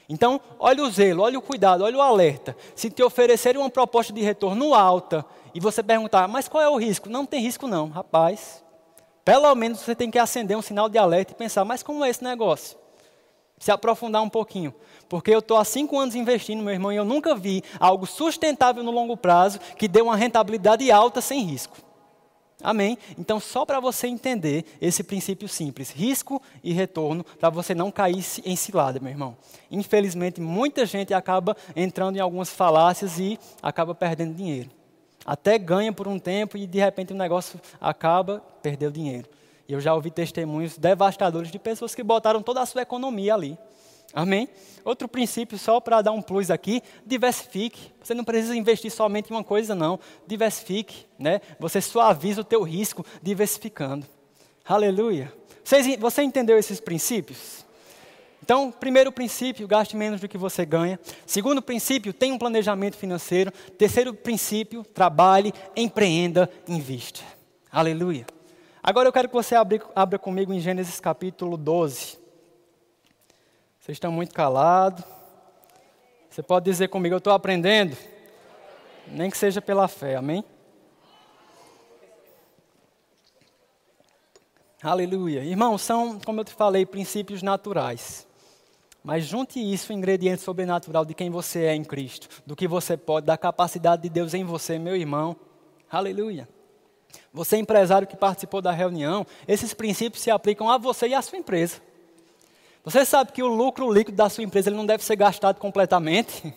Então, 0.09 0.41
olha 0.59 0.85
o 0.85 0.91
zelo, 0.91 1.23
olha 1.23 1.39
o 1.39 1.43
cuidado, 1.43 1.83
olha 1.83 1.97
o 1.97 2.01
alerta. 2.01 2.57
Se 2.75 2.89
te 2.89 3.03
oferecerem 3.03 3.61
uma 3.61 3.71
proposta 3.71 4.13
de 4.13 4.21
retorno 4.21 4.75
alta 4.75 5.25
e 5.53 5.59
você 5.59 5.83
perguntar, 5.83 6.29
mas 6.29 6.47
qual 6.47 6.63
é 6.63 6.69
o 6.69 6.77
risco? 6.77 7.09
Não 7.09 7.27
tem 7.27 7.43
risco 7.43 7.67
não, 7.67 7.89
rapaz. 7.89 8.65
Pelo 9.25 9.53
menos 9.57 9.81
você 9.81 9.95
tem 9.95 10.09
que 10.09 10.19
acender 10.19 10.57
um 10.57 10.63
sinal 10.63 10.89
de 10.89 10.99
alerta 10.99 11.33
e 11.33 11.35
pensar, 11.35 11.65
mas 11.65 11.83
como 11.83 12.05
é 12.05 12.09
esse 12.09 12.23
negócio? 12.23 12.79
Se 13.59 13.71
aprofundar 13.71 14.23
um 14.23 14.29
pouquinho. 14.29 14.75
Porque 15.09 15.31
eu 15.31 15.39
estou 15.39 15.57
há 15.57 15.65
cinco 15.65 15.99
anos 15.99 16.15
investindo, 16.15 16.63
meu 16.63 16.73
irmão, 16.73 16.93
e 16.93 16.97
eu 16.97 17.05
nunca 17.05 17.35
vi 17.35 17.63
algo 17.79 18.07
sustentável 18.07 18.83
no 18.83 18.91
longo 18.91 19.17
prazo 19.17 19.59
que 19.77 19.89
dê 19.89 20.01
uma 20.01 20.17
rentabilidade 20.17 20.91
alta 20.91 21.21
sem 21.21 21.43
risco. 21.43 21.77
Amém? 22.63 22.97
Então, 23.19 23.39
só 23.39 23.67
para 23.67 23.81
você 23.81 24.07
entender 24.07 24.65
esse 24.81 25.05
princípio 25.05 25.47
simples, 25.47 25.91
risco 25.91 26.41
e 26.65 26.73
retorno, 26.73 27.23
para 27.39 27.51
você 27.51 27.75
não 27.75 27.91
cair 27.91 28.25
em 28.45 28.57
cilada, 28.57 28.99
meu 28.99 29.11
irmão. 29.11 29.37
Infelizmente, 29.71 30.41
muita 30.41 30.87
gente 30.87 31.13
acaba 31.13 31.57
entrando 31.75 32.17
em 32.17 32.21
algumas 32.21 32.49
falácias 32.49 33.19
e 33.19 33.39
acaba 33.63 33.95
perdendo 33.95 34.35
dinheiro. 34.35 34.71
Até 35.25 35.59
ganha 35.59 35.93
por 35.93 36.09
um 36.09 36.19
tempo 36.19 36.57
e 36.57 36.67
de 36.67 36.79
repente 36.79 37.13
o 37.13 37.17
negócio 37.17 37.61
acaba, 37.81 38.43
perdeu 38.63 38.91
dinheiro. 38.91 39.29
E 39.69 39.73
eu 39.73 39.81
já 39.81 39.95
ouvi 39.95 40.11
testemunhos 40.11 40.79
devastadores 40.79 41.51
de 41.51 41.59
pessoas 41.59 41.95
que 41.95 42.03
botaram 42.03 42.43
toda 42.43 42.61
a 42.61 42.67
sua 42.67 42.83
economia 42.83 43.35
ali. 43.35 43.59
Amém? 44.13 44.49
Outro 44.85 45.09
princípio, 45.09 45.59
só 45.59 45.81
para 45.81 46.01
dar 46.01 46.13
um 46.13 46.23
plus 46.23 46.51
aqui, 46.51 46.81
diversifique. 47.05 47.93
Você 48.03 48.15
não 48.15 48.25
precisa 48.25 48.57
investir 48.57 48.91
somente 48.91 49.31
em 49.31 49.37
uma 49.37 49.45
coisa, 49.45 49.75
não. 49.75 49.99
Diversifique, 50.27 51.07
né? 51.19 51.41
Você 51.59 51.81
suaviza 51.81 52.41
o 52.41 52.45
teu 52.45 52.63
risco 52.63 53.05
diversificando. 53.21 54.07
Aleluia. 54.65 55.33
Você, 55.99 56.23
entendeu 56.23 56.57
esses 56.57 56.81
princípios? 56.81 57.65
Então, 58.43 58.71
primeiro 58.71 59.11
princípio, 59.11 59.67
gaste 59.67 59.97
menos 59.97 60.21
do 60.21 60.29
que 60.29 60.39
você 60.39 60.65
ganha. 60.65 61.01
Segundo 61.27 61.61
princípio, 61.61 62.13
tenha 62.13 62.33
um 62.33 62.39
planejamento 62.39 62.97
financeiro. 62.97 63.51
Terceiro 63.77 64.15
princípio, 64.15 64.85
trabalhe, 64.85 65.53
empreenda, 65.75 66.49
invista. 66.69 67.21
Aleluia. 67.73 68.36
Agora 68.89 69.09
eu 69.09 69.13
quero 69.13 69.27
que 69.27 69.35
você 69.35 69.57
abra, 69.57 69.83
abra 69.97 70.17
comigo 70.17 70.53
em 70.53 70.61
Gênesis 70.61 71.01
capítulo 71.01 71.57
12. 71.57 72.21
Vocês 73.81 73.97
estão 73.97 74.13
muito 74.13 74.33
calados. 74.33 75.05
Você 76.31 76.41
pode 76.41 76.67
dizer 76.67 76.87
comigo, 76.87 77.13
eu 77.13 77.19
estou 77.19 77.33
aprendendo. 77.33 77.97
Nem 79.09 79.29
que 79.29 79.37
seja 79.37 79.61
pela 79.61 79.89
fé, 79.89 80.15
amém? 80.15 80.45
Aleluia. 84.81 85.43
Irmãos, 85.43 85.83
são, 85.83 86.21
como 86.21 86.43
eu 86.43 86.45
te 86.45 86.55
falei, 86.55 86.87
princípios 86.87 87.43
naturais. 87.43 88.25
Mas 89.03 89.25
junte 89.25 89.59
isso, 89.59 89.93
o 89.93 89.97
ingrediente 89.97 90.43
sobrenatural 90.43 91.05
de 91.05 91.13
quem 91.13 91.29
você 91.29 91.65
é 91.65 91.75
em 91.75 91.83
Cristo, 91.83 92.29
do 92.47 92.55
que 92.55 92.69
você 92.69 92.97
pode, 92.97 93.27
da 93.27 93.37
capacidade 93.37 94.03
de 94.03 94.09
Deus 94.09 94.33
em 94.33 94.45
você, 94.45 94.79
meu 94.79 94.95
irmão. 94.95 95.35
Aleluia. 95.91 96.49
Você, 97.37 97.59
empresário 97.59 98.09
que 98.09 98.17
participou 98.17 98.63
da 98.63 98.73
reunião, 98.73 99.27
esses 99.47 99.75
princípios 99.75 100.23
se 100.23 100.31
aplicam 100.31 100.71
a 100.71 100.79
você 100.79 101.09
e 101.09 101.15
à 101.15 101.21
sua 101.21 101.37
empresa. 101.37 101.83
Você 102.83 103.05
sabe 103.05 103.31
que 103.31 103.43
o 103.43 103.47
lucro 103.47 103.93
líquido 103.93 104.17
da 104.17 104.31
sua 104.31 104.43
empresa 104.43 104.71
ele 104.71 104.77
não 104.77 104.87
deve 104.87 105.05
ser 105.05 105.17
gastado 105.17 105.59
completamente? 105.59 106.55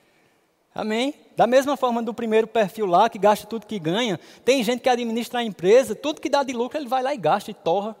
Amém? 0.74 1.12
Da 1.36 1.46
mesma 1.46 1.76
forma 1.76 2.02
do 2.02 2.14
primeiro 2.14 2.46
perfil 2.46 2.86
lá, 2.86 3.10
que 3.10 3.18
gasta 3.18 3.46
tudo 3.46 3.66
que 3.66 3.78
ganha, 3.78 4.18
tem 4.46 4.64
gente 4.64 4.80
que 4.80 4.88
administra 4.88 5.40
a 5.40 5.44
empresa, 5.44 5.94
tudo 5.94 6.22
que 6.22 6.30
dá 6.30 6.42
de 6.42 6.54
lucro 6.54 6.78
ele 6.78 6.88
vai 6.88 7.02
lá 7.02 7.12
e 7.12 7.18
gasta 7.18 7.50
e 7.50 7.54
torra. 7.54 7.94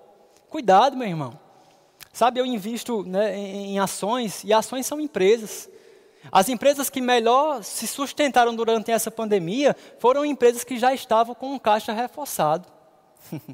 Cuidado, 0.48 0.96
meu 0.96 1.06
irmão. 1.06 1.38
Sabe, 2.10 2.40
eu 2.40 2.46
invisto 2.46 3.02
né, 3.02 3.36
em 3.36 3.78
ações, 3.78 4.42
e 4.44 4.52
ações 4.54 4.86
são 4.86 4.98
empresas. 4.98 5.68
As 6.32 6.48
empresas 6.48 6.88
que 6.90 7.00
melhor 7.00 7.62
se 7.62 7.86
sustentaram 7.86 8.54
durante 8.54 8.90
essa 8.90 9.10
pandemia 9.10 9.76
foram 9.98 10.24
empresas 10.24 10.64
que 10.64 10.78
já 10.78 10.94
estavam 10.94 11.34
com 11.34 11.52
um 11.52 11.58
caixa 11.58 11.92
reforçado. 11.92 12.66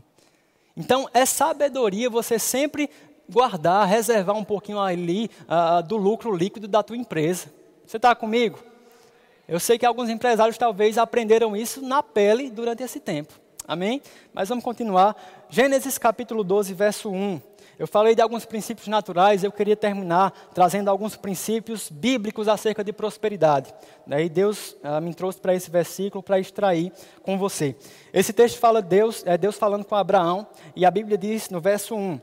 então, 0.76 1.08
é 1.12 1.24
sabedoria 1.26 2.08
você 2.08 2.38
sempre 2.38 2.88
guardar, 3.28 3.86
reservar 3.86 4.36
um 4.36 4.44
pouquinho 4.44 4.80
ali 4.80 5.30
uh, 5.42 5.82
do 5.82 5.96
lucro 5.96 6.34
líquido 6.34 6.66
da 6.66 6.82
tua 6.82 6.96
empresa. 6.96 7.52
Você 7.86 7.96
está 7.96 8.14
comigo? 8.14 8.58
Eu 9.48 9.58
sei 9.58 9.78
que 9.78 9.86
alguns 9.86 10.08
empresários 10.08 10.56
talvez 10.56 10.96
aprenderam 10.96 11.56
isso 11.56 11.82
na 11.82 12.02
pele 12.02 12.50
durante 12.50 12.82
esse 12.82 13.00
tempo. 13.00 13.34
Amém? 13.66 14.02
Mas 14.32 14.48
vamos 14.48 14.64
continuar. 14.64 15.16
Gênesis 15.48 15.98
capítulo 15.98 16.42
12, 16.42 16.74
verso 16.74 17.10
1. 17.10 17.40
Eu 17.80 17.86
falei 17.86 18.14
de 18.14 18.20
alguns 18.20 18.44
princípios 18.44 18.88
naturais, 18.88 19.42
eu 19.42 19.50
queria 19.50 19.74
terminar 19.74 20.32
trazendo 20.52 20.90
alguns 20.90 21.16
princípios 21.16 21.88
bíblicos 21.88 22.46
acerca 22.46 22.84
de 22.84 22.92
prosperidade. 22.92 23.74
Daí 24.06 24.28
Deus 24.28 24.76
ah, 24.82 25.00
me 25.00 25.14
trouxe 25.14 25.40
para 25.40 25.54
esse 25.54 25.70
versículo 25.70 26.22
para 26.22 26.38
extrair 26.38 26.92
com 27.22 27.38
você. 27.38 27.74
Esse 28.12 28.34
texto 28.34 28.58
fala 28.58 28.82
Deus, 28.82 29.22
é 29.24 29.38
Deus 29.38 29.56
falando 29.56 29.86
com 29.86 29.94
Abraão, 29.94 30.46
e 30.76 30.84
a 30.84 30.90
Bíblia 30.90 31.16
diz 31.16 31.48
no 31.48 31.58
verso 31.58 31.96
1: 31.96 32.20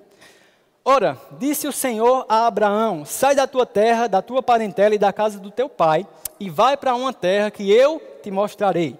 Ora, 0.86 1.18
disse 1.40 1.68
o 1.68 1.72
Senhor 1.72 2.24
a 2.30 2.46
Abraão: 2.46 3.04
Sai 3.04 3.34
da 3.34 3.48
tua 3.48 3.66
terra, 3.66 4.06
da 4.06 4.22
tua 4.22 4.44
parentela 4.44 4.94
e 4.94 5.00
da 5.00 5.12
casa 5.12 5.40
do 5.40 5.50
teu 5.50 5.68
pai, 5.68 6.06
e 6.40 6.52
vai 6.52 6.78
para 6.78 6.94
uma 6.94 7.12
terra 7.12 7.50
que 7.50 7.72
eu 7.72 8.00
te 8.22 8.30
mostrarei. 8.30 8.96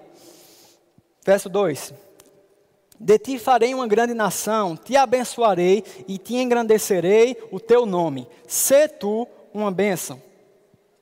Verso 1.24 1.48
2: 1.48 1.94
de 3.00 3.18
ti 3.18 3.38
farei 3.38 3.74
uma 3.74 3.86
grande 3.86 4.14
nação, 4.14 4.76
te 4.76 4.96
abençoarei 4.96 5.84
e 6.06 6.18
te 6.18 6.36
engrandecerei 6.36 7.36
o 7.50 7.60
teu 7.60 7.86
nome. 7.86 8.26
Sê 8.46 8.88
tu 8.88 9.26
uma 9.54 9.70
bênção. 9.70 10.20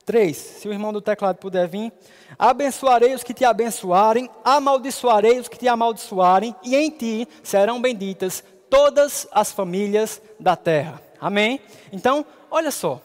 3. 0.05 0.37
Se 0.37 0.69
o 0.69 0.71
irmão 0.71 0.93
do 0.93 1.01
teclado 1.01 1.37
puder 1.37 1.67
vir. 1.67 1.91
Abençoarei 2.39 3.13
os 3.13 3.23
que 3.23 3.33
te 3.33 3.43
abençoarem, 3.43 4.29
amaldiçoarei 4.43 5.37
os 5.37 5.49
que 5.49 5.57
te 5.57 5.67
amaldiçoarem, 5.67 6.55
e 6.63 6.75
em 6.75 6.89
ti 6.89 7.27
serão 7.43 7.81
benditas 7.81 8.43
todas 8.69 9.27
as 9.31 9.51
famílias 9.51 10.21
da 10.39 10.55
terra. 10.55 11.01
Amém? 11.19 11.59
Então, 11.91 12.25
olha 12.49 12.71
só. 12.71 13.01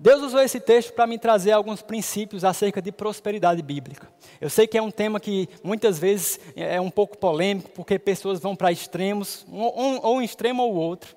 Deus 0.00 0.22
usou 0.22 0.40
esse 0.40 0.60
texto 0.60 0.92
para 0.92 1.08
me 1.08 1.18
trazer 1.18 1.50
alguns 1.50 1.82
princípios 1.82 2.44
acerca 2.44 2.80
de 2.80 2.92
prosperidade 2.92 3.60
bíblica. 3.62 4.08
Eu 4.40 4.48
sei 4.48 4.66
que 4.66 4.78
é 4.78 4.82
um 4.82 4.92
tema 4.92 5.18
que 5.18 5.48
muitas 5.62 5.98
vezes 5.98 6.38
é 6.54 6.80
um 6.80 6.90
pouco 6.90 7.18
polêmico, 7.18 7.70
porque 7.70 7.98
pessoas 7.98 8.38
vão 8.38 8.54
para 8.54 8.70
extremos, 8.70 9.44
um, 9.50 9.98
ou 10.00 10.16
um 10.18 10.22
extremo 10.22 10.62
ou 10.62 10.74
outro. 10.74 11.16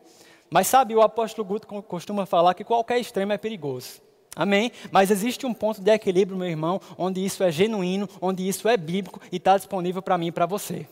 Mas 0.50 0.68
sabe, 0.68 0.96
o 0.96 1.02
apóstolo 1.02 1.48
Guto 1.48 1.68
costuma 1.84 2.26
falar 2.26 2.56
que 2.56 2.64
qualquer 2.64 3.00
extremo 3.00 3.32
é 3.32 3.38
perigoso. 3.38 4.02
Amém? 4.36 4.72
Mas 4.92 5.12
existe 5.12 5.46
um 5.46 5.54
ponto 5.54 5.82
de 5.82 5.92
equilíbrio, 5.92 6.38
meu 6.38 6.48
irmão, 6.48 6.82
onde 6.98 7.24
isso 7.24 7.44
é 7.44 7.52
genuíno, 7.52 8.10
onde 8.20 8.48
isso 8.48 8.68
é 8.68 8.78
bíblico 8.78 9.22
e 9.32 9.38
está 9.38 9.58
disponível 9.58 10.02
para 10.02 10.18
mim 10.18 10.28
e 10.28 10.32
para 10.32 10.46
você. 10.46 10.88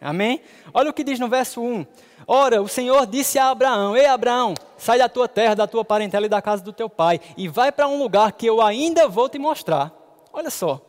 Amém? 0.00 0.40
Olha 0.72 0.90
o 0.90 0.92
que 0.92 1.02
diz 1.02 1.18
no 1.18 1.28
verso 1.28 1.60
1. 1.60 1.86
Ora, 2.26 2.62
o 2.62 2.68
Senhor 2.68 3.06
disse 3.06 3.38
a 3.38 3.50
Abraão: 3.50 3.96
Ei, 3.96 4.06
Abraão, 4.06 4.54
sai 4.76 4.98
da 4.98 5.08
tua 5.08 5.26
terra, 5.26 5.54
da 5.54 5.66
tua 5.66 5.84
parentela 5.84 6.26
e 6.26 6.28
da 6.28 6.40
casa 6.40 6.62
do 6.62 6.72
teu 6.72 6.88
pai, 6.88 7.20
e 7.36 7.48
vai 7.48 7.72
para 7.72 7.88
um 7.88 7.98
lugar 7.98 8.32
que 8.32 8.46
eu 8.46 8.60
ainda 8.60 9.08
vou 9.08 9.28
te 9.28 9.38
mostrar. 9.38 9.92
Olha 10.32 10.50
só. 10.50 10.80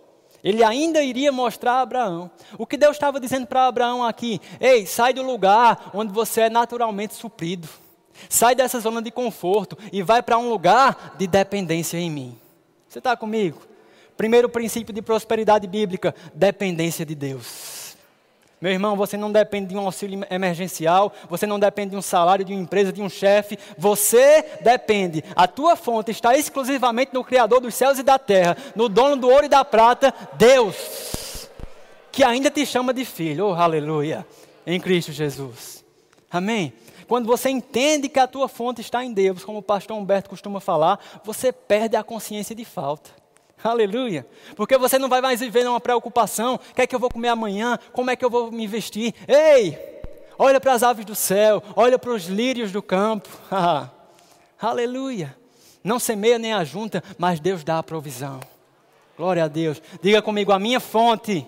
Ele 0.43 0.63
ainda 0.63 1.03
iria 1.03 1.31
mostrar 1.31 1.73
a 1.73 1.81
Abraão. 1.81 2.31
O 2.57 2.65
que 2.65 2.77
Deus 2.77 2.95
estava 2.95 3.19
dizendo 3.19 3.45
para 3.45 3.67
Abraão 3.67 4.03
aqui? 4.03 4.39
Ei, 4.59 4.85
sai 4.85 5.13
do 5.13 5.21
lugar 5.21 5.91
onde 5.93 6.13
você 6.13 6.41
é 6.41 6.49
naturalmente 6.49 7.13
suprido. 7.13 7.67
Sai 8.29 8.55
dessa 8.55 8.79
zona 8.79 9.01
de 9.01 9.11
conforto 9.11 9.77
e 9.91 10.01
vai 10.01 10.21
para 10.21 10.37
um 10.37 10.49
lugar 10.49 11.15
de 11.17 11.27
dependência 11.27 11.97
em 11.97 12.09
mim. 12.09 12.37
Você 12.87 12.99
está 12.99 13.15
comigo? 13.17 13.61
Primeiro 14.15 14.49
princípio 14.49 14.93
de 14.93 15.01
prosperidade 15.01 15.67
bíblica: 15.67 16.15
dependência 16.33 17.05
de 17.05 17.15
Deus. 17.15 17.78
Meu 18.61 18.73
irmão, 18.73 18.97
você 18.97 19.15
não 19.15 19.31
depende 19.31 19.67
de 19.67 19.77
um 19.77 19.85
auxílio 19.85 20.25
emergencial, 20.29 21.13
você 21.29 21.47
não 21.47 21.57
depende 21.57 21.91
de 21.91 21.95
um 21.95 22.01
salário, 22.01 22.43
de 22.43 22.53
uma 22.53 22.61
empresa, 22.61 22.91
de 22.91 23.01
um 23.01 23.09
chefe, 23.09 23.57
você 23.77 24.43
depende. 24.61 25.23
A 25.33 25.47
tua 25.47 25.77
fonte 25.77 26.11
está 26.11 26.35
exclusivamente 26.35 27.13
no 27.13 27.23
Criador 27.23 27.61
dos 27.61 27.73
céus 27.73 27.99
e 27.99 28.03
da 28.03 28.19
terra, 28.19 28.57
no 28.75 28.89
dono 28.89 29.15
do 29.15 29.29
ouro 29.29 29.45
e 29.45 29.49
da 29.49 29.63
prata, 29.63 30.13
Deus, 30.33 31.47
que 32.11 32.21
ainda 32.21 32.49
te 32.49 32.65
chama 32.65 32.93
de 32.93 33.05
filho, 33.05 33.47
oh 33.47 33.53
aleluia, 33.53 34.27
em 34.67 34.79
Cristo 34.79 35.13
Jesus. 35.13 35.85
Amém? 36.29 36.73
Quando 37.07 37.27
você 37.27 37.49
entende 37.49 38.09
que 38.09 38.19
a 38.19 38.27
tua 38.27 38.49
fonte 38.49 38.81
está 38.81 39.03
em 39.03 39.13
Deus, 39.13 39.43
como 39.45 39.59
o 39.59 39.63
pastor 39.63 39.97
Humberto 39.97 40.29
costuma 40.29 40.59
falar, 40.59 40.99
você 41.23 41.51
perde 41.53 41.95
a 41.95 42.03
consciência 42.03 42.53
de 42.53 42.65
falta. 42.65 43.18
Aleluia. 43.63 44.25
Porque 44.55 44.77
você 44.77 44.97
não 44.97 45.09
vai 45.09 45.21
mais 45.21 45.39
viver 45.39 45.63
numa 45.63 45.79
preocupação: 45.79 46.55
o 46.55 46.73
que 46.73 46.81
é 46.81 46.87
que 46.87 46.95
eu 46.95 46.99
vou 46.99 47.09
comer 47.09 47.29
amanhã? 47.29 47.77
Como 47.91 48.09
é 48.09 48.15
que 48.15 48.23
eu 48.23 48.29
vou 48.29 48.51
me 48.51 48.67
vestir? 48.67 49.13
Ei, 49.27 49.77
olha 50.37 50.59
para 50.59 50.73
as 50.73 50.83
aves 50.83 51.05
do 51.05 51.15
céu, 51.15 51.61
olha 51.75 51.99
para 51.99 52.11
os 52.11 52.25
lírios 52.25 52.71
do 52.71 52.81
campo. 52.81 53.29
Aleluia. 54.61 55.35
Não 55.83 55.99
semeia 55.99 56.37
nem 56.37 56.53
a 56.53 56.63
junta, 56.63 57.03
mas 57.17 57.39
Deus 57.39 57.63
dá 57.63 57.79
a 57.79 57.83
provisão. 57.83 58.39
Glória 59.17 59.43
a 59.43 59.47
Deus. 59.47 59.81
Diga 60.01 60.21
comigo: 60.21 60.51
a 60.51 60.59
minha 60.59 60.79
fonte 60.79 61.45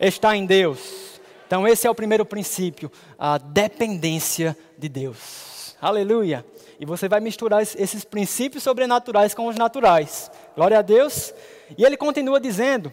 está 0.00 0.36
em 0.36 0.44
Deus. 0.44 1.02
Então, 1.46 1.68
esse 1.68 1.86
é 1.86 1.90
o 1.90 1.94
primeiro 1.94 2.24
princípio, 2.24 2.90
a 3.18 3.36
dependência 3.36 4.56
de 4.78 4.88
Deus. 4.88 5.76
Aleluia. 5.80 6.46
E 6.80 6.86
você 6.86 7.08
vai 7.08 7.20
misturar 7.20 7.62
esses 7.62 8.04
princípios 8.04 8.62
sobrenaturais 8.62 9.34
com 9.34 9.46
os 9.46 9.56
naturais. 9.56 10.30
Glória 10.54 10.78
a 10.78 10.82
Deus. 10.82 11.32
E 11.76 11.84
ele 11.84 11.96
continua 11.96 12.38
dizendo, 12.38 12.92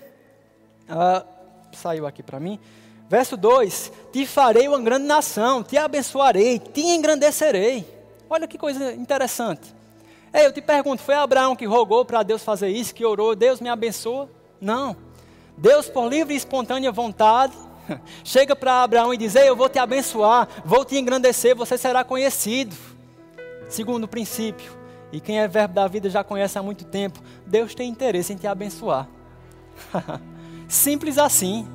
uh, 0.89 1.25
saiu 1.73 2.07
aqui 2.07 2.23
para 2.23 2.39
mim, 2.39 2.59
verso 3.09 3.35
2: 3.35 3.91
Te 4.11 4.25
farei 4.25 4.67
uma 4.67 4.79
grande 4.79 5.05
nação, 5.05 5.63
te 5.63 5.77
abençoarei, 5.77 6.59
te 6.59 6.81
engrandecerei. 6.81 7.85
Olha 8.29 8.47
que 8.47 8.57
coisa 8.57 8.93
interessante. 8.93 9.73
Ei, 10.33 10.45
eu 10.45 10.53
te 10.53 10.61
pergunto, 10.61 11.01
foi 11.01 11.15
Abraão 11.15 11.55
que 11.55 11.65
rogou 11.65 12.05
para 12.05 12.21
Deus 12.21 12.43
fazer 12.43 12.69
isso, 12.69 12.93
que 12.93 13.03
orou, 13.03 13.35
Deus 13.35 13.59
me 13.59 13.67
abençoa? 13.67 14.29
Não. 14.61 14.95
Deus, 15.57 15.89
por 15.89 16.07
livre 16.07 16.33
e 16.33 16.37
espontânea 16.37 16.91
vontade, 16.91 17.53
chega 18.23 18.55
para 18.55 18.83
Abraão 18.83 19.13
e 19.13 19.17
diz: 19.17 19.35
Ei, 19.35 19.49
eu 19.49 19.55
vou 19.55 19.67
te 19.67 19.79
abençoar, 19.79 20.47
vou 20.63 20.85
te 20.85 20.97
engrandecer, 20.97 21.55
você 21.55 21.77
será 21.77 22.03
conhecido. 22.03 22.75
Segundo 23.67 24.07
princípio, 24.07 24.78
e 25.11 25.19
quem 25.19 25.39
é 25.39 25.47
verbo 25.47 25.73
da 25.73 25.87
vida 25.87 26.09
já 26.09 26.23
conhece 26.23 26.57
há 26.57 26.63
muito 26.63 26.85
tempo, 26.85 27.19
Deus 27.45 27.73
tem 27.73 27.89
interesse 27.89 28.33
em 28.33 28.35
te 28.35 28.47
abençoar. 28.47 29.07
Simples 30.67 31.17
assim. 31.17 31.67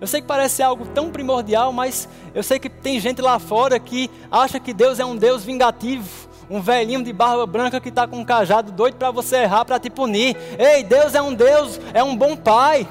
Eu 0.00 0.06
sei 0.08 0.20
que 0.20 0.26
parece 0.26 0.62
algo 0.64 0.84
tão 0.86 1.10
primordial, 1.10 1.72
mas 1.72 2.08
eu 2.34 2.42
sei 2.42 2.58
que 2.58 2.68
tem 2.68 2.98
gente 2.98 3.22
lá 3.22 3.38
fora 3.38 3.78
que 3.78 4.10
acha 4.30 4.58
que 4.58 4.74
Deus 4.74 4.98
é 4.98 5.04
um 5.04 5.14
Deus 5.14 5.44
vingativo, 5.44 6.28
um 6.50 6.60
velhinho 6.60 7.04
de 7.04 7.12
barba 7.12 7.46
branca 7.46 7.80
que 7.80 7.88
está 7.88 8.04
com 8.08 8.16
um 8.18 8.24
cajado 8.24 8.72
doido 8.72 8.96
para 8.96 9.12
você 9.12 9.36
errar, 9.36 9.64
para 9.64 9.78
te 9.78 9.88
punir. 9.88 10.36
Ei, 10.58 10.82
Deus 10.82 11.14
é 11.14 11.22
um 11.22 11.32
Deus, 11.32 11.80
é 11.94 12.02
um 12.02 12.16
bom 12.16 12.36
pai, 12.36 12.88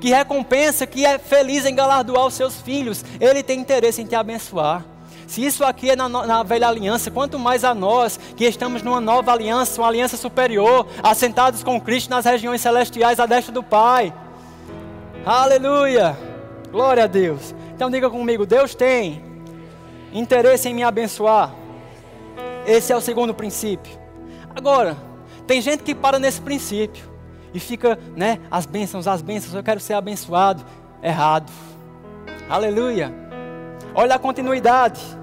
que 0.00 0.08
recompensa, 0.08 0.84
que 0.88 1.06
é 1.06 1.16
feliz 1.20 1.64
em 1.64 1.74
galardoar 1.74 2.26
os 2.26 2.34
seus 2.34 2.60
filhos. 2.60 3.04
Ele 3.20 3.40
tem 3.40 3.60
interesse 3.60 4.02
em 4.02 4.06
te 4.06 4.16
abençoar. 4.16 4.84
Se 5.32 5.42
isso 5.42 5.64
aqui 5.64 5.88
é 5.88 5.96
na, 5.96 6.10
na, 6.10 6.42
velha 6.42 6.68
aliança, 6.68 7.10
quanto 7.10 7.38
mais 7.38 7.64
a 7.64 7.74
nós 7.74 8.20
que 8.36 8.44
estamos 8.44 8.82
numa 8.82 9.00
nova 9.00 9.32
aliança, 9.32 9.80
uma 9.80 9.88
aliança 9.88 10.14
superior, 10.14 10.86
assentados 11.02 11.62
com 11.62 11.80
Cristo 11.80 12.10
nas 12.10 12.26
regiões 12.26 12.60
celestiais 12.60 13.18
à 13.18 13.24
destra 13.24 13.50
do 13.50 13.62
Pai. 13.62 14.12
Aleluia! 15.24 16.14
Glória 16.70 17.04
a 17.04 17.06
Deus. 17.06 17.54
Então 17.74 17.90
diga 17.90 18.10
comigo: 18.10 18.44
Deus 18.44 18.74
tem 18.74 19.24
interesse 20.12 20.68
em 20.68 20.74
me 20.74 20.82
abençoar. 20.82 21.54
Esse 22.66 22.92
é 22.92 22.96
o 22.96 23.00
segundo 23.00 23.32
princípio. 23.32 23.98
Agora, 24.54 24.98
tem 25.46 25.62
gente 25.62 25.82
que 25.82 25.94
para 25.94 26.18
nesse 26.18 26.42
princípio 26.42 27.10
e 27.54 27.58
fica, 27.58 27.98
né, 28.14 28.38
as 28.50 28.66
bênçãos, 28.66 29.08
as 29.08 29.22
bênçãos, 29.22 29.54
eu 29.54 29.62
quero 29.62 29.80
ser 29.80 29.94
abençoado. 29.94 30.62
Errado. 31.02 31.50
Aleluia. 32.50 33.10
Olha 33.94 34.16
a 34.16 34.18
continuidade. 34.18 35.21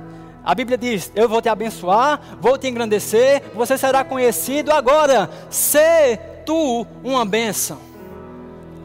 A 0.49 0.55
Bíblia 0.55 0.79
diz: 0.79 1.11
Eu 1.13 1.29
vou 1.29 1.43
te 1.43 1.47
abençoar, 1.47 2.19
vou 2.41 2.57
te 2.57 2.67
engrandecer, 2.67 3.43
você 3.53 3.77
será 3.77 4.03
conhecido. 4.03 4.71
Agora, 4.71 5.29
se 5.47 6.17
tu 6.43 6.87
uma 7.03 7.23
bênção. 7.23 7.77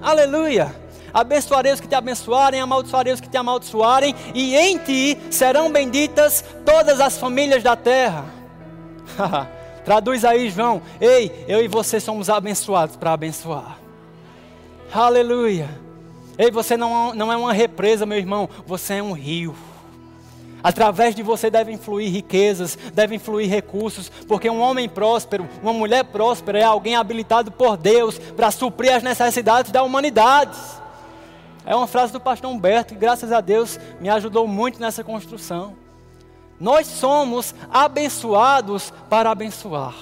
Aleluia. 0.03 0.77
Abençoarei 1.11 1.73
os 1.73 1.81
que 1.81 1.89
te 1.89 1.95
abençoarem, 1.95 2.61
amaldiçoarei 2.61 3.15
os 3.15 3.21
que 3.21 3.31
te 3.31 3.39
amaldiçoarem, 3.39 4.15
e 4.35 4.55
em 4.55 4.77
ti 4.77 5.19
serão 5.31 5.73
benditas 5.73 6.45
todas 6.67 7.01
as 7.01 7.17
famílias 7.17 7.63
da 7.63 7.75
terra. 7.75 8.27
Traduz 9.87 10.23
aí, 10.23 10.51
João. 10.51 10.83
Ei, 11.01 11.47
eu 11.49 11.65
e 11.65 11.69
você 11.69 11.99
somos 11.99 12.29
abençoados 12.29 12.95
para 12.97 13.15
abençoar. 13.15 13.79
Aleluia. 14.93 15.71
Ei, 16.37 16.51
você 16.51 16.77
não, 16.77 17.15
não 17.15 17.33
é 17.33 17.37
uma 17.39 17.55
represa, 17.55 18.05
meu 18.05 18.19
irmão, 18.19 18.51
você 18.67 18.97
é 18.97 19.03
um 19.03 19.13
rio. 19.13 19.57
Através 20.65 21.15
de 21.15 21.23
você 21.23 21.51
devem 21.51 21.77
fluir 21.77 22.11
riquezas, 22.11 22.79
devem 22.95 23.19
fluir 23.19 23.51
recursos, 23.51 24.09
porque 24.27 24.49
um 24.49 24.63
homem 24.63 24.89
próspero, 24.89 25.47
uma 25.63 25.75
mulher 25.75 26.05
próspera 26.05 26.59
é 26.59 26.63
alguém 26.63 26.97
habilitado 26.97 27.53
por 27.53 27.77
Deus 27.77 28.19
para 28.19 28.51
suprir 28.51 28.97
as 28.97 29.03
necessidades 29.03 29.71
da 29.71 29.83
humanidade. 29.83 30.57
É 31.67 31.77
uma 31.77 31.87
frase 31.87 32.15
do 32.15 32.21
pastor 32.21 32.51
Humberto 32.51 32.95
que, 32.95 32.99
graças 32.99 33.31
a 33.31 33.43
Deus, 33.43 33.79
me 34.01 34.09
ajudou 34.09 34.49
muito 34.49 34.81
nessa 34.81 35.05
construção. 35.05 35.77
Nós 36.59 36.87
somos 36.87 37.55
abençoados 37.71 38.91
para 39.11 39.31
abençoar. 39.31 39.95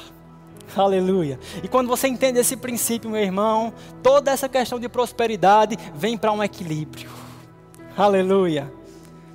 Aleluia. 0.76 1.40
E 1.60 1.66
quando 1.66 1.88
você 1.88 2.06
entende 2.06 2.38
esse 2.38 2.56
princípio, 2.56 3.10
meu 3.10 3.20
irmão, 3.20 3.72
toda 4.00 4.30
essa 4.30 4.48
questão 4.48 4.78
de 4.78 4.88
prosperidade 4.88 5.76
vem 5.92 6.16
para 6.16 6.30
um 6.30 6.42
equilíbrio. 6.42 7.10
Aleluia. 7.96 8.72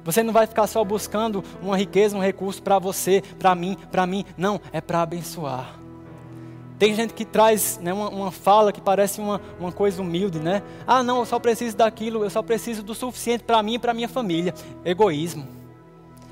Você 0.07 0.23
não 0.23 0.31
vai 0.31 0.47
ficar 0.47 0.67
só 0.67 0.85
buscando 0.85 1.43
uma 1.61 1.75
riqueza, 1.75 2.15
um 2.15 2.21
recurso 2.21 2.63
para 2.63 2.79
você, 2.79 3.21
para 3.37 3.53
mim, 3.53 3.75
para 3.91 4.07
mim. 4.07 4.23
Não, 4.37 4.57
é 4.71 4.79
para 4.79 5.01
abençoar. 5.01 5.77
Tem 6.79 6.95
gente 6.95 7.13
que 7.13 7.25
traz 7.25 7.77
né, 7.83 7.91
uma, 7.91 8.07
uma, 8.07 8.31
fala 8.31 8.71
que 8.71 8.79
parece 8.79 9.19
uma, 9.19 9.41
uma 9.59 9.69
coisa 9.69 10.01
humilde, 10.01 10.39
né? 10.39 10.63
Ah, 10.87 11.03
não, 11.03 11.19
eu 11.19 11.25
só 11.25 11.37
preciso 11.39 11.75
daquilo, 11.75 12.23
eu 12.23 12.29
só 12.29 12.41
preciso 12.41 12.83
do 12.83 12.95
suficiente 12.95 13.43
para 13.43 13.61
mim 13.61 13.73
e 13.73 13.79
para 13.79 13.93
minha 13.93 14.07
família. 14.07 14.53
Egoísmo. 14.85 15.45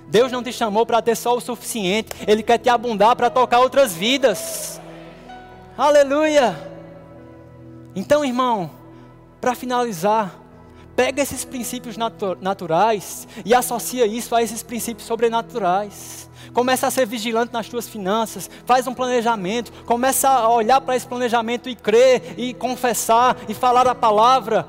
Deus 0.08 0.32
não 0.32 0.42
te 0.42 0.54
chamou 0.54 0.86
para 0.86 1.02
ter 1.02 1.18
só 1.18 1.36
o 1.36 1.42
suficiente, 1.42 2.14
Ele 2.26 2.44
quer 2.44 2.60
te 2.60 2.70
abundar 2.70 3.14
para 3.18 3.30
tocar 3.30 3.60
outras 3.60 3.94
vidas. 3.94 4.80
Aleluia! 5.78 6.56
Então, 7.94 8.24
irmão, 8.24 8.72
para 9.42 9.54
finalizar, 9.54 10.45
pega 10.96 11.22
esses 11.22 11.44
princípios 11.44 11.98
natu 11.98 12.38
naturais 12.42 13.28
e 13.44 13.54
associa 13.54 14.06
isso 14.06 14.34
a 14.34 14.42
esses 14.42 14.64
princípios 14.64 15.08
sobrenaturais. 15.08 16.30
Começa 16.54 16.88
a 16.88 16.92
ser 16.92 17.06
vigilante 17.06 17.52
nas 17.52 17.68
tuas 17.68 17.88
finanças, 17.88 18.50
faz 18.66 18.88
um 18.88 18.94
planejamento, 18.94 19.74
começa 19.86 20.30
a 20.30 20.50
olhar 20.50 20.80
para 20.80 20.96
esse 20.96 21.06
planejamento 21.06 21.68
e 21.68 21.76
crer 21.76 22.36
e 22.38 22.54
confessar 22.54 23.36
e 23.50 23.54
falar 23.54 23.88
a 23.88 23.96
palavra. 23.96 24.66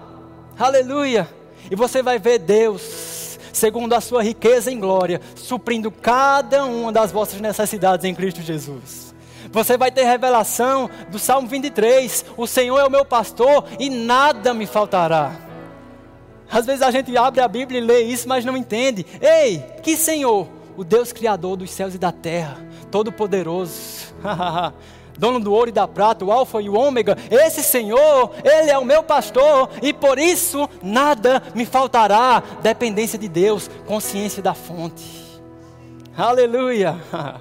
Aleluia! 0.58 1.28
E 1.70 1.76
você 1.76 2.02
vai 2.02 2.18
ver 2.18 2.38
Deus, 2.38 3.38
segundo 3.52 3.92
a 3.92 4.00
sua 4.00 4.22
riqueza 4.22 4.70
em 4.70 4.80
glória, 4.80 5.20
suprindo 5.36 5.90
cada 5.90 6.64
uma 6.64 6.90
das 6.90 7.12
vossas 7.12 7.40
necessidades 7.40 8.04
em 8.04 8.14
Cristo 8.14 8.42
Jesus. 8.42 9.14
Você 9.52 9.76
vai 9.76 9.90
ter 9.90 10.04
revelação 10.04 10.90
do 11.08 11.18
Salmo 11.18 11.46
23: 11.46 12.24
O 12.36 12.46
Senhor 12.46 12.78
é 12.78 12.84
o 12.84 12.90
meu 12.90 13.04
pastor 13.04 13.64
e 13.78 13.88
nada 13.88 14.52
me 14.52 14.66
faltará. 14.66 15.45
Às 16.50 16.66
vezes 16.66 16.82
a 16.82 16.90
gente 16.90 17.16
abre 17.16 17.40
a 17.40 17.48
Bíblia 17.48 17.80
e 17.80 17.84
lê 17.84 18.02
isso, 18.02 18.28
mas 18.28 18.44
não 18.44 18.56
entende. 18.56 19.04
Ei, 19.20 19.64
que 19.82 19.96
Senhor? 19.96 20.48
o 20.76 20.84
Deus 20.84 21.12
Criador 21.12 21.56
dos 21.56 21.70
céus 21.70 21.94
e 21.94 21.98
da 21.98 22.12
terra, 22.12 22.58
Todo-Poderoso, 22.90 24.14
dono 25.18 25.40
do 25.40 25.52
ouro 25.52 25.70
e 25.70 25.72
da 25.72 25.88
prata, 25.88 26.24
o 26.24 26.30
Alfa 26.30 26.60
e 26.60 26.68
o 26.68 26.74
Ômega, 26.74 27.16
esse 27.30 27.62
Senhor, 27.62 28.32
Ele 28.44 28.70
é 28.70 28.78
o 28.78 28.84
meu 28.84 29.02
pastor 29.02 29.70
e 29.82 29.92
por 29.92 30.18
isso 30.18 30.68
nada 30.82 31.42
me 31.54 31.64
faltará. 31.64 32.42
Dependência 32.62 33.18
de 33.18 33.28
Deus, 33.28 33.70
consciência 33.86 34.42
da 34.42 34.52
fonte. 34.52 35.40
Aleluia! 36.16 36.96